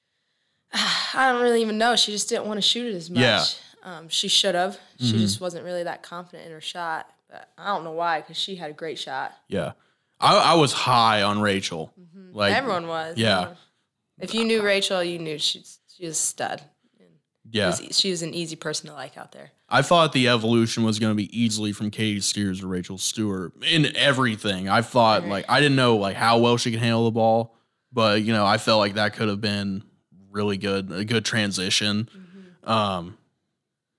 I 0.72 1.32
don't 1.32 1.40
really 1.40 1.62
even 1.62 1.78
know. 1.78 1.96
She 1.96 2.12
just 2.12 2.28
didn't 2.28 2.46
want 2.46 2.58
to 2.58 2.62
shoot 2.62 2.92
it 2.92 2.96
as 2.96 3.08
much. 3.08 3.20
Yeah. 3.20 3.44
Um, 3.84 4.08
she 4.08 4.28
should 4.28 4.54
have. 4.56 4.78
She 4.98 5.12
just 5.12 5.40
wasn't 5.40 5.64
really 5.64 5.84
that 5.84 6.02
confident 6.02 6.46
in 6.46 6.52
her 6.52 6.60
shot. 6.60 7.08
But 7.30 7.48
I 7.56 7.68
don't 7.68 7.84
know 7.84 7.92
why, 7.92 8.20
because 8.20 8.36
she 8.36 8.56
had 8.56 8.70
a 8.70 8.74
great 8.74 8.98
shot. 8.98 9.32
yeah, 9.48 9.72
I, 10.18 10.36
I 10.36 10.54
was 10.54 10.72
high 10.72 11.22
on 11.22 11.40
Rachel. 11.40 11.92
Like 12.32 12.52
Everyone 12.52 12.88
was. 12.88 13.16
yeah. 13.16 13.36
everyone. 13.38 13.56
If 14.18 14.34
you 14.34 14.44
knew 14.44 14.62
Rachel, 14.62 15.04
you 15.04 15.18
knew 15.18 15.38
she's 15.38 15.78
she 15.96 16.04
was 16.04 16.18
a 16.18 16.20
stud. 16.20 16.62
Yeah. 17.50 17.74
She, 17.74 17.86
was, 17.86 17.98
she 17.98 18.10
was 18.10 18.22
an 18.22 18.34
easy 18.34 18.56
person 18.56 18.88
to 18.88 18.94
like 18.94 19.16
out 19.16 19.32
there. 19.32 19.50
I 19.68 19.82
thought 19.82 20.12
the 20.12 20.28
evolution 20.28 20.82
was 20.84 20.98
going 20.98 21.12
to 21.12 21.16
be 21.16 21.38
easily 21.38 21.72
from 21.72 21.90
Katie 21.90 22.20
Steers 22.20 22.60
to 22.60 22.66
Rachel 22.66 22.98
Stewart 22.98 23.52
in 23.64 23.94
everything. 23.96 24.68
I 24.68 24.82
thought 24.82 25.26
like 25.26 25.44
I 25.48 25.60
didn't 25.60 25.76
know 25.76 25.96
like 25.96 26.16
how 26.16 26.38
well 26.38 26.56
she 26.56 26.70
could 26.70 26.80
handle 26.80 27.04
the 27.04 27.10
ball, 27.10 27.54
but 27.92 28.22
you 28.22 28.32
know 28.32 28.46
I 28.46 28.58
felt 28.58 28.78
like 28.78 28.94
that 28.94 29.14
could 29.14 29.28
have 29.28 29.40
been 29.40 29.82
really 30.30 30.56
good, 30.56 30.90
a 30.90 31.04
good 31.04 31.24
transition. 31.24 32.08
Um, 32.64 33.16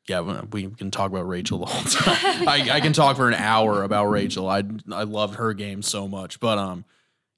yeah, 0.08 0.22
we 0.52 0.68
we 0.68 0.76
can 0.76 0.90
talk 0.90 1.12
about 1.12 1.28
Rachel 1.28 1.60
the 1.60 1.66
whole 1.68 1.84
time. 1.84 2.48
I, 2.48 2.70
I 2.72 2.80
can 2.80 2.94
talk 2.94 3.16
for 3.16 3.28
an 3.28 3.36
hour 3.36 3.84
about 3.84 4.06
Rachel. 4.06 4.50
I 4.50 4.64
I 4.92 5.04
loved 5.04 5.36
her 5.36 5.54
game 5.54 5.82
so 5.82 6.08
much, 6.08 6.40
but 6.40 6.58
um, 6.58 6.84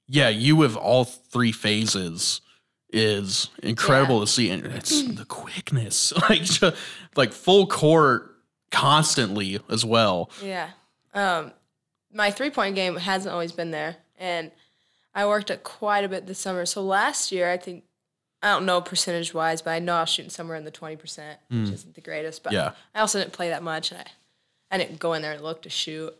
yeah, 0.08 0.30
you 0.30 0.56
with 0.56 0.76
all 0.76 1.04
three 1.04 1.52
phases 1.52 2.40
is 2.92 3.48
incredible 3.62 4.16
Yeah. 4.18 4.24
to 4.24 4.26
see, 4.30 4.50
and 4.50 4.66
it's 4.66 5.02
the 5.02 5.24
quickness, 5.24 6.12
like 6.28 6.42
ju- 6.42 6.72
like 7.16 7.32
full 7.32 7.66
court 7.66 8.36
constantly 8.70 9.58
as 9.70 9.84
well. 9.84 10.30
Yeah. 10.42 10.70
Um, 11.14 11.52
my 12.12 12.30
three 12.30 12.50
point 12.50 12.74
game 12.74 12.96
hasn't 12.96 13.32
always 13.32 13.52
been 13.52 13.70
there, 13.70 13.96
and 14.18 14.50
I 15.14 15.26
worked 15.26 15.50
it 15.50 15.62
quite 15.62 16.04
a 16.04 16.08
bit 16.08 16.26
this 16.26 16.38
summer. 16.38 16.66
So 16.66 16.82
last 16.82 17.32
year, 17.32 17.50
I 17.50 17.56
think 17.56 17.84
I 18.42 18.48
don't 18.50 18.66
know 18.66 18.80
percentage 18.80 19.32
wise, 19.32 19.62
but 19.62 19.70
I 19.70 19.78
know 19.78 19.94
I 19.96 20.00
was 20.00 20.10
shooting 20.10 20.30
somewhere 20.30 20.56
in 20.56 20.64
the 20.64 20.70
twenty 20.70 20.96
percent, 20.96 21.38
which 21.50 21.70
isn't 21.70 21.94
the 21.94 22.00
greatest. 22.00 22.42
But 22.42 22.52
Yeah. 22.52 22.72
I 22.94 23.00
also 23.00 23.18
didn't 23.18 23.32
play 23.32 23.48
that 23.50 23.62
much, 23.62 23.90
and 23.92 24.00
I, 24.00 24.06
I 24.74 24.78
didn't 24.78 24.98
go 24.98 25.12
in 25.14 25.22
there 25.22 25.32
and 25.32 25.42
look 25.42 25.62
to 25.62 25.70
shoot. 25.70 26.14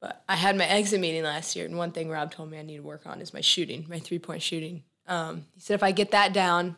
But 0.00 0.22
I 0.28 0.36
had 0.36 0.56
my 0.56 0.64
exit 0.66 1.00
meeting 1.00 1.24
last 1.24 1.56
year, 1.56 1.64
and 1.66 1.76
one 1.76 1.90
thing 1.90 2.08
Rob 2.08 2.30
told 2.30 2.50
me 2.52 2.58
I 2.58 2.62
need 2.62 2.76
to 2.76 2.82
work 2.84 3.04
on 3.06 3.20
is 3.20 3.34
my 3.34 3.40
shooting, 3.40 3.84
my 3.88 3.98
three 3.98 4.20
point 4.20 4.42
shooting. 4.42 4.84
Um, 5.08 5.46
he 5.54 5.60
said 5.60 5.74
if 5.74 5.82
I 5.82 5.90
get 5.92 6.10
that 6.12 6.32
down, 6.32 6.76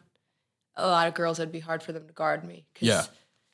a 0.76 0.86
lot 0.86 1.06
of 1.08 1.14
girls 1.14 1.38
it'd 1.38 1.52
be 1.52 1.60
hard 1.60 1.82
for 1.82 1.92
them 1.92 2.06
to 2.06 2.12
guard 2.14 2.44
me. 2.44 2.64
'cause 2.74 2.88
Yeah. 2.88 3.06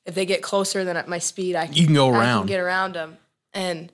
If 0.05 0.15
they 0.15 0.25
get 0.27 0.41
closer 0.43 0.85
than 0.85 0.97
at 0.97 1.09
my 1.09 1.19
speed, 1.19 1.57
I 1.57 1.67
can, 1.67 1.75
You 1.75 1.87
can 1.87 1.95
go 1.95 2.09
around, 2.09 2.23
I 2.23 2.39
can 2.41 2.47
get 2.47 2.61
around 2.61 2.95
them. 2.95 3.19
And 3.53 3.91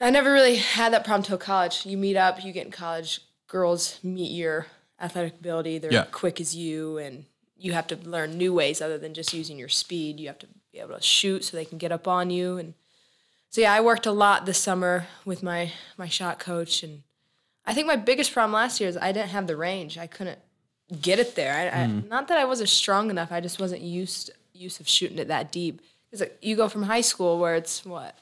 I 0.00 0.10
never 0.10 0.32
really 0.32 0.56
had 0.56 0.92
that 0.92 1.04
problem 1.04 1.24
till 1.24 1.36
college. 1.38 1.84
You 1.84 1.98
meet 1.98 2.16
up, 2.16 2.42
you 2.44 2.52
get 2.52 2.64
in 2.66 2.72
college, 2.72 3.20
girls 3.48 3.98
meet 4.02 4.30
your 4.30 4.66
athletic 5.00 5.34
ability. 5.40 5.78
They're 5.78 5.92
Yeah. 5.92 6.04
quick 6.10 6.40
as 6.40 6.54
you, 6.54 6.98
and 6.98 7.26
you 7.56 7.72
have 7.72 7.86
to 7.88 7.96
learn 7.96 8.38
new 8.38 8.54
ways 8.54 8.80
other 8.80 8.96
than 8.96 9.12
just 9.12 9.34
using 9.34 9.58
your 9.58 9.68
speed. 9.68 10.20
You 10.20 10.28
have 10.28 10.38
to 10.38 10.48
be 10.72 10.78
able 10.78 10.94
to 10.94 11.02
shoot 11.02 11.44
so 11.44 11.56
they 11.56 11.64
can 11.64 11.78
get 11.78 11.90
up 11.92 12.06
on 12.06 12.30
you. 12.30 12.56
And 12.58 12.74
so 13.50 13.60
yeah, 13.60 13.72
I 13.72 13.80
worked 13.80 14.06
a 14.06 14.12
lot 14.12 14.46
this 14.46 14.58
summer 14.58 15.08
with 15.24 15.42
my 15.42 15.72
my 15.96 16.08
shot 16.08 16.38
coach, 16.38 16.82
and 16.84 17.02
I 17.68 17.74
think 17.74 17.86
my 17.86 17.96
biggest 17.96 18.32
problem 18.32 18.54
last 18.54 18.80
year 18.80 18.88
is 18.88 18.96
I 18.96 19.12
didn't 19.12 19.28
have 19.28 19.46
the 19.46 19.54
range. 19.54 19.98
I 19.98 20.06
couldn't 20.06 20.38
get 21.02 21.18
it 21.18 21.36
there. 21.36 21.52
I, 21.52 21.82
I, 21.82 21.86
mm. 21.86 22.08
not 22.08 22.28
that 22.28 22.38
I 22.38 22.46
wasn't 22.46 22.70
strong 22.70 23.10
enough. 23.10 23.30
I 23.30 23.42
just 23.42 23.60
wasn't 23.60 23.82
used 23.82 24.30
used 24.54 24.80
of 24.80 24.88
shooting 24.88 25.18
it 25.18 25.28
that 25.28 25.52
deep. 25.52 25.82
Because 26.10 26.26
you 26.40 26.56
go 26.56 26.70
from 26.70 26.84
high 26.84 27.02
school 27.02 27.38
where 27.38 27.54
it's 27.56 27.84
what 27.84 28.16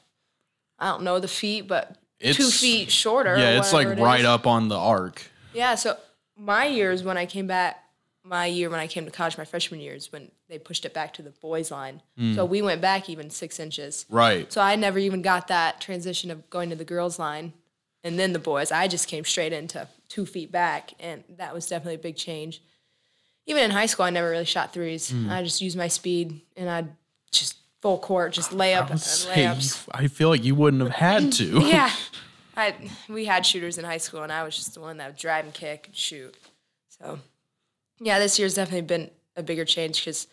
I 0.77 0.89
don't 0.89 1.03
know 1.03 1.19
the 1.19 1.29
feet, 1.29 1.65
but 1.65 1.95
it's, 2.19 2.37
two 2.37 2.49
feet 2.49 2.91
shorter. 2.91 3.35
or 3.35 3.37
Yeah, 3.37 3.57
it's 3.57 3.71
like 3.71 3.87
it 3.87 3.99
right 3.99 4.25
up 4.25 4.45
on 4.45 4.67
the 4.67 4.77
arc. 4.77 5.31
Yeah, 5.53 5.75
so 5.75 5.95
my 6.35 6.65
years 6.65 7.03
when 7.03 7.17
I 7.17 7.25
came 7.25 7.47
back, 7.47 7.81
my 8.25 8.47
year 8.47 8.69
when 8.69 8.81
I 8.81 8.87
came 8.87 9.05
to 9.05 9.11
college, 9.11 9.37
my 9.37 9.45
freshman 9.45 9.79
years 9.79 10.11
when 10.11 10.29
they 10.49 10.59
pushed 10.59 10.83
it 10.83 10.93
back 10.93 11.13
to 11.13 11.21
the 11.21 11.29
boys 11.29 11.71
line. 11.71 12.01
Mm. 12.19 12.35
So 12.35 12.43
we 12.43 12.61
went 12.61 12.81
back 12.81 13.09
even 13.09 13.29
six 13.29 13.61
inches. 13.61 14.05
Right. 14.09 14.51
So 14.51 14.59
I 14.59 14.75
never 14.75 14.99
even 14.99 15.21
got 15.21 15.47
that 15.47 15.79
transition 15.79 16.31
of 16.31 16.49
going 16.49 16.69
to 16.69 16.75
the 16.75 16.83
girls 16.83 17.17
line 17.17 17.53
and 18.07 18.17
then 18.17 18.33
the 18.33 18.39
boys. 18.39 18.71
I 18.71 18.87
just 18.87 19.07
came 19.07 19.25
straight 19.25 19.53
into 19.53 19.87
two 20.07 20.25
feet 20.25 20.51
back, 20.51 20.93
and 20.99 21.23
that 21.37 21.53
was 21.53 21.67
definitely 21.67 21.95
a 21.95 21.99
big 21.99 22.15
change. 22.15 22.61
Even 23.45 23.63
in 23.63 23.71
high 23.71 23.85
school, 23.85 24.05
I 24.05 24.09
never 24.09 24.29
really 24.29 24.45
shot 24.45 24.73
threes. 24.73 25.11
Hmm. 25.11 25.29
I 25.29 25.43
just 25.43 25.61
used 25.61 25.77
my 25.77 25.87
speed 25.87 26.41
and 26.57 26.69
I'd 26.69 26.89
just 27.31 27.55
full 27.81 27.97
court, 27.97 28.33
just 28.33 28.51
layup 28.51 28.87
I, 28.89 28.91
and 28.91 28.91
uh, 28.91 28.93
you- 28.93 29.47
layups. 29.47 29.87
I 29.91 30.07
feel 30.07 30.27
like 30.29 30.43
you 30.43 30.53
wouldn't 30.55 30.83
have 30.83 30.91
had 30.91 31.31
to. 31.33 31.59
Yeah. 31.65 31.91
I 32.57 32.73
we 33.07 33.25
had 33.25 33.45
shooters 33.45 33.77
in 33.77 33.85
high 33.85 33.99
school 33.99 34.23
and 34.23 34.31
I 34.33 34.43
was 34.43 34.55
just 34.55 34.73
the 34.73 34.79
one 34.81 34.97
that 34.97 35.07
would 35.07 35.15
drive 35.15 35.45
and 35.45 35.53
kick 35.53 35.85
and 35.87 35.95
shoot. 35.95 36.35
So 36.89 37.19
yeah, 38.01 38.17
this 38.19 38.39
year's 38.39 38.55
definitely 38.55 38.81
been 38.81 39.11
a 39.35 39.43
bigger 39.43 39.63
change 39.63 40.01
because 40.03 40.27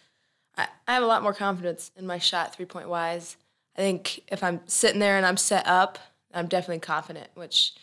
I, 0.56 0.66
I 0.88 0.94
have 0.94 1.02
a 1.02 1.06
lot 1.06 1.22
more 1.22 1.34
confidence 1.34 1.90
in 1.96 2.06
my 2.06 2.18
shot 2.18 2.54
three 2.56 2.64
point 2.64 2.88
wise. 2.88 3.37
I 3.76 3.80
think 3.82 4.22
if 4.28 4.42
I'm 4.42 4.60
sitting 4.66 5.00
there 5.00 5.18
and 5.18 5.26
I'm 5.26 5.37
set 5.37 5.66
up, 5.66 5.98
I'm 6.35 6.49
definitely 6.49 6.81
confident, 6.81 7.29
which 7.35 7.75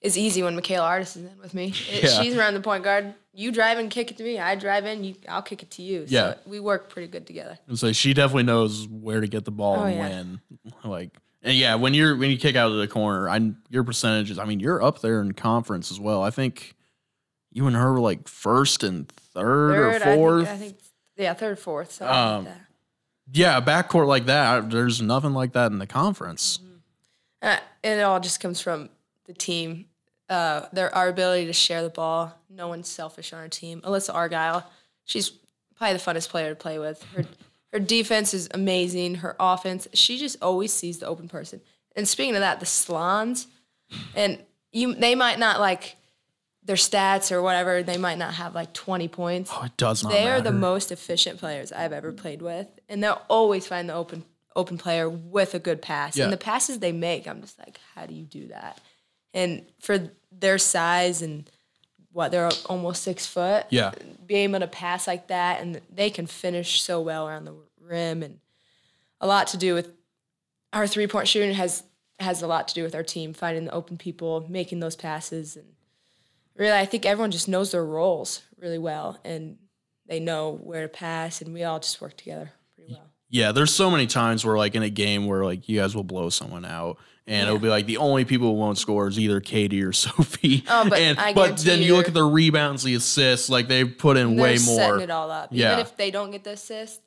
is 0.00 0.16
easy 0.18 0.42
when 0.42 0.54
Michaela 0.54 0.86
Artis 0.86 1.16
is 1.16 1.24
in 1.24 1.38
with 1.40 1.54
me. 1.54 1.74
It- 1.90 2.04
Yeah. 2.04 2.22
She's 2.22 2.34
around 2.36 2.54
the 2.54 2.60
point 2.60 2.84
guard. 2.84 3.14
You 3.32 3.52
drive 3.52 3.78
and 3.78 3.90
kick 3.90 4.10
it 4.10 4.16
to 4.16 4.24
me. 4.24 4.38
I 4.40 4.54
drive 4.56 4.86
in. 4.86 5.04
You, 5.04 5.14
I'll 5.28 5.42
kick 5.42 5.62
it 5.62 5.70
to 5.72 5.82
you. 5.82 6.04
Yeah. 6.08 6.32
So 6.34 6.38
we 6.46 6.58
work 6.60 6.88
pretty 6.88 7.06
good 7.08 7.26
together. 7.26 7.58
And 7.68 7.78
so 7.78 7.92
she 7.92 8.12
definitely 8.14 8.42
knows 8.44 8.88
where 8.88 9.20
to 9.20 9.26
get 9.28 9.44
the 9.44 9.50
ball 9.52 9.76
Oh, 9.80 9.84
and 9.84 9.94
yeah. 9.96 10.08
when. 10.08 10.40
Like, 10.90 11.10
and 11.42 11.56
yeah, 11.56 11.74
when 11.76 11.94
you're 11.94 12.16
when 12.16 12.30
you 12.30 12.36
kick 12.36 12.56
out 12.56 12.70
of 12.70 12.78
the 12.78 12.88
corner, 12.88 13.28
I 13.28 13.52
your 13.70 13.84
percentages. 13.84 14.38
I 14.38 14.44
mean, 14.46 14.58
you're 14.60 14.82
up 14.82 15.00
there 15.00 15.20
in 15.22 15.32
conference 15.32 15.90
as 15.90 16.00
well. 16.00 16.22
I 16.22 16.30
think 16.30 16.74
you 17.52 17.66
and 17.66 17.76
her 17.76 17.92
were 17.92 18.00
like 18.00 18.26
first 18.28 18.82
and 18.82 19.08
third, 19.08 19.72
Third, 19.74 19.78
or 19.78 19.90
I 19.90 19.98
think- 19.98 20.16
fourth. 20.18 20.48
I 20.48 20.56
think, 20.56 20.76
yeah, 21.16 21.34
third, 21.34 21.58
fourth. 21.58 21.92
something 21.92 22.16
Um, 22.16 22.44
like 22.46 22.54
yeah, 23.32 23.60
backcourt 23.60 24.06
like 24.08 24.26
that. 24.26 24.70
There's 24.70 25.00
nothing 25.00 25.32
like 25.32 25.52
that 25.52 25.70
in 25.72 25.78
the 25.78 25.86
conference. 25.86 26.58
Uh, 26.62 26.66
and 27.42 27.60
it 27.82 28.02
all 28.02 28.20
just 28.20 28.40
comes 28.40 28.60
from 28.60 28.90
the 29.26 29.32
team. 29.32 29.86
Uh, 30.28 30.66
their 30.72 30.94
our 30.94 31.08
ability 31.08 31.46
to 31.46 31.52
share 31.52 31.82
the 31.82 31.90
ball. 31.90 32.32
No 32.48 32.68
one's 32.68 32.88
selfish 32.88 33.32
on 33.32 33.40
our 33.40 33.48
team. 33.48 33.80
Alyssa 33.80 34.14
Argyle, 34.14 34.68
she's 35.04 35.32
probably 35.76 35.96
the 35.96 36.02
funnest 36.02 36.28
player 36.28 36.50
to 36.50 36.54
play 36.54 36.78
with. 36.78 37.02
Her 37.14 37.24
her 37.72 37.78
defense 37.80 38.34
is 38.34 38.48
amazing. 38.52 39.16
Her 39.16 39.36
offense, 39.40 39.88
she 39.92 40.18
just 40.18 40.36
always 40.42 40.72
sees 40.72 40.98
the 40.98 41.06
open 41.06 41.28
person. 41.28 41.60
And 41.96 42.06
speaking 42.06 42.34
of 42.34 42.40
that, 42.40 42.60
the 42.60 42.66
Slans, 42.66 43.46
and 44.14 44.38
you 44.72 44.94
they 44.94 45.14
might 45.14 45.38
not 45.38 45.58
like 45.58 45.96
their 46.62 46.76
stats 46.76 47.32
or 47.32 47.42
whatever. 47.42 47.82
They 47.82 47.96
might 47.96 48.18
not 48.18 48.34
have 48.34 48.54
like 48.54 48.72
twenty 48.72 49.08
points. 49.08 49.50
Oh, 49.52 49.64
it 49.64 49.76
does 49.76 50.04
not. 50.04 50.12
They 50.12 50.28
are 50.28 50.40
the 50.40 50.52
most 50.52 50.92
efficient 50.92 51.38
players 51.38 51.72
I've 51.72 51.92
ever 51.92 52.12
played 52.12 52.42
with, 52.42 52.68
and 52.88 53.02
they'll 53.02 53.22
always 53.28 53.66
find 53.66 53.88
the 53.88 53.94
open 53.94 54.24
open 54.60 54.78
player 54.78 55.08
with 55.08 55.54
a 55.54 55.58
good 55.58 55.82
pass. 55.82 56.16
Yeah. 56.16 56.24
And 56.24 56.32
the 56.32 56.36
passes 56.36 56.78
they 56.78 56.92
make, 56.92 57.26
I'm 57.26 57.40
just 57.40 57.58
like, 57.58 57.78
how 57.94 58.06
do 58.06 58.14
you 58.14 58.24
do 58.24 58.48
that? 58.48 58.80
And 59.34 59.64
for 59.80 60.10
their 60.32 60.58
size 60.58 61.22
and 61.22 61.48
what 62.12 62.30
they're 62.32 62.50
almost 62.66 63.02
six 63.02 63.26
foot, 63.26 63.66
Yeah. 63.70 63.92
being 64.26 64.50
able 64.50 64.60
to 64.60 64.66
pass 64.66 65.06
like 65.06 65.28
that, 65.28 65.60
and 65.60 65.80
they 65.92 66.10
can 66.10 66.26
finish 66.26 66.80
so 66.80 67.00
well 67.00 67.28
around 67.28 67.44
the 67.44 67.54
rim, 67.80 68.22
and 68.22 68.40
a 69.20 69.26
lot 69.26 69.46
to 69.48 69.56
do 69.56 69.74
with 69.74 69.92
our 70.72 70.86
three 70.86 71.06
point 71.06 71.28
shooting 71.28 71.54
has 71.54 71.82
has 72.18 72.42
a 72.42 72.46
lot 72.46 72.68
to 72.68 72.74
do 72.74 72.82
with 72.82 72.94
our 72.94 73.02
team 73.02 73.32
finding 73.32 73.64
the 73.64 73.72
open 73.72 73.96
people, 73.96 74.44
making 74.48 74.80
those 74.80 74.94
passes, 74.96 75.56
and 75.56 75.66
really, 76.56 76.72
I 76.76 76.84
think 76.84 77.06
everyone 77.06 77.30
just 77.30 77.48
knows 77.48 77.70
their 77.72 77.84
roles 77.84 78.42
really 78.58 78.78
well, 78.78 79.18
and 79.24 79.56
they 80.06 80.20
know 80.20 80.50
where 80.62 80.82
to 80.82 80.88
pass, 80.88 81.40
and 81.40 81.54
we 81.54 81.62
all 81.64 81.78
just 81.80 82.00
work 82.00 82.16
together 82.16 82.52
pretty 82.74 82.92
well. 82.92 83.09
Yeah, 83.30 83.52
there's 83.52 83.72
so 83.72 83.90
many 83.90 84.06
times 84.06 84.44
where 84.44 84.56
like 84.58 84.74
in 84.74 84.82
a 84.82 84.90
game 84.90 85.26
where 85.26 85.44
like 85.44 85.68
you 85.68 85.78
guys 85.80 85.94
will 85.94 86.04
blow 86.04 86.28
someone 86.30 86.64
out. 86.64 86.98
And 87.26 87.46
it'll 87.46 87.60
be 87.60 87.68
like 87.68 87.86
the 87.86 87.98
only 87.98 88.24
people 88.24 88.48
who 88.48 88.54
won't 88.54 88.76
score 88.76 89.06
is 89.06 89.16
either 89.16 89.38
Katie 89.40 89.84
or 89.84 89.92
Sophie. 89.94 90.64
Oh, 90.68 90.88
but 90.88 90.98
and, 90.98 91.16
I 91.16 91.32
but 91.32 91.58
then 91.58 91.80
you 91.80 91.94
look 91.94 92.08
at 92.08 92.14
the 92.14 92.24
rebounds, 92.24 92.82
the 92.82 92.94
assists, 92.96 93.48
like 93.48 93.68
they 93.68 93.84
put 93.84 94.16
in 94.16 94.34
They're 94.34 94.42
way 94.42 94.56
setting 94.56 94.76
more. 94.96 95.00
it 95.00 95.10
all 95.10 95.30
up. 95.30 95.50
Yeah. 95.52 95.68
Even 95.74 95.78
if 95.80 95.96
they 95.96 96.10
don't 96.10 96.32
get 96.32 96.42
the 96.42 96.52
assist, 96.52 97.00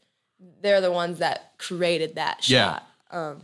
they're 0.62 0.80
the 0.80 0.92
ones 0.94 1.20
that 1.20 1.54
created 1.58 2.16
that 2.16 2.48
Yeah. 2.48 2.74
shot. 2.76 2.88
Um, 3.12 3.42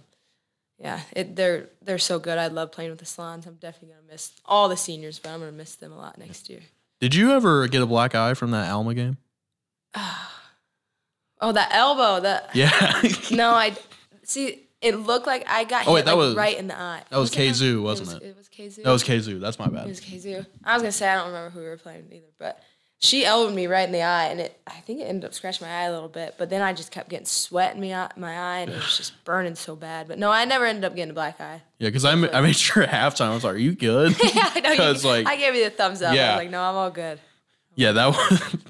yeah, 0.78 1.02
it, 1.14 1.36
they're 1.36 1.68
they're 1.82 1.98
so 2.00 2.18
good. 2.18 2.38
I 2.38 2.48
love 2.48 2.72
playing 2.72 2.92
with 2.92 3.00
the 3.00 3.06
Salons. 3.06 3.46
I'm 3.46 3.56
definitely 3.56 3.90
gonna 3.96 4.12
miss 4.14 4.32
all 4.46 4.70
the 4.70 4.78
seniors, 4.78 5.20
but 5.20 5.32
I'm 5.32 5.40
gonna 5.42 5.52
miss 5.52 5.76
them 5.76 5.92
a 5.92 5.98
lot 5.98 6.18
next 6.18 6.50
year. 6.50 6.62
Did 7.02 7.14
you 7.14 7.32
ever 7.32 7.68
get 7.68 7.82
a 7.82 7.86
black 7.86 8.16
eye 8.16 8.34
from 8.36 8.52
that 8.52 8.72
Alma 8.72 8.94
game? 8.94 9.18
Oh, 11.42 11.52
that 11.52 11.70
elbow! 11.74 12.22
That 12.22 12.50
Yeah. 12.54 13.02
no, 13.32 13.50
I 13.52 13.76
see. 14.24 14.64
It 14.82 14.96
looked 14.96 15.28
like 15.28 15.44
I 15.48 15.66
got 15.66 15.88
Oh, 15.88 15.94
wait, 15.94 16.06
that 16.06 16.12
like, 16.12 16.18
was- 16.18 16.36
right 16.36 16.58
in 16.58 16.68
the 16.68 16.80
eye. 16.80 17.02
that 17.10 17.18
was 17.18 17.34
it? 17.36 17.38
Kazoo, 17.38 17.82
wasn't 17.84 18.08
was, 18.08 18.16
it? 18.18 18.24
It 18.24 18.38
was 18.38 18.48
Kazoo. 18.48 18.84
that 18.84 18.92
was 18.92 19.04
Kazoo. 19.04 19.40
That's 19.40 19.60
my 19.60 19.68
bad. 19.68 19.86
It 19.86 19.90
was 19.90 20.02
Kazoo. 20.02 20.46
I 20.64 20.74
was 20.74 20.82
gonna 20.82 20.92
say 20.94 21.08
I 21.10 21.16
don't 21.16 21.28
remember 21.28 21.50
who 21.50 21.60
we 21.60 21.66
were 21.66 21.76
playing 21.78 22.06
either, 22.12 22.28
but 22.38 22.62
she 23.02 23.26
elbowed 23.26 23.54
me 23.54 23.68
right 23.68 23.86
in 23.86 23.92
the 23.94 24.02
eye, 24.02 24.26
and 24.28 24.40
it 24.42 24.58
I 24.68 24.72
think 24.82 25.02
it 25.02 25.04
ended 25.06 25.26
up 25.26 25.34
scratching 25.34 25.68
my 25.68 25.74
eye 25.74 25.84
a 25.84 25.92
little 25.92 26.08
bit. 26.10 26.36
But 26.38 26.50
then 26.50 26.62
I 26.62 26.72
just 26.74 26.92
kept 26.92 27.10
getting 27.10 27.26
sweat 27.26 27.76
in 27.76 27.82
me, 27.82 27.92
uh, 27.92 28.08
my 28.18 28.38
eye, 28.38 28.60
and 28.60 28.72
it 28.72 28.76
was 28.76 28.96
just 28.98 29.22
burning 29.26 29.56
so 29.56 29.76
bad. 29.76 30.08
But 30.08 30.18
no, 30.20 30.32
I 30.32 30.46
never 30.46 30.66
ended 30.66 30.86
up 30.86 30.96
getting 30.96 31.12
a 31.12 31.14
black 31.14 31.40
eye. 31.42 31.62
Yeah, 31.80 31.90
because 31.90 32.04
I, 32.06 32.16
ma- 32.16 32.28
I 32.34 32.40
made 32.42 32.56
sure 32.56 32.84
at 32.84 32.90
halftime 32.90 33.32
I 33.32 33.34
was 33.36 33.44
like, 33.44 33.56
"Are 33.56 33.58
you 33.58 33.74
good?" 33.74 34.12
yeah, 34.34 34.50
I 34.54 34.60
know. 34.62 34.92
You, 34.92 35.00
like- 35.10 35.28
I 35.28 35.36
gave 35.38 35.56
you 35.56 35.64
the 35.66 35.70
thumbs 35.72 36.02
up. 36.02 36.12
I 36.12 36.16
Yeah. 36.16 36.36
was 36.36 36.40
like, 36.44 36.52
no, 36.52 36.62
I'm 36.62 36.76
all 36.76 36.92
good. 36.92 37.20
Yeah, 37.76 37.92
that 37.94 38.14
one. 38.14 38.62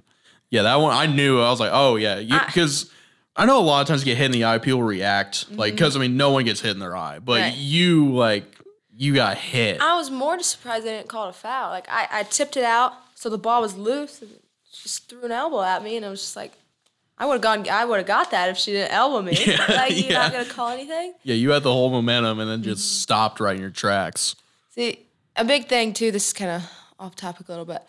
Yeah, 0.50 0.64
that 0.64 0.76
one. 0.76 0.96
I 0.96 1.06
knew. 1.06 1.40
I 1.40 1.50
was 1.50 1.60
like, 1.60 1.72
oh 1.74 1.96
yeah, 1.96 2.20
because 2.46 2.92
I, 3.36 3.46
know 3.46 3.60
a 3.60 3.62
lot 3.62 3.82
of 3.82 3.88
times 3.88 4.02
you 4.02 4.06
get 4.06 4.18
hit 4.18 4.26
in 4.26 4.32
the 4.32 4.46
eye, 4.46 4.58
people 4.58 4.84
react 4.84 5.50
like 5.52 5.74
because 5.74 5.96
I 5.96 6.00
mean, 6.00 6.18
no 6.18 6.32
one 6.32 6.44
gets 6.46 6.62
hit 6.62 6.72
in 6.72 6.80
their 6.80 6.96
eye, 6.96 7.20
but 7.20 7.40
Right. 7.42 7.56
you 7.56 8.14
like 8.14 8.46
you 8.96 9.14
got 9.14 9.38
hit. 9.38 9.80
I 9.82 9.96
was 9.96 10.12
more 10.12 10.36
just 10.38 10.52
surprised 10.52 10.86
they 10.86 10.92
didn't 10.92 11.08
call 11.08 11.28
it 11.28 11.30
a 11.30 11.34
foul. 11.34 11.70
Like 11.70 11.88
I, 11.90 12.08
I 12.12 12.24
tipped 12.24 12.58
it 12.58 12.64
out, 12.64 12.94
so 13.16 13.30
the 13.30 13.38
ball 13.38 13.62
was 13.62 13.76
loose. 13.78 14.22
And 14.22 14.30
she 14.72 14.84
just 14.84 15.10
threw 15.10 15.24
an 15.24 15.32
elbow 15.32 15.62
at 15.62 15.84
me, 15.84 15.96
and 15.98 16.06
I 16.06 16.10
was 16.10 16.22
just 16.22 16.36
like, 16.36 16.54
I 17.18 17.26
would 17.26 17.34
have 17.34 17.42
gone. 17.42 17.68
I 17.70 17.86
would 17.86 17.98
have 17.98 18.08
got 18.08 18.32
that 18.32 18.50
if 18.50 18.58
she 18.58 18.72
didn't 18.72 18.92
elbow 18.92 19.22
me. 19.22 19.38
Yeah, 19.46 19.66
like 19.70 19.96
you're 19.98 20.12
not 20.20 20.32
gonna 20.34 20.46
call 20.46 20.70
anything. 20.70 21.14
yeah, 21.24 21.36
you 21.36 21.52
had 21.52 21.64
the 21.64 21.72
whole 21.72 21.90
momentum 21.90 22.40
and 22.40 22.50
then 22.50 22.60
Mm-hmm. 22.60 22.70
just 22.72 23.02
stopped 23.02 23.40
right 23.40 23.56
in 23.56 23.62
your 23.62 23.70
tracks. 23.72 24.36
See, 24.76 25.00
a 25.38 25.46
big 25.46 25.68
thing 25.68 25.94
too. 25.94 26.12
This 26.12 26.28
is 26.28 26.34
kind 26.34 26.52
of 26.52 26.70
off 27.00 27.16
topic 27.16 27.48
a 27.48 27.52
little 27.52 27.66
bit. 27.66 27.82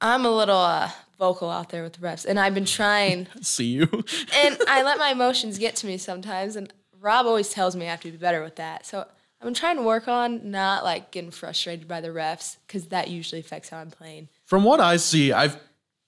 I'm 0.00 0.24
a 0.26 0.30
little 0.30 0.56
uh, 0.56 0.90
vocal 1.18 1.50
out 1.50 1.70
there 1.70 1.82
with 1.82 1.94
the 1.94 2.00
refs, 2.00 2.24
and 2.26 2.38
I've 2.38 2.54
been 2.54 2.64
trying, 2.66 3.26
See 3.42 3.64
you. 3.66 3.88
and 4.34 4.58
I 4.68 4.82
let 4.82 4.98
my 4.98 5.10
emotions 5.10 5.58
get 5.58 5.76
to 5.76 5.86
me 5.86 5.96
sometimes. 5.98 6.56
And 6.56 6.72
Rob 7.00 7.26
always 7.26 7.50
tells 7.50 7.74
me 7.76 7.86
I 7.86 7.90
have 7.90 8.00
to 8.00 8.10
be 8.10 8.16
better 8.16 8.42
with 8.42 8.56
that. 8.56 8.84
So 8.86 9.00
I've 9.00 9.44
been 9.44 9.54
trying 9.54 9.76
to 9.76 9.82
work 9.82 10.08
on 10.08 10.50
not 10.50 10.84
like 10.84 11.10
getting 11.10 11.30
frustrated 11.30 11.86
by 11.88 12.00
the 12.00 12.08
refs 12.08 12.56
because 12.66 12.86
that 12.88 13.08
usually 13.08 13.40
affects 13.40 13.68
how 13.70 13.78
I'm 13.78 13.90
playing. 13.90 14.28
From 14.44 14.64
what 14.64 14.80
I 14.80 14.96
see, 14.96 15.32
I 15.32 15.50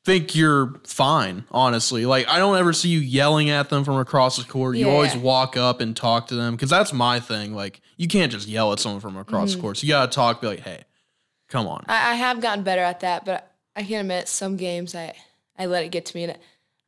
think 0.05 0.35
you're 0.35 0.81
fine. 0.85 1.45
Honestly, 1.51 2.07
like 2.07 2.27
I 2.29 2.39
don't 2.39 2.57
ever 2.57 2.73
see 2.73 2.89
you 2.89 2.99
yelling 3.01 3.51
at 3.51 3.69
them 3.69 3.85
from 3.85 3.97
across 3.99 4.37
the 4.39 4.45
court. 4.45 4.77
You 4.77 4.89
always 4.91 5.15
walk 5.17 5.57
up 5.57 5.81
and 5.81 5.95
talk 5.97 6.29
to 6.29 6.35
them 6.35 6.55
because 6.57 6.71
that's 6.71 6.93
my 6.93 7.21
thing. 7.21 7.55
Like 7.55 7.81
you 7.97 8.09
can't 8.09 8.33
just 8.33 8.49
yell 8.49 8.73
at 8.73 8.79
someone 8.81 9.01
from 9.01 9.17
across 9.17 9.51
Mm-hmm. 9.51 9.59
the 9.59 9.63
court. 9.63 9.77
So 9.79 9.87
you 9.87 9.93
gotta 9.93 10.11
talk. 10.11 10.41
Be 10.41 10.47
like, 10.47 10.61
hey, 10.61 10.85
come 11.49 11.67
on. 11.67 11.85
I, 11.89 12.13
I 12.13 12.15
have 12.15 12.41
gotten 12.41 12.65
better 12.65 12.83
at 12.83 13.01
that, 13.01 13.25
but 13.27 13.51
I 13.77 13.83
can 13.83 14.01
admit 14.01 14.29
some 14.29 14.57
games 14.57 14.95
I 14.95 15.15
I 15.59 15.67
let 15.67 15.85
it 15.85 15.91
get 15.91 16.07
to 16.07 16.17
me, 16.17 16.25
and 16.25 16.39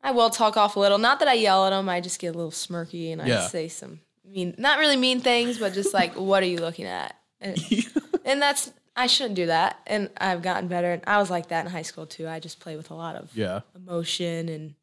I 0.02 0.12
will 0.12 0.30
talk 0.30 0.56
off 0.56 0.76
a 0.76 0.80
little. 0.80 0.98
Not 0.98 1.18
that 1.18 1.28
I 1.28 1.34
yell 1.34 1.66
at 1.66 1.70
them, 1.70 1.88
I 1.88 2.00
just 2.00 2.18
get 2.20 2.28
a 2.34 2.38
little 2.38 2.52
smirky 2.52 3.12
and 3.12 3.20
I 3.20 3.26
Yeah. 3.26 3.46
say 3.48 3.68
some 3.68 4.00
mean, 4.30 4.54
not 4.58 4.78
really 4.78 4.96
mean 4.96 5.20
things, 5.20 5.58
but 5.58 5.72
just 5.74 5.92
like, 5.92 6.14
what 6.16 6.42
are 6.42 6.46
you 6.46 6.58
looking 6.58 6.86
at? 6.86 7.16
And, 7.40 7.58
and 8.24 8.40
that's 8.40 8.72
I 8.96 9.06
shouldn't 9.06 9.36
do 9.36 9.46
that, 9.46 9.78
and 9.86 10.10
I've 10.16 10.42
gotten 10.42 10.68
better. 10.68 10.92
And 10.92 11.02
I 11.06 11.18
was 11.18 11.30
like 11.30 11.48
that 11.48 11.64
in 11.64 11.70
high 11.72 11.82
school 11.82 12.06
too. 12.06 12.28
I 12.28 12.40
just 12.40 12.60
play 12.60 12.76
with 12.76 12.90
a 12.90 12.94
lot 12.94 13.16
of 13.16 13.30
yeah. 13.34 13.60
emotion, 13.74 14.48
and 14.48 14.74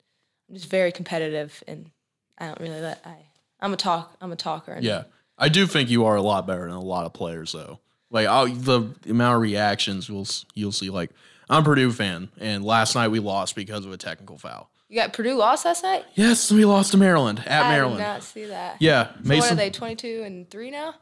I'm 0.49 0.55
just 0.55 0.69
very 0.69 0.91
competitive, 0.91 1.63
and 1.67 1.91
I 2.37 2.47
don't 2.47 2.59
really 2.59 2.81
let 2.81 3.01
I. 3.05 3.15
I'm 3.59 3.73
a 3.73 3.77
talk. 3.77 4.15
I'm 4.21 4.31
a 4.31 4.35
talker. 4.35 4.71
And 4.71 4.83
Yeah, 4.83 5.03
I 5.37 5.49
do 5.49 5.65
think 5.67 5.89
you 5.89 6.05
are 6.05 6.15
a 6.15 6.21
lot 6.21 6.45
better 6.47 6.61
than 6.61 6.71
a 6.75 6.81
lot 6.81 7.05
of 7.05 7.13
players, 7.13 7.51
though. 7.51 7.79
Like 8.09 8.27
i 8.27 8.45
the 8.45 8.93
amount 9.09 9.35
of 9.35 9.41
reactions 9.41 10.07
you'll 10.07 10.27
you'll 10.53 10.71
see. 10.71 10.89
Like 10.89 11.11
I'm 11.49 11.61
a 11.61 11.65
Purdue 11.65 11.91
fan, 11.91 12.29
and 12.39 12.63
last 12.63 12.95
night 12.95 13.07
we 13.09 13.19
lost 13.19 13.55
because 13.55 13.85
of 13.85 13.91
a 13.91 13.97
technical 13.97 14.37
foul. 14.37 14.69
You 14.89 14.95
got 14.95 15.13
Purdue 15.13 15.35
lost 15.35 15.65
last 15.65 15.83
night. 15.83 16.05
Yes, 16.15 16.51
we 16.51 16.63
lost 16.65 16.91
to 16.91 16.97
Maryland 16.97 17.43
at 17.45 17.65
I 17.65 17.69
Maryland. 17.71 17.97
did 17.97 18.03
not 18.03 18.23
see 18.23 18.45
that. 18.45 18.77
Yeah, 18.81 19.11
So 19.23 19.35
what 19.37 19.51
are 19.51 19.55
they? 19.55 19.69
22 19.69 20.23
and 20.25 20.49
three 20.49 20.71
now. 20.71 20.95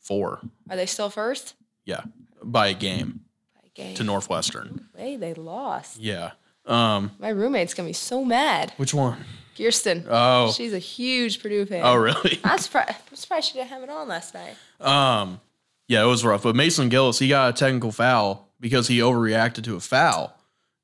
four. 0.00 0.40
Are 0.70 0.76
they 0.76 0.86
still 0.86 1.10
first? 1.10 1.54
Yeah, 1.84 2.02
by 2.42 2.68
a 2.68 2.74
game 2.74 3.20
By 3.54 3.68
Game. 3.74 3.94
to 3.96 4.04
Northwestern. 4.04 4.86
Hey, 4.96 5.16
they 5.16 5.34
lost. 5.34 5.98
Yeah. 5.98 6.32
Um, 6.66 7.10
My 7.18 7.30
roommate's 7.30 7.74
gonna 7.74 7.88
be 7.88 7.92
so 7.94 8.24
mad. 8.24 8.72
which 8.76 8.94
one? 8.94 9.24
Kirsten. 9.56 10.06
Oh, 10.08 10.50
She's 10.52 10.72
a 10.72 10.78
huge 10.78 11.42
Purdue 11.42 11.66
fan. 11.66 11.82
oh, 11.84 11.94
really? 11.96 12.40
I'm 12.44 12.58
surprised. 12.58 12.90
I'm 13.10 13.16
surprised 13.16 13.48
she 13.48 13.54
didn't 13.54 13.68
have 13.70 13.82
it 13.82 13.90
on 13.90 14.08
last 14.08 14.34
night. 14.34 14.56
Um, 14.80 15.40
yeah, 15.88 16.02
it 16.02 16.06
was 16.06 16.24
rough. 16.24 16.42
But 16.44 16.56
Mason 16.56 16.88
Gillis, 16.88 17.18
he 17.18 17.28
got 17.28 17.50
a 17.50 17.52
technical 17.52 17.92
foul 17.92 18.48
because 18.62 18.88
he 18.88 19.00
overreacted 19.00 19.64
to 19.64 19.76
a 19.76 19.80
foul. 19.80 20.34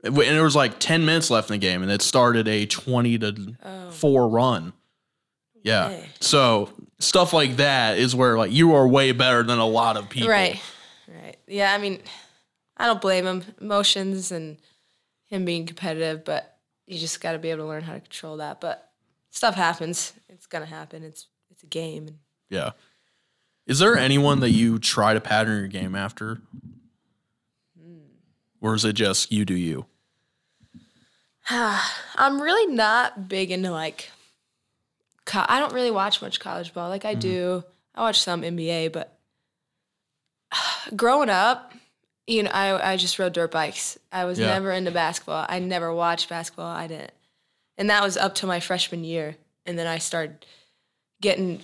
And 0.05 0.15
there 0.15 0.45
was 0.45 0.55
like 0.55 0.79
10 0.79 1.07
minutes 1.07 1.31
left 1.31 1.49
in 1.49 1.55
the 1.55 1.59
game, 1.67 1.83
and 1.83 1.91
it 1.91 2.03
started 2.03 2.47
a 2.47 2.67
20 2.67 3.19
to 3.19 3.91
4 3.93 4.29
run. 4.29 4.75
Yeah. 5.63 5.89
way. 5.89 6.09
So 6.21 6.71
stuff 6.99 7.33
like 7.33 7.57
that 7.57 7.99
is 7.99 8.15
where 8.15 8.37
like 8.37 8.53
you 8.53 8.75
are 8.75 8.87
way 8.87 9.13
better 9.13 9.43
than 9.43 9.59
a 9.59 9.67
lot 9.67 9.97
of 9.97 10.09
people. 10.11 10.29
Right. 10.29 10.61
Right. 11.09 11.37
Yeah. 11.47 11.73
I 11.73 11.79
mean, 11.79 12.01
I 12.77 12.87
don't 12.87 13.01
blame 13.01 13.27
him. 13.27 13.45
Emotions 13.61 14.31
and 14.31 14.59
him 15.27 15.45
being 15.45 15.67
competitive, 15.67 16.25
but 16.25 16.59
you 16.87 16.99
just 16.99 17.21
got 17.21 17.33
to 17.33 17.39
be 17.39 17.51
able 17.51 17.65
to 17.65 17.69
learn 17.69 17.83
how 17.83 17.95
to 17.95 18.01
control 18.01 18.37
that. 18.39 18.61
But 18.61 18.89
stuff 19.31 19.55
happens. 19.55 20.13
It's 20.29 20.47
gonna 20.47 20.67
happen. 20.67 21.03
It's 21.03 21.27
it's 21.51 21.63
a 21.63 21.67
game. 21.67 22.21
Yeah. 22.51 22.73
Is 23.67 23.79
there 23.81 23.97
anyone 23.97 24.41
that 24.41 24.51
you 24.51 24.79
try 24.79 25.13
to 25.13 25.21
pattern 25.21 25.59
your 25.59 25.69
game 25.69 25.95
after? 25.95 26.41
Or 28.61 28.75
is 28.75 28.85
it 28.85 28.95
just 28.95 29.31
you 29.33 29.45
do 29.45 29.55
you? 29.55 29.87
I'm 31.51 32.41
really 32.41 32.73
not 32.75 33.29
big 33.29 33.51
into 33.51 33.71
like. 33.71 34.11
Co- 35.25 35.45
I 35.47 35.61
don't 35.61 35.75
really 35.75 35.91
watch 35.91 36.23
much 36.23 36.41
college 36.41 36.73
ball. 36.73 36.89
Like 36.89 37.05
I 37.05 37.13
mm-hmm. 37.13 37.21
do, 37.21 37.65
I 37.95 38.01
watch 38.01 38.21
some 38.21 38.43
NBA, 38.43 38.93
but 38.93 39.19
growing 40.97 41.29
up, 41.29 41.73
you 42.27 42.43
know, 42.43 42.51
I 42.53 42.93
I 42.93 42.97
just 42.97 43.19
rode 43.19 43.33
dirt 43.35 43.51
bikes. 43.51 43.99
I 44.13 44.25
was 44.25 44.39
Yeah. 44.39 44.47
never 44.47 44.73
into 44.73 44.91
basketball. 44.91 45.47
I 45.49 45.59
never 45.59 45.93
watched 45.93 46.29
basketball. 46.29 46.67
I 46.67 46.87
didn't, 46.87 47.13
and 47.77 47.91
that 47.91 48.03
was 48.03 48.17
up 48.17 48.35
to 48.37 48.47
my 48.47 48.61
freshman 48.61 49.05
year. 49.05 49.37
And 49.67 49.79
then 49.79 49.87
I 49.87 49.99
started 49.99 50.47
getting 51.21 51.61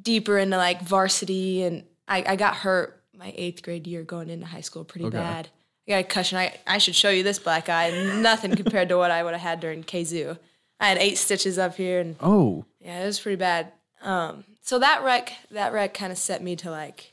deeper 0.00 0.36
into 0.38 0.56
like 0.58 0.82
varsity, 0.82 1.62
and 1.62 1.84
I, 2.06 2.24
I 2.26 2.36
got 2.36 2.56
hurt 2.56 3.02
my 3.14 3.32
eighth 3.36 3.62
grade 3.62 3.86
year 3.86 4.02
going 4.02 4.28
into 4.30 4.46
high 4.46 4.60
school 4.60 4.84
pretty 4.84 5.06
Okay. 5.06 5.16
bad. 5.16 5.48
I 5.86 5.92
got 5.92 5.98
a 5.98 6.02
concussion. 6.04 6.38
I, 6.38 6.56
I 6.66 6.78
should 6.78 6.94
show 6.94 7.10
you 7.10 7.22
this 7.22 7.38
black 7.38 7.68
eye. 7.68 7.90
Nothing 8.20 8.54
compared 8.54 8.88
to 8.90 8.96
what 8.96 9.10
I 9.10 9.22
would 9.22 9.32
have 9.32 9.40
had 9.40 9.60
during 9.60 9.82
KZoo. 9.82 10.38
I 10.78 10.88
had 10.88 10.98
eight 10.98 11.18
stitches 11.18 11.58
up 11.58 11.76
here, 11.76 12.00
and 12.00 12.16
Oh. 12.20 12.64
yeah, 12.80 13.02
it 13.02 13.06
was 13.06 13.20
pretty 13.20 13.36
bad. 13.36 13.72
Um, 14.02 14.44
so 14.62 14.78
that 14.78 15.02
wreck, 15.04 15.32
that 15.50 15.72
wreck 15.72 15.92
kind 15.94 16.12
of 16.12 16.18
set 16.18 16.42
me 16.42 16.56
to 16.56 16.70
like, 16.70 17.12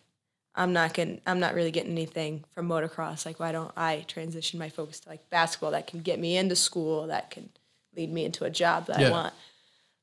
I'm 0.56 0.74
not 0.74 0.94
getting, 0.94 1.22
I'm 1.26 1.40
not 1.40 1.54
really 1.54 1.72
getting 1.72 1.92
anything 1.92 2.46
from 2.52 2.68
motocross. 2.70 3.26
Like, 3.26 3.40
why 3.40 3.52
don't 3.52 3.72
I 3.76 4.06
transition 4.08 4.58
my 4.60 4.70
focus 4.70 5.00
to 5.02 5.10
like 5.10 5.30
basketball 5.30 5.72
that 5.72 5.88
can 5.88 6.00
get 6.02 6.20
me 6.20 6.38
into 6.38 6.56
school, 6.56 7.08
that 7.08 7.30
can 7.32 7.50
lead 7.96 8.12
me 8.12 8.26
into 8.26 8.44
a 8.46 8.50
job 8.50 8.86
that 8.88 9.00
Yeah. 9.00 9.08
I 9.08 9.12
want. 9.12 9.34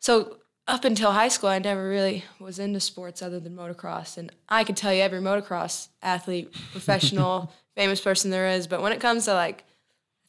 So 0.00 0.37
up 0.66 0.85
until 0.85 1.12
high 1.12 1.29
school, 1.29 1.50
I 1.50 1.59
never 1.59 1.88
really 1.88 2.24
was 2.38 2.59
into 2.59 2.81
sports 2.81 3.22
other 3.22 3.38
than 3.40 3.57
motocross, 3.57 4.16
and 4.16 4.33
I 4.48 4.64
could 4.64 4.77
tell 4.77 4.92
you 4.92 5.03
every 5.03 5.20
motocross 5.20 5.88
athlete, 6.03 6.53
professional, 6.72 7.53
famous 7.74 8.00
person 8.00 8.31
there 8.31 8.48
is. 8.48 8.66
But 8.66 8.83
when 8.83 8.92
it 8.92 9.00
comes 9.00 9.27
to 9.27 9.35
like 9.35 9.64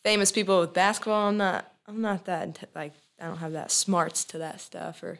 famous 0.03 0.31
people 0.31 0.59
with 0.59 0.73
basketball, 0.73 1.29
I'm 1.29 1.37
not, 1.37 1.71
I'm 1.87 2.01
not 2.01 2.25
that 2.25 2.67
like 2.75 2.93
I 3.19 3.25
don't 3.25 3.37
have 3.37 3.53
that 3.53 3.71
smarts 3.71 4.25
to 4.25 4.39
that 4.39 4.59
stuff 4.59 5.01
or 5.03 5.19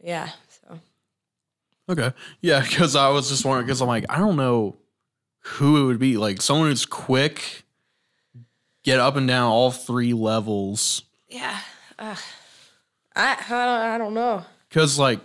yeah. 0.00 0.30
So 0.48 0.80
Okay. 1.88 2.12
Yeah, 2.40 2.60
because 2.60 2.96
I 2.96 3.08
was 3.10 3.28
just 3.28 3.44
wondering 3.44 3.66
because 3.66 3.80
I'm 3.80 3.88
like, 3.88 4.06
I 4.08 4.18
don't 4.18 4.36
know 4.36 4.76
who 5.40 5.82
it 5.82 5.86
would 5.86 5.98
be. 5.98 6.16
Like 6.16 6.42
someone 6.42 6.68
who's 6.68 6.84
quick, 6.84 7.64
get 8.82 8.98
up 8.98 9.16
and 9.16 9.28
down 9.28 9.50
all 9.50 9.70
three 9.70 10.12
levels. 10.12 11.02
yeah, 11.28 11.60
uh, 11.98 12.16
I 13.16 13.32
I 13.32 13.48
don't, 13.48 13.50
I 13.94 13.98
don't 13.98 14.14
know. 14.14 14.44
Because 14.68 14.98
like, 14.98 15.20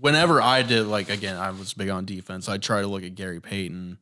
whenever 0.00 0.40
I 0.42 0.62
did 0.62 0.86
like 0.86 1.08
again, 1.10 1.36
I 1.36 1.50
was 1.50 1.72
big 1.74 1.88
on 1.88 2.04
defense. 2.04 2.48
I 2.48 2.58
try 2.58 2.80
to 2.80 2.86
look 2.86 3.02
at 3.02 3.14
Gary 3.14 3.40
Payton. 3.40 3.98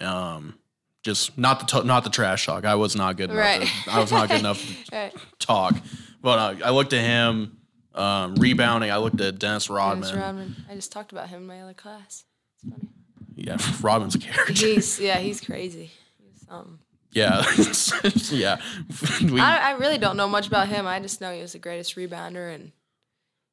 Um, 0.00 0.58
just 1.02 1.36
not 1.38 1.60
the 1.60 1.66
to- 1.66 1.84
not 1.86 2.04
the 2.04 2.10
trash 2.10 2.46
talk. 2.46 2.64
I 2.64 2.74
was 2.76 2.96
not 2.96 3.16
good 3.16 3.30
enough. 3.30 3.44
Right. 3.44 3.68
To, 3.84 3.90
I 3.92 4.00
was 4.00 4.10
not 4.12 4.28
good 4.28 4.40
enough 4.40 4.60
to 4.60 4.74
Right. 4.96 5.14
talk. 5.38 5.74
But 6.22 6.38
uh, 6.62 6.66
I 6.66 6.70
looked 6.70 6.92
at 6.92 7.04
him 7.04 7.58
um, 7.94 8.34
rebounding. 8.36 8.90
I 8.90 8.96
looked 8.98 9.20
at 9.20 9.38
Dennis 9.38 9.70
Rodman. 9.70 10.02
Dennis 10.08 10.16
Rodman. 10.24 10.56
I 10.70 10.74
just 10.74 10.90
talked 10.92 11.12
about 11.12 11.28
him 11.28 11.42
in 11.42 11.46
my 11.46 11.60
other 11.62 11.74
class. 11.74 12.24
It's 12.62 12.72
funny. 12.72 12.88
Yeah, 13.36 13.56
Rodman's 13.80 14.14
a 14.16 14.18
character. 14.18 14.52
He's 14.66 14.98
yeah, 15.00 15.18
he's 15.18 15.40
crazy. 15.44 15.92
He's 16.18 16.46
something. 16.48 16.78
Yeah, 17.12 17.42
yeah. 18.30 18.60
We- 19.22 19.40
I, 19.40 19.70
I 19.70 19.70
really 19.72 19.98
don't 19.98 20.16
know 20.16 20.28
much 20.28 20.46
about 20.46 20.68
him. 20.68 20.86
I 20.86 21.00
just 21.00 21.20
know 21.20 21.32
he 21.34 21.40
was 21.40 21.52
the 21.52 21.58
greatest 21.58 21.96
rebounder, 21.96 22.54
and 22.54 22.72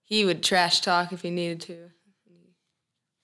he 0.04 0.26
would 0.26 0.44
trash 0.44 0.82
talk 0.82 1.12
if 1.14 1.22
he 1.22 1.30
needed 1.30 1.62
to. 1.62 1.90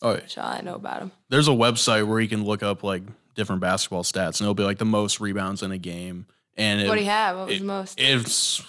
oh, 0.01 0.13
That's 0.15 0.37
all 0.37 0.45
I 0.45 0.61
know 0.61 0.75
about 0.75 1.01
him. 1.01 1.11
there's 1.29 1.47
a 1.47 1.51
website 1.51 2.07
where 2.07 2.19
you 2.19 2.27
can 2.29 2.43
look 2.45 2.63
up 2.63 2.81
like 2.83 3.03
different 3.35 3.61
basketball 3.61 4.03
stats, 4.03 4.39
and 4.39 4.41
it'll 4.41 4.53
be 4.53 4.63
like 4.63 4.77
the 4.77 4.85
most 4.85 5.19
rebounds 5.19 5.63
in 5.63 5.71
a 5.71 5.77
game. 5.77 6.25
And 6.57 6.87
What 6.87 6.95
do 6.95 7.01
you 7.01 7.09
have? 7.09 7.37
What 7.37 7.47
was 7.47 7.55
it- 7.55 7.59
the 7.59 7.65
most? 7.65 7.99
It's. 7.99 8.61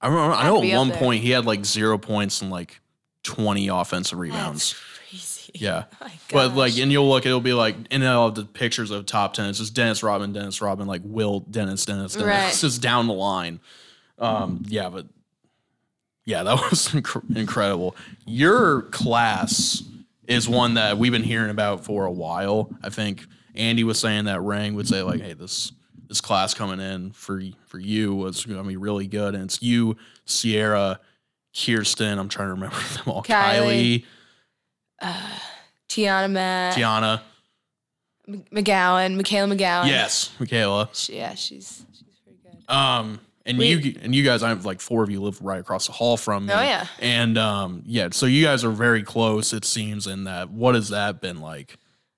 I 0.00 0.08
remember. 0.08 0.34
I 0.34 0.44
know 0.44 0.62
at 0.62 0.76
one 0.76 0.90
point 0.92 1.22
he 1.22 1.30
had 1.30 1.44
like 1.44 1.64
zero 1.66 1.98
points 1.98 2.40
and 2.40 2.50
like 2.50 2.80
twenty 3.22 3.68
offensive 3.68 4.18
That's 4.18 4.32
rebounds. 4.32 4.74
Yeah. 5.54 5.84
My 6.00 6.10
But 6.30 6.54
like, 6.54 6.78
and 6.78 6.92
you'll 6.92 7.08
look, 7.08 7.26
it'll 7.26 7.40
be 7.40 7.52
like, 7.52 7.76
and 7.90 8.04
all 8.04 8.30
the 8.30 8.44
pictures 8.44 8.90
of 8.90 9.06
top 9.06 9.34
ten. 9.34 9.48
It's 9.48 9.58
just 9.58 9.74
Dennis 9.74 10.02
Rodman, 10.02 10.32
Dennis 10.32 10.60
Rodman, 10.60 10.86
like 10.86 11.02
Will 11.04 11.40
Dennis, 11.40 11.84
Dennis, 11.84 12.14
Dennis. 12.14 12.28
Right. 12.28 12.48
It's 12.48 12.60
just 12.60 12.82
down 12.82 13.06
the 13.06 13.14
line. 13.14 13.60
Um, 14.18 14.64
yeah, 14.68 14.90
but 14.90 15.06
yeah, 16.24 16.42
that 16.42 16.54
was 16.70 16.88
inc- 16.88 17.36
incredible. 17.36 17.96
Your 18.26 18.82
class 18.82 19.82
is 20.26 20.48
one 20.48 20.74
that 20.74 20.98
we've 20.98 21.12
been 21.12 21.24
hearing 21.24 21.50
about 21.50 21.84
for 21.84 22.04
a 22.04 22.12
while. 22.12 22.70
I 22.82 22.90
think 22.90 23.26
Andy 23.54 23.82
was 23.84 23.98
saying 23.98 24.26
that 24.26 24.40
Rang 24.40 24.74
would 24.74 24.88
say 24.88 25.02
like, 25.02 25.20
"Hey, 25.20 25.32
this 25.32 25.72
this 26.08 26.20
class 26.20 26.54
coming 26.54 26.80
in 26.80 27.12
for 27.12 27.42
for 27.66 27.78
you 27.78 28.14
was 28.14 28.44
going 28.44 28.62
to 28.62 28.68
be 28.68 28.76
really 28.76 29.06
good," 29.06 29.34
and 29.34 29.44
it's 29.44 29.62
you, 29.62 29.96
Sierra, 30.26 31.00
Kirsten. 31.54 32.18
I'm 32.18 32.28
trying 32.28 32.48
to 32.48 32.54
remember 32.54 32.76
them 32.94 33.04
all. 33.06 33.22
Kylie. 33.22 34.04
Kylie, 35.02 35.14
Tiana 35.88 36.30
Matt, 36.30 36.76
Tiana. 36.76 37.20
M- 38.28 38.44
McGowan, 38.52 39.16
Michaela 39.16 39.54
McGowan. 39.54 39.88
Yes, 39.88 40.30
Michaela. 40.38 40.88
She, 40.92 41.16
yeah, 41.16 41.34
she's 41.34 41.84
she's 41.92 42.18
pretty 42.24 42.38
good. 42.42 42.72
Um, 42.72 43.20
and 43.46 43.58
We- 43.58 43.68
you 43.74 43.96
and 44.02 44.14
you 44.14 44.22
guys, 44.24 44.42
I 44.42 44.50
have 44.50 44.64
like 44.64 44.80
four 44.80 45.02
of 45.02 45.10
you 45.10 45.20
live 45.20 45.40
right 45.42 45.58
across 45.60 45.86
the 45.86 45.92
hall 45.92 46.16
from 46.16 46.46
me. 46.46 46.52
Oh, 46.52 46.60
yeah. 46.60 46.86
and 47.00 47.36
um, 47.38 47.82
yeah. 47.86 48.08
So 48.12 48.26
you 48.26 48.44
guys 48.44 48.64
are 48.64 48.70
very 48.70 49.02
close. 49.02 49.52
It 49.52 49.64
seems. 49.64 50.06
In 50.06 50.24
that, 50.24 50.50
what 50.50 50.74
has 50.74 50.90
that 50.90 51.20
been 51.20 51.40
like? 51.40 51.76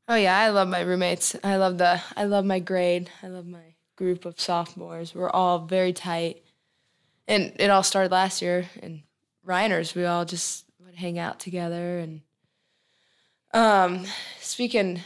Oh 0.08 0.16
yeah, 0.16 0.36
I 0.36 0.50
love 0.50 0.68
my 0.68 0.80
roommates. 0.80 1.36
I 1.42 1.56
love 1.56 1.78
the 1.78 2.02
I 2.16 2.24
love 2.24 2.44
my 2.44 2.58
grade. 2.58 3.08
I 3.22 3.28
love 3.28 3.46
my 3.46 3.74
group 3.96 4.24
of 4.26 4.38
sophomores. 4.40 5.14
We're 5.14 5.30
all 5.30 5.60
very 5.60 5.92
tight. 5.92 6.42
And 7.28 7.52
it 7.58 7.70
all 7.70 7.84
started 7.84 8.10
last 8.10 8.42
year 8.42 8.66
in 8.82 9.04
Reiners. 9.46 9.94
We 9.94 10.04
all 10.04 10.24
just 10.24 10.64
would 10.84 10.94
hang 10.94 11.18
out 11.18 11.38
together 11.40 11.98
and 11.98 12.20
um 13.54 14.04
speaking 14.40 15.00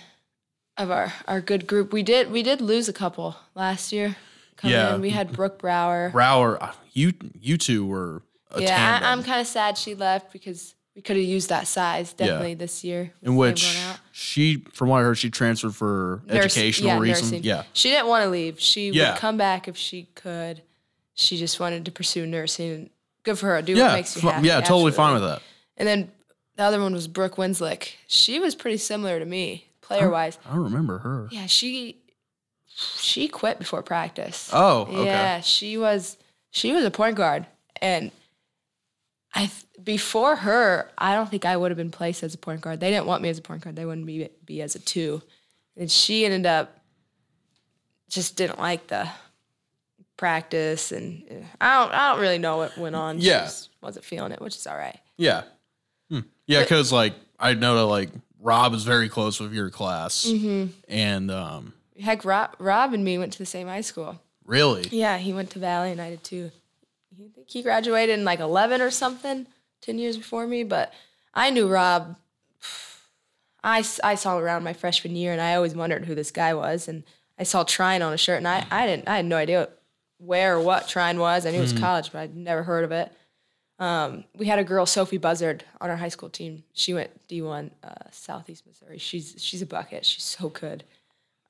of 0.78 0.90
our, 0.90 1.12
our 1.26 1.40
good 1.40 1.66
group, 1.66 1.92
we 1.92 2.02
did 2.02 2.30
we 2.30 2.42
did 2.42 2.60
lose 2.60 2.88
a 2.88 2.92
couple 2.92 3.34
last 3.54 3.92
year. 3.92 4.16
Coming 4.56 4.74
Yeah. 4.76 4.94
in. 4.94 5.00
We 5.00 5.10
had 5.10 5.32
Brooke 5.32 5.58
Brower. 5.58 6.10
Brower, 6.10 6.62
uh, 6.62 6.72
you 6.92 7.12
you 7.40 7.56
two 7.58 7.86
were 7.86 8.22
a 8.50 8.60
yeah. 8.62 9.00
I, 9.02 9.10
I'm 9.12 9.22
kind 9.22 9.40
of 9.40 9.46
sad 9.46 9.76
she 9.78 9.94
left 9.94 10.32
because 10.32 10.74
we 10.94 11.02
could 11.02 11.16
have 11.16 11.24
used 11.24 11.48
that 11.50 11.66
size 11.66 12.12
definitely 12.14 12.54
this 12.54 12.82
year. 12.84 13.12
in 13.22 13.36
which 13.36 13.76
she, 14.12 14.64
from 14.72 14.88
what 14.88 15.00
I 15.00 15.02
heard, 15.02 15.18
she 15.18 15.28
transferred 15.28 15.74
for 15.74 16.22
Nurs- 16.26 16.44
educational 16.46 16.88
yeah, 16.88 16.98
reasons. 16.98 17.32
nursing. 17.32 17.44
Yeah, 17.44 17.64
She 17.74 17.90
didn't 17.90 18.06
want 18.06 18.24
to 18.24 18.30
leave. 18.30 18.58
She 18.58 18.88
Yeah. 18.90 19.12
would 19.12 19.18
come 19.20 19.36
back 19.36 19.68
if 19.68 19.76
she 19.76 20.04
could. 20.14 20.62
She 21.12 21.36
just 21.36 21.60
wanted 21.60 21.84
to 21.84 21.90
pursue 21.92 22.24
nursing. 22.26 22.88
Good 23.26 23.38
for 23.40 23.46
her. 23.46 23.60
Do 23.60 23.72
yeah, 23.74 23.88
what 23.88 23.92
makes 23.94 24.14
you 24.14 24.22
fu- 24.22 24.28
happy. 24.28 24.46
yeah. 24.46 24.60
Totally 24.60 24.92
fine 24.92 25.14
with 25.14 25.24
that. 25.24 25.42
And 25.76 25.86
then 25.86 26.12
the 26.54 26.62
other 26.62 26.80
one 26.80 26.92
was 26.92 27.08
Brooke 27.08 27.34
Winslick. 27.34 27.94
She 28.06 28.38
was 28.38 28.54
pretty 28.54 28.76
similar 28.76 29.18
to 29.18 29.24
me, 29.24 29.66
player 29.80 30.08
wise. 30.08 30.38
I 30.48 30.54
don't 30.54 30.62
remember 30.62 30.98
her. 30.98 31.28
Yeah, 31.32 31.46
she 31.46 31.96
she 32.68 33.26
quit 33.26 33.58
before 33.58 33.82
practice. 33.82 34.48
Oh, 34.52 34.82
okay. 34.82 35.06
Yeah, 35.06 35.40
she 35.40 35.76
was 35.76 36.16
she 36.52 36.72
was 36.72 36.84
a 36.84 36.90
point 36.92 37.16
guard, 37.16 37.46
and 37.82 38.12
I 39.34 39.46
th- 39.46 39.64
before 39.82 40.36
her, 40.36 40.88
I 40.96 41.16
don't 41.16 41.28
think 41.28 41.44
I 41.44 41.56
would 41.56 41.72
have 41.72 41.76
been 41.78 41.90
placed 41.90 42.22
as 42.22 42.32
a 42.32 42.38
point 42.38 42.60
guard. 42.60 42.78
They 42.78 42.90
didn't 42.90 43.06
want 43.06 43.22
me 43.22 43.28
as 43.28 43.38
a 43.38 43.42
point 43.42 43.62
guard. 43.62 43.74
They 43.74 43.86
wanted 43.86 44.06
me 44.06 44.28
be 44.44 44.62
as 44.62 44.76
a 44.76 44.78
two, 44.78 45.20
and 45.76 45.90
she 45.90 46.24
ended 46.24 46.46
up 46.46 46.78
just 48.08 48.36
didn't 48.36 48.60
like 48.60 48.86
the 48.86 49.08
practice, 50.16 50.92
and 50.92 51.22
uh, 51.30 51.34
I 51.60 51.82
don't 51.84 51.92
I 51.94 52.12
don't 52.12 52.20
really 52.20 52.38
know 52.38 52.56
what 52.58 52.76
went 52.78 52.96
on. 52.96 53.18
Yeah. 53.20 53.44
just 53.44 53.70
wasn't 53.82 54.04
feeling 54.04 54.32
it, 54.32 54.40
which 54.40 54.56
is 54.56 54.66
all 54.66 54.76
right. 54.76 54.98
Yeah, 55.16 55.42
Hmm. 56.10 56.20
yeah. 56.46 56.60
Because 56.62 56.92
like 56.92 57.14
I 57.38 57.54
know 57.54 57.76
that 57.76 57.84
like 57.86 58.10
Rob 58.40 58.74
is 58.74 58.84
very 58.84 59.08
close 59.08 59.40
with 59.40 59.52
your 59.52 59.70
class, 59.70 60.26
Mm-hmm. 60.26 60.72
and 60.88 61.30
um, 61.30 61.72
Heck, 62.00 62.24
Rob, 62.24 62.50
Rob 62.58 62.92
and 62.92 63.04
me 63.04 63.18
went 63.18 63.32
to 63.34 63.38
the 63.38 63.46
same 63.46 63.66
high 63.68 63.80
school. 63.80 64.20
really, 64.44 64.86
Yeah, 64.90 65.16
he 65.18 65.32
went 65.32 65.50
to 65.50 65.58
Valley 65.58 65.90
and 65.90 66.00
I 66.00 66.10
did 66.10 66.22
too. 66.24 66.50
I 67.12 67.16
think 67.34 67.48
he 67.48 67.62
graduated 67.62 68.18
in 68.18 68.24
like 68.26 68.38
11 68.40 68.82
or 68.82 68.90
something, 68.90 69.46
10 69.80 69.98
years 69.98 70.16
before 70.18 70.46
me. 70.46 70.62
But 70.64 70.92
I 71.32 71.48
knew 71.50 71.66
Rob. 71.68 72.16
I, 73.64 73.78
I 74.04 74.14
saw 74.14 74.36
him 74.38 74.44
around 74.44 74.62
my 74.64 74.72
freshman 74.74 75.16
year 75.16 75.32
and 75.32 75.40
I 75.40 75.54
always 75.54 75.74
wondered 75.74 76.04
who 76.04 76.14
this 76.14 76.30
guy 76.30 76.54
was. 76.54 76.86
And 76.86 77.02
I 77.38 77.42
saw 77.42 77.64
Trine 77.64 78.02
on 78.02 78.12
a 78.12 78.16
shirt 78.18 78.36
and 78.38 78.46
I, 78.46 78.64
I, 78.70 78.86
didn't, 78.86 79.08
I 79.08 79.16
had 79.16 79.24
no 79.24 79.36
idea 79.36 79.68
where 80.18 80.56
or 80.56 80.60
what 80.60 80.88
Trine 80.88 81.18
was. 81.18 81.46
I 81.46 81.50
knew 81.50 81.58
it 81.58 81.62
was 81.62 81.72
college, 81.72 82.12
but 82.12 82.20
I'd 82.20 82.36
never 82.36 82.62
heard 82.62 82.84
of 82.84 82.92
it. 82.92 83.12
Um, 83.78 84.24
we 84.34 84.46
had 84.46 84.58
a 84.58 84.64
girl, 84.64 84.86
Sophie 84.86 85.18
Buzzard, 85.18 85.62
on 85.80 85.90
our 85.90 85.96
high 85.96 86.08
school 86.08 86.30
team. 86.30 86.64
She 86.72 86.94
went 86.94 87.10
D1 87.28 87.70
uh, 87.84 87.88
Southeast 88.10 88.66
Missouri. 88.66 88.96
She's, 88.98 89.34
she's 89.38 89.60
a 89.60 89.66
bucket. 89.66 90.06
She's 90.06 90.24
so 90.24 90.48
good. 90.48 90.84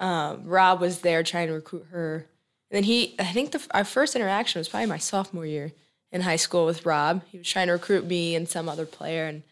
Um, 0.01 0.45
Rob 0.45 0.81
was 0.81 1.01
there 1.03 1.23
trying 1.23 1.47
to 1.47 1.53
recruit 1.55 1.87
her. 1.91 2.27
And 2.71 2.77
then 2.79 2.83
he, 2.83 3.15
I 3.21 3.25
think 3.27 3.53
the, 3.53 3.65
our 3.71 3.85
first 3.85 4.17
interaction 4.17 4.59
was 4.59 4.69
probably 4.69 4.87
my 4.89 4.99
sophomore 4.99 5.47
year 5.47 5.73
in 6.11 6.21
high 6.23 6.37
school 6.37 6.67
with 6.67 6.85
Rob. 6.85 7.23
He 7.31 7.39
was 7.39 7.49
trying 7.49 7.69
to 7.69 7.73
recruit 7.75 8.05
me 8.07 8.35
and 8.35 8.49
some 8.49 8.69
other 8.69 8.87
player. 8.87 9.27
And 9.27 9.45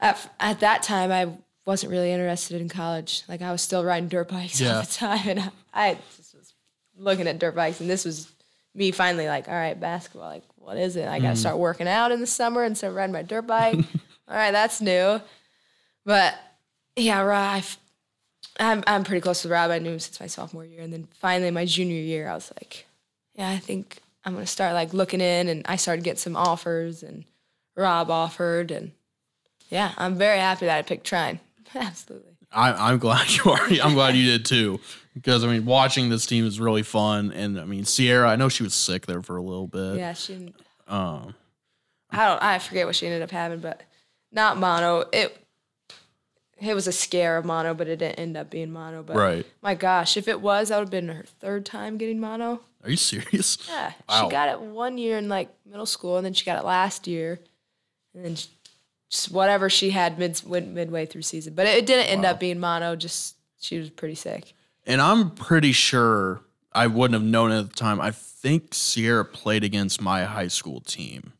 at, 0.00 0.34
at 0.40 0.60
that 0.60 0.82
time, 0.82 1.12
I 1.12 1.28
wasn't 1.64 1.92
really 1.92 2.10
interested 2.10 2.60
in 2.60 2.68
college. 2.68 3.22
Like 3.28 3.40
I 3.40 3.52
was 3.52 3.62
still 3.62 3.84
riding 3.84 4.08
dirt 4.08 4.28
bikes 4.28 4.60
Yeah. 4.60 4.76
all 4.76 4.80
the 4.82 4.86
time. 4.92 5.28
And 5.28 5.40
I, 5.40 5.50
I 5.72 5.98
looking 6.96 7.26
at 7.26 7.38
dirt 7.38 7.54
bikes. 7.54 7.80
And 7.80 7.88
this 7.88 8.04
was 8.04 8.30
me 8.74 8.90
finally 8.90 9.26
like, 9.26 9.48
all 9.48 9.54
right, 9.54 9.78
basketball, 9.78 10.28
like 10.28 10.44
what 10.56 10.76
is 10.76 10.96
it? 10.96 11.08
I 11.08 11.18
got 11.18 11.30
to 11.30 11.34
mm. 11.34 11.38
start 11.38 11.58
working 11.58 11.88
out 11.88 12.12
in 12.12 12.20
the 12.20 12.26
summer 12.26 12.62
and 12.62 12.76
start 12.76 12.94
riding 12.94 13.12
my 13.12 13.22
dirt 13.22 13.46
bike. 13.46 13.76
all 14.28 14.36
right, 14.36 14.52
that's 14.52 14.80
new. 14.80 15.20
But 16.04 16.34
yeah, 16.96 17.20
Rob, 17.20 17.64
I'm 18.58 18.82
I'm 18.86 19.04
pretty 19.04 19.20
close 19.20 19.42
with 19.42 19.52
Rob. 19.52 19.70
I 19.70 19.78
knew 19.78 19.92
him 19.92 19.98
since 19.98 20.20
my 20.20 20.26
sophomore 20.26 20.64
year, 20.64 20.82
and 20.82 20.92
then 20.92 21.08
finally 21.20 21.50
my 21.50 21.64
junior 21.64 22.00
year, 22.00 22.28
I 22.28 22.34
was 22.34 22.52
like, 22.60 22.86
yeah, 23.34 23.48
I 23.48 23.58
think 23.58 24.00
I'm 24.24 24.34
gonna 24.34 24.46
start 24.46 24.74
like 24.74 24.92
looking 24.92 25.20
in, 25.20 25.48
and 25.48 25.62
I 25.66 25.76
started 25.76 26.04
getting 26.04 26.18
some 26.18 26.36
offers, 26.36 27.02
and 27.02 27.24
Rob 27.76 28.10
offered, 28.10 28.70
and 28.70 28.92
yeah, 29.70 29.92
I'm 29.96 30.16
very 30.16 30.38
happy 30.38 30.66
that 30.66 30.78
I 30.78 30.82
picked 30.82 31.06
Trine. 31.06 31.40
Absolutely. 31.74 32.32
I, 32.52 32.90
I'm 32.90 32.98
glad 32.98 33.30
you 33.36 33.50
are. 33.50 33.68
I'm 33.82 33.94
glad 33.94 34.14
you 34.14 34.24
did 34.24 34.44
too. 34.44 34.80
Because 35.14 35.44
I 35.44 35.48
mean, 35.48 35.64
watching 35.66 36.08
this 36.08 36.24
team 36.26 36.46
is 36.46 36.58
really 36.58 36.82
fun, 36.82 37.32
and 37.32 37.60
I 37.60 37.64
mean, 37.64 37.84
Sierra. 37.84 38.28
I 38.30 38.36
know 38.36 38.48
she 38.48 38.62
was 38.62 38.74
sick 38.74 39.06
there 39.06 39.22
for 39.22 39.36
a 39.36 39.42
little 39.42 39.66
bit. 39.66 39.96
Yeah, 39.98 40.14
she. 40.14 40.54
Um, 40.88 41.34
I 42.10 42.26
don't. 42.26 42.42
I 42.42 42.58
forget 42.58 42.86
what 42.86 42.96
she 42.96 43.06
ended 43.06 43.22
up 43.22 43.30
having, 43.30 43.60
but 43.60 43.82
not 44.30 44.56
mono. 44.56 45.04
It. 45.12 45.36
It 46.60 46.74
was 46.74 46.86
a 46.86 46.92
scare 46.92 47.36
of 47.38 47.44
mono, 47.44 47.74
but 47.74 47.88
it 47.88 47.98
didn't 47.98 48.20
end 48.20 48.36
up 48.36 48.48
being 48.48 48.70
mono. 48.72 49.02
But 49.02 49.16
right. 49.16 49.46
my 49.62 49.74
gosh, 49.74 50.16
if 50.16 50.28
it 50.28 50.40
was, 50.40 50.68
that 50.68 50.76
would 50.76 50.84
have 50.84 50.90
been 50.90 51.08
her 51.08 51.24
third 51.40 51.66
time 51.66 51.98
getting 51.98 52.20
mono. 52.20 52.60
Are 52.84 52.90
you 52.90 52.96
serious? 52.96 53.58
Yeah, 53.68 53.92
Wow. 54.08 54.24
she 54.24 54.30
got 54.30 54.48
it 54.48 54.60
one 54.60 54.96
year 54.96 55.18
in 55.18 55.28
like 55.28 55.48
middle 55.66 55.86
school, 55.86 56.16
and 56.18 56.24
then 56.24 56.34
she 56.34 56.44
got 56.44 56.58
it 56.60 56.64
last 56.64 57.06
year, 57.08 57.40
and 58.14 58.24
then 58.24 58.34
she- 58.36 58.48
just 59.10 59.30
whatever 59.32 59.68
she 59.68 59.90
had 59.90 60.18
mid 60.18 60.40
mid- 60.46 60.68
midway 60.72 61.04
through 61.04 61.22
season. 61.22 61.52
But 61.54 61.66
it, 61.66 61.78
it 61.78 61.86
didn't 61.86 62.06
end 62.06 62.24
up 62.24 62.38
being 62.40 62.58
mono. 62.60 62.94
Just 62.96 63.36
she 63.60 63.78
was 63.78 63.90
pretty 63.90 64.14
sick. 64.14 64.54
And 64.86 65.00
I'm 65.00 65.30
pretty 65.30 65.72
sure 65.72 66.42
I 66.72 66.86
wouldn't 66.86 67.20
have 67.20 67.28
known 67.30 67.52
it 67.52 67.58
at 67.58 67.68
the 67.70 67.74
time. 67.74 68.00
I 68.00 68.10
think 68.10 68.74
Sierra 68.74 69.24
played 69.24 69.62
against 69.64 70.00
my 70.00 70.24
high 70.24 70.48
school 70.48 70.80
team, 70.80 71.32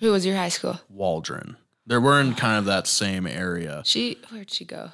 Who 0.00 0.10
was 0.12 0.26
your 0.26 0.36
high 0.36 0.48
school? 0.48 0.80
Waldron. 0.88 1.56
They 1.86 1.98
were 1.98 2.20
in 2.20 2.34
kind 2.34 2.58
of 2.58 2.64
that 2.66 2.86
same 2.86 3.26
area, 3.26 3.82
She 3.84 4.18
where'd 4.30 4.50
she 4.50 4.64
go? 4.64 4.90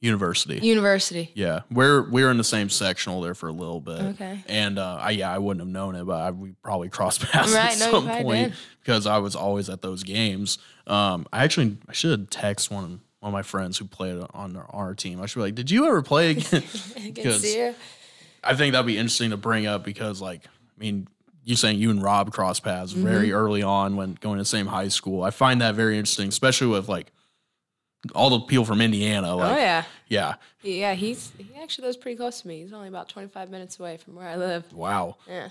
university. 0.00 0.58
University. 0.64 1.32
Yeah, 1.34 1.60
we're 1.70 2.02
we 2.08 2.22
were 2.22 2.30
in 2.30 2.36
the 2.36 2.44
same 2.44 2.68
sectional 2.68 3.20
there 3.22 3.34
for 3.34 3.48
a 3.48 3.52
little 3.52 3.80
bit. 3.80 4.00
Okay. 4.00 4.40
And 4.46 4.78
uh, 4.78 4.98
I 5.00 5.10
yeah, 5.10 5.30
I 5.32 5.38
wouldn't 5.38 5.60
have 5.66 5.72
known 5.72 5.96
it, 5.96 6.04
but 6.04 6.20
I, 6.20 6.30
we 6.30 6.52
probably 6.62 6.88
crossed 6.96 7.22
paths 7.22 7.52
Right, 7.54 7.72
at 7.72 7.78
no, 7.78 7.86
you 7.86 7.90
some 7.92 8.04
probably 8.04 8.22
point 8.24 8.48
did. 8.52 8.58
because 8.82 9.06
I 9.06 9.18
was 9.18 9.34
always 9.34 9.68
at 9.70 9.80
those 9.82 10.02
games. 10.02 10.58
Um, 10.86 11.26
I 11.32 11.42
actually 11.44 11.78
I 11.88 11.92
should 11.92 12.30
text 12.30 12.70
one 12.70 13.00
one 13.26 13.32
of 13.34 13.38
my 13.38 13.42
friends 13.42 13.76
who 13.76 13.86
played 13.86 14.22
on 14.34 14.56
our, 14.70 14.94
team. 14.94 15.20
I 15.20 15.26
should 15.26 15.40
be 15.40 15.42
like, 15.42 15.54
"Did 15.56 15.68
you 15.70 15.86
ever 15.86 16.00
play 16.00 16.30
again?" 16.32 16.62
Against 17.04 17.44
I 18.44 18.54
think 18.54 18.72
that'd 18.72 18.86
be 18.86 18.96
interesting 18.96 19.30
to 19.30 19.36
bring 19.36 19.66
up 19.66 19.82
because, 19.84 20.22
like, 20.22 20.44
I 20.46 20.78
mean, 20.80 21.08
you 21.42 21.56
saying 21.56 21.80
you 21.80 21.90
and 21.90 22.00
Rob 22.00 22.32
cross 22.32 22.60
paths 22.60 22.92
very 22.92 23.28
Mm-hmm. 23.28 23.36
early 23.36 23.62
on 23.64 23.96
when 23.96 24.16
going 24.20 24.36
to 24.36 24.42
the 24.42 24.46
same 24.48 24.66
high 24.66 24.86
school. 24.88 25.24
I 25.24 25.30
find 25.30 25.60
that 25.60 25.74
very 25.74 25.98
interesting, 25.98 26.28
especially 26.28 26.68
with 26.68 26.88
like 26.88 27.10
all 28.14 28.30
the 28.30 28.40
people 28.40 28.64
from 28.64 28.80
Indiana. 28.80 29.34
Like, 29.34 29.56
oh 29.56 29.60
yeah. 29.60 29.84
yeah. 30.06 30.34
Yeah, 30.62 30.94
he's 30.94 31.32
he 31.36 31.50
actually 31.60 31.86
lives 31.86 31.96
pretty 31.96 32.16
close 32.16 32.42
to 32.42 32.48
me. 32.48 32.62
He's 32.62 32.72
only 32.72 32.86
about 32.88 33.08
25 33.08 33.50
minutes 33.50 33.80
away 33.80 33.96
from 33.96 34.14
where 34.14 34.28
I 34.28 34.36
live. 34.36 34.72
Wow. 34.72 35.16
Yeah. 35.28 35.48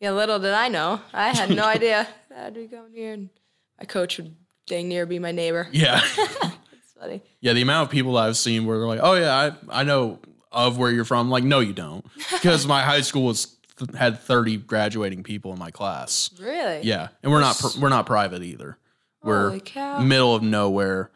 Yeah, 0.00 0.10
little 0.12 0.40
did 0.40 0.54
I 0.54 0.68
know. 0.68 1.00
I 1.12 1.28
had 1.28 1.50
no 1.50 1.64
idea 1.76 2.08
that 2.30 2.46
I'd 2.46 2.54
be 2.54 2.66
going 2.66 2.92
here 2.92 3.12
and 3.12 3.30
my 3.78 3.84
coach 3.84 4.16
would 4.18 4.34
dang 4.66 4.88
near 4.88 5.06
be 5.06 5.20
my 5.20 5.30
neighbor. 5.32 5.68
Yeah. 5.70 6.00
Funny. 7.00 7.22
yeah. 7.40 7.52
The 7.52 7.62
amount 7.62 7.88
of 7.88 7.92
people 7.92 8.14
that 8.14 8.20
I've 8.24 8.36
seen 8.36 8.66
where 8.66 8.78
they're 8.78 8.86
like, 8.88 9.00
oh, 9.02 9.14
yeah, 9.14 9.52
I, 9.70 9.80
I 9.80 9.84
know 9.84 10.18
of 10.50 10.78
where 10.78 10.90
you're 10.90 11.04
from. 11.04 11.26
I'm 11.26 11.30
like, 11.30 11.44
no, 11.44 11.60
you 11.60 11.72
don't. 11.72 12.04
Because 12.32 12.66
my 12.66 12.82
high 12.82 13.02
school 13.02 13.24
was 13.24 13.56
had 13.96 14.18
30 14.18 14.56
graduating 14.58 15.22
people 15.22 15.52
in 15.52 15.58
my 15.58 15.70
class. 15.70 16.30
Really? 16.40 16.80
Yeah. 16.82 17.08
And 17.22 17.30
we're 17.30 17.40
not, 17.40 17.58
pr- 17.58 17.78
we're 17.80 17.88
not 17.88 18.06
private 18.06 18.42
either. 18.42 18.76
We're 19.22 19.48
Holy 19.48 19.60
cow. 19.60 20.00
middle 20.00 20.34
of 20.34 20.42
nowhere, 20.42 21.10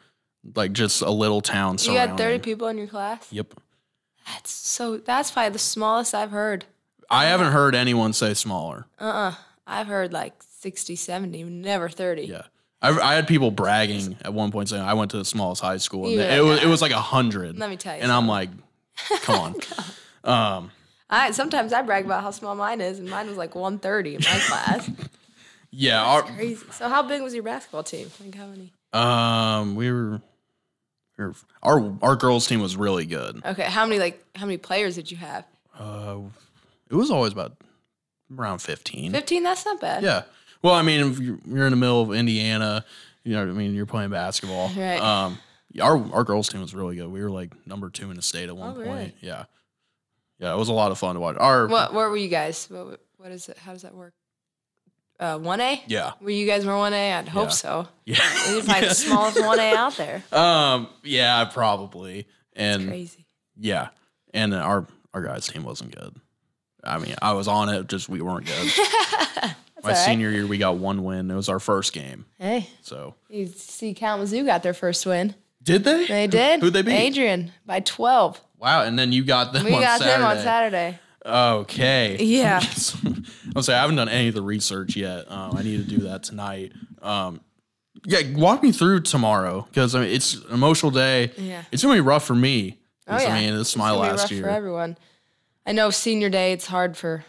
like 0.54 0.72
just 0.72 1.02
a 1.02 1.10
little 1.10 1.40
town 1.40 1.76
You 1.82 1.96
had 1.96 2.16
30 2.16 2.38
people 2.40 2.68
in 2.68 2.78
your 2.78 2.86
class? 2.88 3.26
Yep. 3.32 3.54
That's 4.26 4.50
so 4.50 4.98
that's 4.98 5.30
probably 5.32 5.50
the 5.50 5.58
smallest 5.58 6.14
I've 6.14 6.30
heard. 6.30 6.64
I 7.10 7.24
haven't 7.26 7.52
heard 7.52 7.74
anyone 7.74 8.12
say 8.12 8.34
smaller. 8.34 8.86
Uh 9.00 9.04
uh. 9.04 9.34
I've 9.66 9.86
heard 9.86 10.12
like 10.12 10.34
60, 10.60 10.96
70, 10.96 11.44
never 11.44 11.88
30. 11.88 12.22
Yeah. 12.22 12.42
I, 12.82 12.90
I 12.98 13.14
had 13.14 13.28
people 13.28 13.50
bragging 13.52 14.16
at 14.22 14.34
one 14.34 14.50
point 14.50 14.68
saying 14.68 14.82
I 14.82 14.94
went 14.94 15.12
to 15.12 15.18
the 15.18 15.24
smallest 15.24 15.62
high 15.62 15.76
school 15.76 16.06
and 16.06 16.14
Yeah. 16.16 16.34
it 16.36 16.40
was 16.40 16.62
it 16.62 16.66
was 16.66 16.82
like 16.82 16.92
a 16.92 17.00
hundred. 17.00 17.56
Let 17.58 17.70
me 17.70 17.76
tell 17.76 17.94
you 17.96 18.02
And 18.02 18.10
I'm 18.10 18.26
like, 18.26 18.50
come 19.22 19.38
on. 19.38 19.54
um, 20.24 20.70
I 21.08 21.30
sometimes 21.30 21.72
I 21.72 21.82
brag 21.82 22.04
about 22.04 22.22
how 22.22 22.30
small 22.32 22.54
mine 22.54 22.80
is 22.80 22.98
and 22.98 23.08
mine 23.08 23.28
was 23.28 23.36
like 23.36 23.54
130 23.54 24.16
in 24.16 24.20
my 24.22 24.38
class. 24.46 24.90
yeah. 25.70 26.02
Our, 26.04 26.22
Crazy. 26.22 26.64
So 26.72 26.88
how 26.88 27.02
big 27.02 27.22
was 27.22 27.34
your 27.34 27.44
basketball 27.44 27.84
team? 27.84 28.10
Like 28.22 28.34
how 28.34 28.46
many? 28.46 28.72
um, 28.92 29.74
we 29.76 29.90
were, 29.90 30.20
we 31.18 31.24
were 31.24 31.34
our 31.62 31.94
our 32.02 32.16
girls 32.16 32.46
team 32.46 32.60
was 32.60 32.76
really 32.76 33.06
good. 33.06 33.40
Okay, 33.44 33.62
how 33.62 33.86
many 33.86 33.98
like 34.00 34.22
how 34.34 34.44
many 34.46 34.58
players 34.58 34.96
did 34.96 35.10
you 35.10 35.16
have? 35.18 35.44
Uh, 35.78 36.18
it 36.90 36.94
was 36.94 37.10
always 37.10 37.32
about 37.32 37.52
around 38.36 38.58
fifteen. 38.58 39.12
15, 39.12 39.42
that's 39.42 39.64
not 39.64 39.80
bad. 39.80 40.02
Yeah. 40.02 40.22
Well, 40.62 40.74
I 40.74 40.82
mean, 40.82 41.10
if 41.10 41.18
you're 41.20 41.66
in 41.66 41.70
the 41.70 41.76
middle 41.76 42.02
of 42.02 42.12
Indiana, 42.12 42.84
you 43.24 43.34
know, 43.34 43.40
what 43.44 43.50
I 43.50 43.52
mean, 43.52 43.74
you're 43.74 43.86
playing 43.86 44.10
basketball. 44.10 44.70
Right. 44.76 45.00
Um, 45.00 45.38
our 45.80 45.96
our 46.12 46.22
girls 46.24 46.48
team 46.50 46.60
was 46.60 46.74
really 46.74 46.96
good. 46.96 47.08
We 47.08 47.22
were 47.22 47.30
like 47.30 47.54
number 47.66 47.88
two 47.88 48.10
in 48.10 48.16
the 48.16 48.22
state 48.22 48.48
at 48.50 48.56
one 48.56 48.70
Oh, 48.70 48.74
point. 48.74 48.86
really? 48.86 49.14
Yeah. 49.20 49.44
Yeah, 50.38 50.52
it 50.52 50.58
was 50.58 50.68
a 50.68 50.72
lot 50.74 50.90
of 50.90 50.98
fun 50.98 51.14
to 51.14 51.20
watch. 51.20 51.36
Our 51.38 51.66
What 51.66 51.94
where 51.94 52.10
were 52.10 52.16
you 52.16 52.28
guys? 52.28 52.66
What 52.70 53.00
what 53.16 53.30
is 53.32 53.48
it? 53.48 53.56
How 53.56 53.72
does 53.72 53.82
that 53.82 53.94
work? 53.94 54.12
Uh, 55.20 55.38
1A? 55.38 55.80
yeah, 55.86 56.12
Were 56.20 56.30
you 56.30 56.46
guys 56.46 56.66
were 56.66 56.72
1A? 56.72 57.16
I'd 57.16 57.28
hope 57.28 57.44
Yeah. 57.44 57.50
so. 57.50 57.88
yeah, 58.04 58.50
You're 58.50 58.62
probably 58.64 58.88
the 58.88 58.94
smallest 58.94 59.36
1A 59.38 59.72
out 59.76 59.96
there. 59.96 60.22
um, 60.32 60.88
yeah, 61.04 61.44
probably, 61.44 62.26
and 62.54 62.88
Crazy. 62.88 63.24
yeah, 63.56 63.88
and 64.34 64.52
our 64.52 64.84
our 65.14 65.22
guys 65.22 65.46
team 65.46 65.62
wasn't 65.62 65.94
good. 65.96 66.16
I 66.82 66.98
mean, 66.98 67.14
I 67.22 67.32
was 67.34 67.46
on 67.46 67.68
it, 67.68 67.86
just 67.88 68.08
we 68.08 68.20
weren't 68.20 68.46
good. 68.46 68.72
My 69.82 69.90
all 69.90 69.96
right. 69.96 70.04
senior 70.04 70.30
year, 70.30 70.46
we 70.46 70.58
got 70.58 70.76
one 70.76 71.02
win. 71.04 71.30
It 71.30 71.34
was 71.34 71.48
our 71.48 71.58
first 71.60 71.92
game, 71.92 72.26
Hey, 72.38 72.68
so 72.82 73.14
you 73.28 73.46
see 73.46 73.94
Kalamazoo 73.94 74.44
got 74.44 74.62
their 74.62 74.74
first 74.74 75.04
win. 75.06 75.34
did 75.62 75.84
they? 75.84 76.06
They 76.06 76.26
did. 76.26 76.60
Who'd 76.60 76.72
they 76.72 76.82
beat? 76.82 76.92
Adrian 76.94 77.52
by 77.66 77.80
12. 77.80 78.40
Wow, 78.58 78.82
and 78.84 78.96
then 78.98 79.10
you 79.12 79.24
got 79.24 79.52
them. 79.52 79.64
We 79.64 79.74
on 79.74 79.80
got 79.80 79.98
Saturday. 80.00 80.18
them 80.22 80.30
on 80.30 80.38
Saturday. 80.38 80.98
Okay. 81.24 82.16
Yeah. 82.20 82.60
I'll 83.56 83.62
say 83.62 83.74
I 83.74 83.80
haven't 83.80 83.96
done 83.96 84.08
any 84.08 84.28
of 84.28 84.34
the 84.34 84.42
research 84.42 84.96
yet. 84.96 85.30
Um, 85.30 85.56
I 85.56 85.62
need 85.62 85.76
to 85.78 85.84
do 85.96 86.04
that 86.04 86.22
tonight. 86.22 86.72
Um, 87.00 87.40
yeah, 88.04 88.20
walk 88.34 88.62
me 88.62 88.72
through 88.72 89.00
tomorrow 89.02 89.66
because 89.68 89.94
I 89.94 90.00
mean 90.00 90.10
it's 90.10 90.34
an 90.34 90.52
emotional 90.52 90.90
day. 90.90 91.30
Yeah. 91.36 91.62
it's 91.70 91.82
gonna 91.82 91.94
be 91.94 92.00
rough 92.00 92.24
for 92.24 92.34
me. 92.34 92.78
Oh 93.06 93.12
'cause, 93.12 93.22
yeah, 93.24 93.34
I 93.34 93.40
mean 93.40 93.56
this 93.56 93.70
is 93.70 93.76
my 93.76 93.90
gonna 93.90 94.02
be 94.02 94.08
last 94.10 94.22
rough 94.22 94.30
year. 94.32 94.42
for 94.44 94.48
everyone. 94.48 94.96
I 95.66 95.72
know 95.72 95.90
senior 95.90 96.28
day. 96.28 96.52
It's 96.52 96.66
hard 96.66 96.96
for 96.96 97.24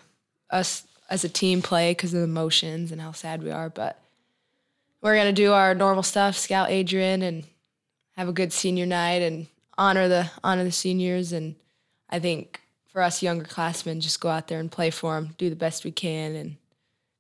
us 0.50 0.88
as 1.10 1.24
a 1.24 1.30
team 1.30 1.62
play 1.62 1.92
because 1.92 2.14
of 2.14 2.20
the 2.20 2.26
emotions 2.26 2.92
and 2.92 3.02
how 3.02 3.12
sad 3.12 3.44
we 3.44 3.52
are. 3.52 3.70
But 3.70 4.00
we're 5.02 5.16
gonna 5.16 5.34
do 5.34 5.54
our 5.54 5.76
normal 5.76 6.04
stuff, 6.04 6.38
scout 6.38 6.70
Adrian, 6.70 7.22
and 7.22 7.44
have 8.16 8.30
a 8.30 8.34
good 8.34 8.54
senior 8.54 8.86
night 8.86 9.22
and 9.22 9.48
honor 9.78 10.08
the 10.08 10.32
honor 10.44 10.64
the 10.64 10.72
seniors. 10.72 11.32
And 11.32 11.56
I 12.10 12.20
think 12.20 12.62
for 12.88 13.02
us 13.02 13.24
younger 13.24 13.46
classmen, 13.46 14.02
just 14.02 14.22
go 14.22 14.30
out 14.30 14.48
there 14.48 14.60
and 14.60 14.72
play 14.72 14.90
for 14.90 15.16
them, 15.16 15.36
do 15.38 15.50
the 15.50 15.56
best 15.56 15.84
we 15.84 15.92
can, 15.92 16.36
and 16.36 16.58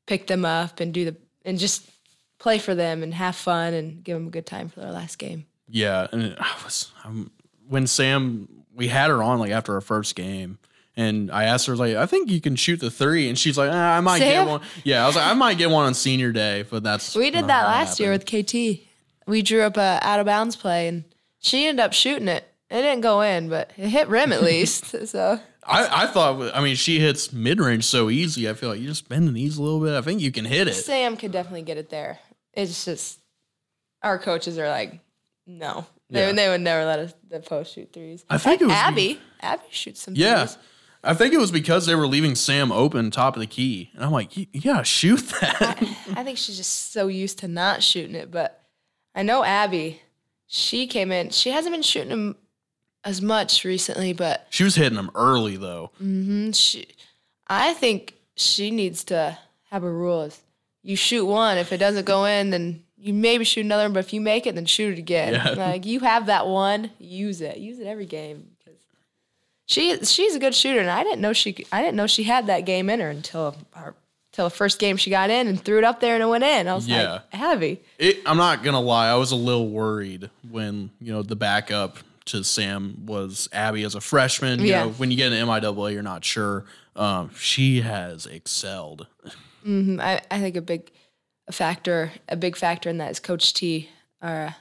pick 0.05 0.27
them 0.27 0.45
up 0.45 0.79
and 0.79 0.93
do 0.93 1.05
the 1.05 1.15
and 1.45 1.59
just 1.59 1.89
play 2.39 2.59
for 2.59 2.75
them 2.75 3.03
and 3.03 3.13
have 3.13 3.35
fun 3.35 3.73
and 3.73 4.03
give 4.03 4.17
them 4.17 4.27
a 4.27 4.31
good 4.31 4.45
time 4.45 4.69
for 4.69 4.81
their 4.81 4.91
last 4.91 5.17
game. 5.17 5.45
Yeah, 5.67 6.07
and 6.11 6.35
I 6.39 6.55
was 6.63 6.91
um, 7.03 7.31
when 7.67 7.87
Sam 7.87 8.47
we 8.73 8.87
had 8.87 9.09
her 9.09 9.21
on 9.21 9.39
like 9.39 9.51
after 9.51 9.73
our 9.75 9.81
first 9.81 10.15
game. 10.15 10.57
And 10.95 11.31
I 11.31 11.45
asked 11.45 11.65
her, 11.67 11.75
like, 11.75 11.95
I 11.95 12.05
think 12.05 12.29
you 12.29 12.39
can 12.39 12.55
shoot 12.55 12.79
the 12.79 12.91
three. 12.91 13.27
And 13.27 13.37
she's 13.37 13.57
like, 13.57 13.71
ah, 13.71 13.97
I 13.97 13.99
might 14.01 14.19
Sam? 14.19 14.45
get 14.45 14.51
one. 14.51 14.61
Yeah, 14.83 15.03
I 15.03 15.07
was 15.07 15.15
like, 15.15 15.25
I 15.25 15.33
might 15.33 15.57
get 15.57 15.69
one 15.71 15.85
on 15.85 15.93
senior 15.95 16.31
day, 16.31 16.63
but 16.69 16.83
that's. 16.83 17.15
We 17.15 17.31
did 17.31 17.47
that 17.47 17.65
last 17.65 17.99
year 17.99 18.11
with 18.11 18.25
KT. 18.25 18.81
We 19.25 19.41
drew 19.41 19.61
up 19.61 19.77
a 19.77 19.99
out 20.03 20.19
of 20.19 20.25
bounds 20.27 20.55
play, 20.55 20.87
and 20.87 21.03
she 21.39 21.65
ended 21.67 21.83
up 21.83 21.93
shooting 21.93 22.27
it. 22.27 22.43
It 22.69 22.81
didn't 22.81 23.01
go 23.01 23.21
in, 23.21 23.49
but 23.49 23.71
it 23.77 23.87
hit 23.89 24.07
rim 24.07 24.31
at 24.33 24.43
least. 24.43 25.07
So 25.07 25.39
I, 25.65 26.03
I 26.03 26.07
thought, 26.07 26.55
I 26.55 26.61
mean, 26.61 26.75
she 26.75 26.99
hits 26.99 27.33
mid 27.33 27.59
range 27.59 27.85
so 27.85 28.09
easy. 28.11 28.47
I 28.49 28.53
feel 28.53 28.69
like 28.69 28.79
you 28.79 28.87
just 28.87 29.09
bend 29.09 29.27
the 29.27 29.31
knees 29.31 29.57
a 29.57 29.63
little 29.63 29.79
bit. 29.79 29.95
I 29.95 30.01
think 30.01 30.21
you 30.21 30.31
can 30.31 30.45
hit 30.45 30.67
it. 30.67 30.73
Sam 30.75 31.17
could 31.17 31.31
definitely 31.31 31.61
get 31.63 31.77
it 31.77 31.89
there. 31.89 32.19
It's 32.53 32.85
just 32.85 33.19
our 34.03 34.19
coaches 34.19 34.59
are 34.59 34.69
like, 34.69 34.99
no, 35.47 35.85
they, 36.09 36.27
Yeah. 36.27 36.31
they 36.33 36.49
would 36.49 36.61
never 36.61 36.85
let 36.85 36.99
us 36.99 37.13
the 37.29 37.39
post 37.39 37.73
shoot 37.73 37.91
threes. 37.93 38.23
I 38.29 38.37
think 38.37 38.61
it 38.61 38.65
was- 38.65 38.73
Abby. 38.75 39.19
Abby 39.41 39.63
shoots 39.71 40.01
some 40.03 40.13
Yeah. 40.15 40.45
threes. 40.45 40.57
I 41.03 41.13
think 41.13 41.33
it 41.33 41.39
was 41.39 41.51
because 41.51 41.85
they 41.85 41.95
were 41.95 42.07
leaving 42.07 42.35
Sam 42.35 42.71
open 42.71 43.11
top 43.11 43.35
of 43.35 43.41
the 43.41 43.47
key. 43.47 43.91
And 43.93 44.05
I'm 44.05 44.11
like, 44.11 44.37
you, 44.37 44.47
you 44.53 44.61
gotta 44.61 44.85
shoot 44.85 45.19
that. 45.41 45.77
I 46.15 46.23
think 46.23 46.37
she's 46.37 46.57
just 46.57 46.93
so 46.93 47.07
used 47.07 47.39
to 47.39 47.47
not 47.47 47.83
shooting 47.83 48.15
it, 48.15 48.31
but 48.31 48.63
I 49.13 49.23
know 49.23 49.43
Abby. 49.43 50.01
She 50.47 50.87
came 50.87 51.11
in. 51.11 51.31
She 51.31 51.49
hasn't 51.49 51.73
been 51.73 51.81
shooting 51.81 52.09
them 52.09 52.35
as 53.03 53.21
much 53.21 53.65
recently, 53.65 54.13
but 54.13 54.47
she 54.49 54.63
was 54.63 54.75
hitting 54.75 54.95
them 54.95 55.11
early 55.15 55.57
though. 55.57 55.91
Mm-hmm. 56.01 56.51
she, 56.51 56.87
I 57.47 57.73
think 57.73 58.15
she 58.35 58.71
needs 58.71 59.03
to 59.05 59.37
have 59.71 59.83
a 59.83 59.91
rule: 59.91 60.21
is 60.21 60.41
you 60.83 60.95
shoot 60.95 61.25
one. 61.25 61.57
If 61.57 61.73
it 61.73 61.77
doesn't 61.77 62.05
go 62.05 62.25
in, 62.25 62.51
then 62.51 62.83
you 62.97 63.13
maybe 63.13 63.43
shoot 63.43 63.65
another. 63.65 63.83
one, 63.83 63.93
But 63.93 64.05
if 64.05 64.13
you 64.13 64.21
make 64.21 64.45
it, 64.45 64.55
then 64.55 64.65
shoot 64.65 64.93
it 64.93 64.99
again. 64.99 65.33
Yeah. 65.33 65.49
Like 65.51 65.85
you 65.85 66.01
have 66.01 66.27
that 66.27 66.47
one, 66.47 66.91
use 66.99 67.41
it. 67.41 67.57
Use 67.57 67.79
it 67.79 67.87
every 67.87 68.05
game. 68.05 68.51
She 69.65 69.97
she's 70.03 70.35
a 70.35 70.39
good 70.39 70.53
shooter, 70.55 70.79
and 70.79 70.89
I 70.89 71.03
didn't 71.03 71.21
know 71.21 71.33
she 71.33 71.65
I 71.71 71.81
didn't 71.81 71.95
know 71.95 72.07
she 72.07 72.23
had 72.23 72.47
that 72.47 72.61
game 72.65 72.89
in 72.89 72.99
her 72.99 73.09
until 73.09 73.55
her 73.71 73.95
until 74.31 74.45
the 74.49 74.55
first 74.55 74.79
game 74.79 74.97
she 74.97 75.09
got 75.09 75.29
in 75.29 75.47
and 75.47 75.59
threw 75.63 75.77
it 75.77 75.83
up 75.83 75.99
there 75.99 76.15
and 76.15 76.23
it 76.23 76.27
went 76.27 76.43
in. 76.43 76.67
I 76.67 76.73
was 76.73 76.87
Yeah. 76.87 77.11
like, 77.13 77.21
Abby. 77.33 77.81
It, 77.99 78.19
I'm 78.25 78.37
not 78.37 78.63
gonna 78.63 78.81
lie, 78.81 79.07
I 79.09 79.15
was 79.15 79.31
a 79.31 79.35
little 79.35 79.69
worried 79.69 80.29
when 80.49 80.89
you 80.99 81.13
know 81.13 81.21
the 81.23 81.35
backup 81.35 81.97
to 82.25 82.43
Sam 82.43 83.05
was 83.05 83.47
Abby 83.53 83.83
as 83.83 83.95
a 83.95 84.01
freshman. 84.01 84.59
You 84.59 84.65
Yeah. 84.67 84.83
know, 84.85 84.89
when 84.91 85.11
you 85.11 85.17
get 85.17 85.31
an 85.31 85.47
MIAA, 85.47 85.93
you're 85.93 86.01
not 86.01 86.23
sure. 86.25 86.65
Um, 86.95 87.31
she 87.37 87.81
has 87.81 88.25
excelled. 88.25 89.07
I, 89.65 90.21
I 90.29 90.39
think 90.39 90.55
a 90.57 90.61
big 90.61 90.91
a 91.47 91.51
factor 91.53 92.11
a 92.27 92.35
big 92.35 92.55
factor 92.57 92.89
in 92.89 92.97
that 92.97 93.11
is 93.11 93.19
Coach 93.19 93.53
T, 93.53 93.89
our 94.21 94.55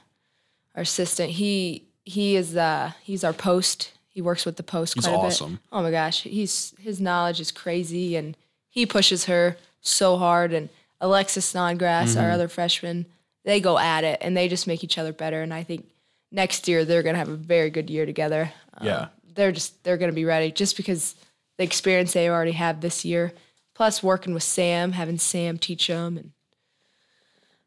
our 0.75 0.81
assistant. 0.83 1.31
He 1.31 1.87
he 2.05 2.35
is 2.37 2.55
uh 2.55 2.91
he's 3.01 3.23
our 3.25 3.33
post. 3.33 3.91
He 4.13 4.21
works 4.21 4.45
with 4.45 4.55
the 4.57 4.63
post 4.63 4.93
He's 4.93 5.05
quite 5.05 5.15
a 5.15 5.17
awesome. 5.17 5.51
bit. 5.53 5.59
Oh 5.71 5.81
my 5.81 5.91
gosh, 5.91 6.21
he's 6.23 6.73
his 6.79 7.01
knowledge 7.01 7.39
is 7.41 7.51
crazy, 7.51 8.15
and 8.15 8.37
he 8.69 8.85
pushes 8.85 9.25
her 9.25 9.57
so 9.81 10.17
hard. 10.17 10.53
And 10.53 10.69
Alexis 11.01 11.45
Snodgrass, 11.45 12.11
Mm-hmm. 12.11 12.23
our 12.23 12.31
other 12.31 12.47
freshman, 12.47 13.05
they 13.43 13.59
go 13.59 13.77
at 13.77 14.03
it, 14.03 14.19
and 14.21 14.37
they 14.37 14.47
just 14.47 14.67
make 14.67 14.83
each 14.83 14.97
other 14.97 15.11
better. 15.13 15.41
And 15.41 15.53
I 15.53 15.63
think 15.63 15.85
next 16.31 16.67
year 16.67 16.85
they're 16.85 17.03
gonna 17.03 17.17
have 17.17 17.27
a 17.29 17.35
very 17.35 17.69
good 17.69 17.89
year 17.89 18.05
together. 18.05 18.53
Um, 18.75 18.87
Yeah. 18.87 19.07
they're 19.35 19.51
just 19.51 19.83
they're 19.83 19.97
gonna 19.97 20.13
be 20.13 20.25
ready 20.25 20.51
just 20.51 20.77
because 20.77 21.15
the 21.57 21.63
experience 21.63 22.13
they 22.13 22.29
already 22.29 22.51
have 22.53 22.81
this 22.81 23.03
year, 23.03 23.33
plus 23.73 24.01
working 24.03 24.33
with 24.35 24.43
Sam, 24.43 24.91
having 24.93 25.17
Sam 25.17 25.57
teach 25.57 25.87
them, 25.87 26.17
and 26.17 26.31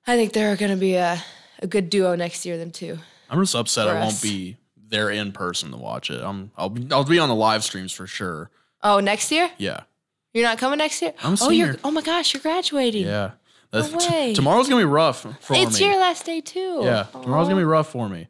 I 0.06 0.16
think 0.16 0.32
they're 0.32 0.56
gonna 0.56 0.76
be 0.76 0.94
a 0.94 1.22
a 1.60 1.66
good 1.66 1.90
duo 1.90 2.14
next 2.14 2.46
year. 2.46 2.56
Them 2.58 2.70
too. 2.70 2.98
I'm 3.28 3.40
just 3.42 3.54
upset 3.56 3.88
I 3.88 3.98
won't 4.00 4.22
be 4.22 4.56
there 4.88 5.10
in 5.10 5.32
person 5.32 5.70
to 5.72 5.76
watch 5.76 6.10
it. 6.10 6.22
I'm 6.22 6.50
I'll 6.56 6.68
be, 6.70 6.86
I'll 6.92 7.04
be 7.04 7.18
on 7.18 7.28
the 7.28 7.34
live 7.34 7.64
streams 7.64 7.92
for 7.92 8.06
sure. 8.06 8.50
Oh, 8.82 9.00
next 9.00 9.30
year 9.32 9.50
Yeah. 9.58 9.80
you're 10.32 10.44
not 10.44 10.58
coming 10.58 10.78
next 10.78 11.00
year. 11.02 11.12
I'm 11.22 11.36
oh, 11.40 11.50
you're 11.50 11.76
oh 11.84 11.90
my 11.90 12.02
gosh, 12.02 12.34
you're 12.34 12.42
graduating. 12.42 13.06
Yeah. 13.06 13.32
That's, 13.72 13.92
way. 14.10 14.32
tomorrow's 14.32 14.68
gonna 14.68 14.80
be 14.80 14.84
rough 14.84 15.20
for 15.40 15.54
it's 15.54 15.80
me. 15.80 15.86
your 15.86 15.96
last 15.98 16.24
day 16.24 16.40
too. 16.40 16.80
Yeah, 16.84 17.04
tomorrow's 17.12 17.48
gonna 17.48 17.60
be 17.60 17.64
rough 17.64 17.90
for 17.90 18.08
me. 18.08 18.28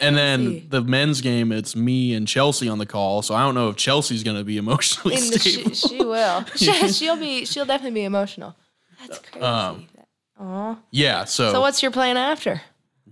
And 0.00 0.16
then 0.16 0.66
the 0.68 0.82
men's 0.82 1.20
game, 1.20 1.50
it's 1.50 1.74
me 1.74 2.14
and 2.14 2.28
Chelsea 2.28 2.68
on 2.68 2.78
the 2.78 2.86
call. 2.86 3.22
So 3.22 3.34
I 3.34 3.40
don't 3.42 3.54
know 3.54 3.70
if 3.70 3.76
Chelsea's 3.76 4.22
gonna 4.22 4.44
be 4.44 4.56
emotionally 4.64 5.16
the- 5.16 5.38
stable. 5.38 5.70
she, 5.74 5.88
she 5.88 5.98
will. 6.04 6.44
She, 6.56 6.88
she'll 6.92 7.16
be. 7.16 7.44
She'll 7.44 7.64
definitely 7.66 8.00
be 8.00 8.04
emotional. 8.04 8.54
That's 9.06 9.18
crazy. 9.18 9.44
Um, 9.44 9.88
Aw. 10.40 10.76
yeah. 10.90 11.24
So, 11.24 11.52
So 11.52 11.60
what's 11.60 11.82
your 11.82 11.90
plan 11.90 12.16
after? 12.16 12.60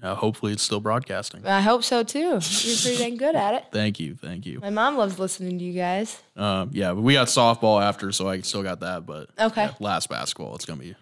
Uh, 0.02 0.14
hopefully, 0.14 0.52
it's 0.52 0.62
still 0.62 0.80
broadcasting. 0.80 1.46
I 1.46 1.60
hope 1.60 1.82
so 1.84 2.02
too. 2.02 2.18
You're 2.20 2.40
pretty 2.40 2.96
dang 2.98 3.16
good 3.16 3.34
at 3.36 3.54
it. 3.54 3.64
Thank 3.72 3.98
you, 4.00 4.14
thank 4.14 4.46
you. 4.46 4.60
My 4.60 4.70
mom 4.70 4.96
loves 4.96 5.18
listening 5.18 5.58
to 5.58 5.64
you 5.64 5.72
guys. 5.72 6.20
Um, 6.36 6.70
yeah, 6.72 6.92
but 6.92 7.00
we 7.02 7.14
got 7.14 7.28
softball 7.28 7.82
after, 7.82 8.12
so 8.12 8.28
I 8.28 8.40
still 8.42 8.62
got 8.62 8.80
that. 8.80 9.06
But 9.06 9.30
Okay. 9.38 9.64
yeah, 9.64 9.72
last 9.80 10.08
basketball, 10.08 10.54
it's 10.54 10.64
gonna 10.64 10.80
be 10.80 10.94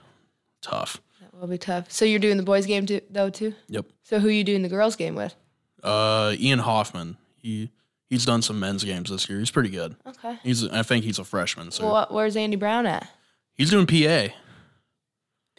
tough. 0.62 1.00
That 1.20 1.34
will 1.40 1.48
be 1.48 1.58
tough. 1.58 1.90
So 1.90 2.04
you're 2.04 2.18
doing 2.20 2.36
the 2.36 2.42
boys 2.42 2.66
game 2.66 2.86
too, 2.86 3.00
though 3.10 3.30
too. 3.30 3.54
Yep. 3.68 3.86
So 4.02 4.18
who 4.20 4.28
you 4.28 4.44
doing 4.44 4.62
the 4.62 4.68
girls 4.68 4.96
game 4.96 5.14
with? 5.14 5.34
Uh, 5.82 6.34
Ian 6.38 6.60
Hoffman, 6.60 7.16
he 7.42 7.70
he's 8.08 8.24
done 8.24 8.42
some 8.42 8.60
men's 8.60 8.84
games 8.84 9.10
this 9.10 9.28
year. 9.28 9.38
He's 9.38 9.50
pretty 9.50 9.70
good. 9.70 9.96
Okay. 10.06 10.38
He's 10.42 10.66
I 10.68 10.82
think 10.82 11.04
he's 11.04 11.18
a 11.18 11.24
freshman, 11.24 11.70
so 11.70 11.90
Well, 11.92 12.06
where's 12.10 12.36
Andy 12.36 12.56
Brown 12.56 12.86
at? 12.86 13.08
he's 13.54 13.70
doing 13.70 13.86
PA. 13.86 14.34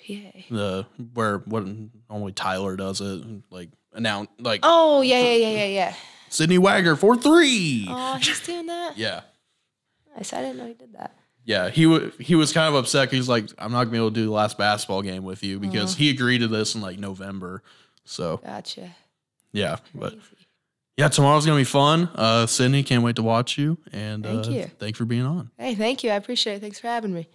The 0.07 0.85
where 1.13 1.39
what 1.39 1.65
normally 2.09 2.31
Tyler 2.33 2.75
does 2.75 3.01
it, 3.01 3.23
like 3.49 3.69
announce 3.93 4.29
like 4.39 4.59
Oh 4.63 5.01
yeah 5.01 5.19
yeah 5.21 5.33
yeah 5.35 5.49
yeah 5.57 5.65
yeah. 5.65 5.93
Sydney 6.29 6.57
Wagger 6.57 6.95
for 6.95 7.15
three. 7.15 7.85
Oh, 7.89 8.15
he's 8.21 8.39
doing 8.41 8.65
that. 8.67 8.93
Yeah. 8.97 9.21
Nice. 10.15 10.31
I 10.33 10.41
didn't 10.41 10.57
know 10.57 10.67
he 10.67 10.73
did 10.73 10.93
that. 10.93 11.15
Yeah, 11.43 11.69
he 11.69 11.83
w- 11.83 12.11
he 12.19 12.35
was 12.35 12.51
kind 12.53 12.67
of 12.69 12.75
upset. 12.75 13.11
He's 13.11 13.29
like, 13.29 13.49
I'm 13.57 13.71
not 13.71 13.79
gonna 13.85 13.91
be 13.91 13.97
able 13.97 14.09
to 14.11 14.15
do 14.15 14.25
the 14.25 14.31
last 14.31 14.57
basketball 14.57 15.01
game 15.01 15.23
with 15.23 15.43
you 15.43 15.59
because 15.59 15.91
Uh-huh. 15.93 15.99
he 15.99 16.09
agreed 16.09 16.39
to 16.39 16.47
this 16.47 16.73
in 16.75 16.81
like 16.81 16.97
November. 16.97 17.61
So 18.05 18.37
Gotcha. 18.37 18.95
yeah, 19.51 19.77
but 19.93 20.15
yeah, 20.97 21.07
tomorrow's 21.09 21.45
gonna 21.45 21.57
be 21.59 21.63
fun. 21.65 22.09
Uh, 22.15 22.47
Sydney, 22.47 22.81
can't 22.83 23.03
wait 23.03 23.15
to 23.17 23.23
watch 23.23 23.57
you. 23.57 23.77
And 23.91 24.23
Thank 24.23 24.47
uh, 24.47 24.49
you. 24.51 24.65
Thanks 24.79 24.97
for 24.97 25.05
being 25.05 25.25
on. 25.25 25.51
Hey, 25.57 25.75
thank 25.75 26.03
you. 26.03 26.09
I 26.11 26.15
appreciate 26.15 26.55
it. 26.55 26.61
Thanks 26.61 26.79
for 26.79 26.87
having 26.87 27.13
me. 27.13 27.27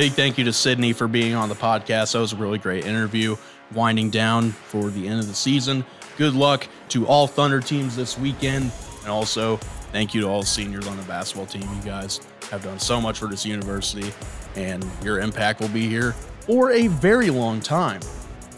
Big 0.00 0.12
thank 0.12 0.38
you 0.38 0.44
to 0.44 0.52
Sydney 0.54 0.94
for 0.94 1.06
being 1.06 1.34
on 1.34 1.50
the 1.50 1.54
podcast. 1.54 2.12
That 2.12 2.20
was 2.20 2.32
a 2.32 2.36
really 2.36 2.56
great 2.56 2.86
interview. 2.86 3.36
Winding 3.74 4.08
down 4.08 4.48
for 4.48 4.88
the 4.88 5.06
end 5.06 5.20
of 5.20 5.28
the 5.28 5.34
season. 5.34 5.84
Good 6.16 6.32
luck 6.32 6.66
to 6.88 7.06
all 7.06 7.26
Thunder 7.26 7.60
teams 7.60 7.96
this 7.96 8.16
weekend. 8.16 8.72
And 9.02 9.08
also, 9.08 9.58
thank 9.92 10.14
you 10.14 10.22
to 10.22 10.26
all 10.26 10.42
seniors 10.42 10.86
on 10.86 10.96
the 10.96 11.02
basketball 11.02 11.44
team. 11.44 11.68
You 11.76 11.82
guys 11.82 12.18
have 12.50 12.64
done 12.64 12.78
so 12.78 12.98
much 12.98 13.18
for 13.18 13.26
this 13.26 13.44
university, 13.44 14.10
and 14.56 14.82
your 15.04 15.20
impact 15.20 15.60
will 15.60 15.68
be 15.68 15.86
here 15.86 16.12
for 16.46 16.70
a 16.70 16.86
very 16.86 17.28
long 17.28 17.60
time. 17.60 18.00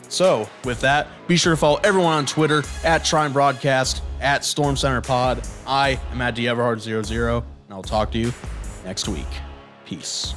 So, 0.08 0.48
with 0.64 0.80
that, 0.82 1.08
be 1.26 1.36
sure 1.36 1.54
to 1.54 1.56
follow 1.56 1.80
everyone 1.82 2.12
on 2.12 2.24
Twitter 2.24 2.62
at 2.84 3.04
Trine 3.04 3.32
Broadcast, 3.32 4.00
at 4.20 4.44
Storm 4.44 4.76
Center 4.76 5.00
Pod. 5.00 5.42
I 5.66 5.98
am 6.12 6.20
at 6.20 6.36
DeEverhard00, 6.36 7.38
and 7.38 7.44
I'll 7.74 7.82
talk 7.82 8.12
to 8.12 8.18
you 8.18 8.32
next 8.84 9.08
week. 9.08 9.26
Peace. 9.84 10.36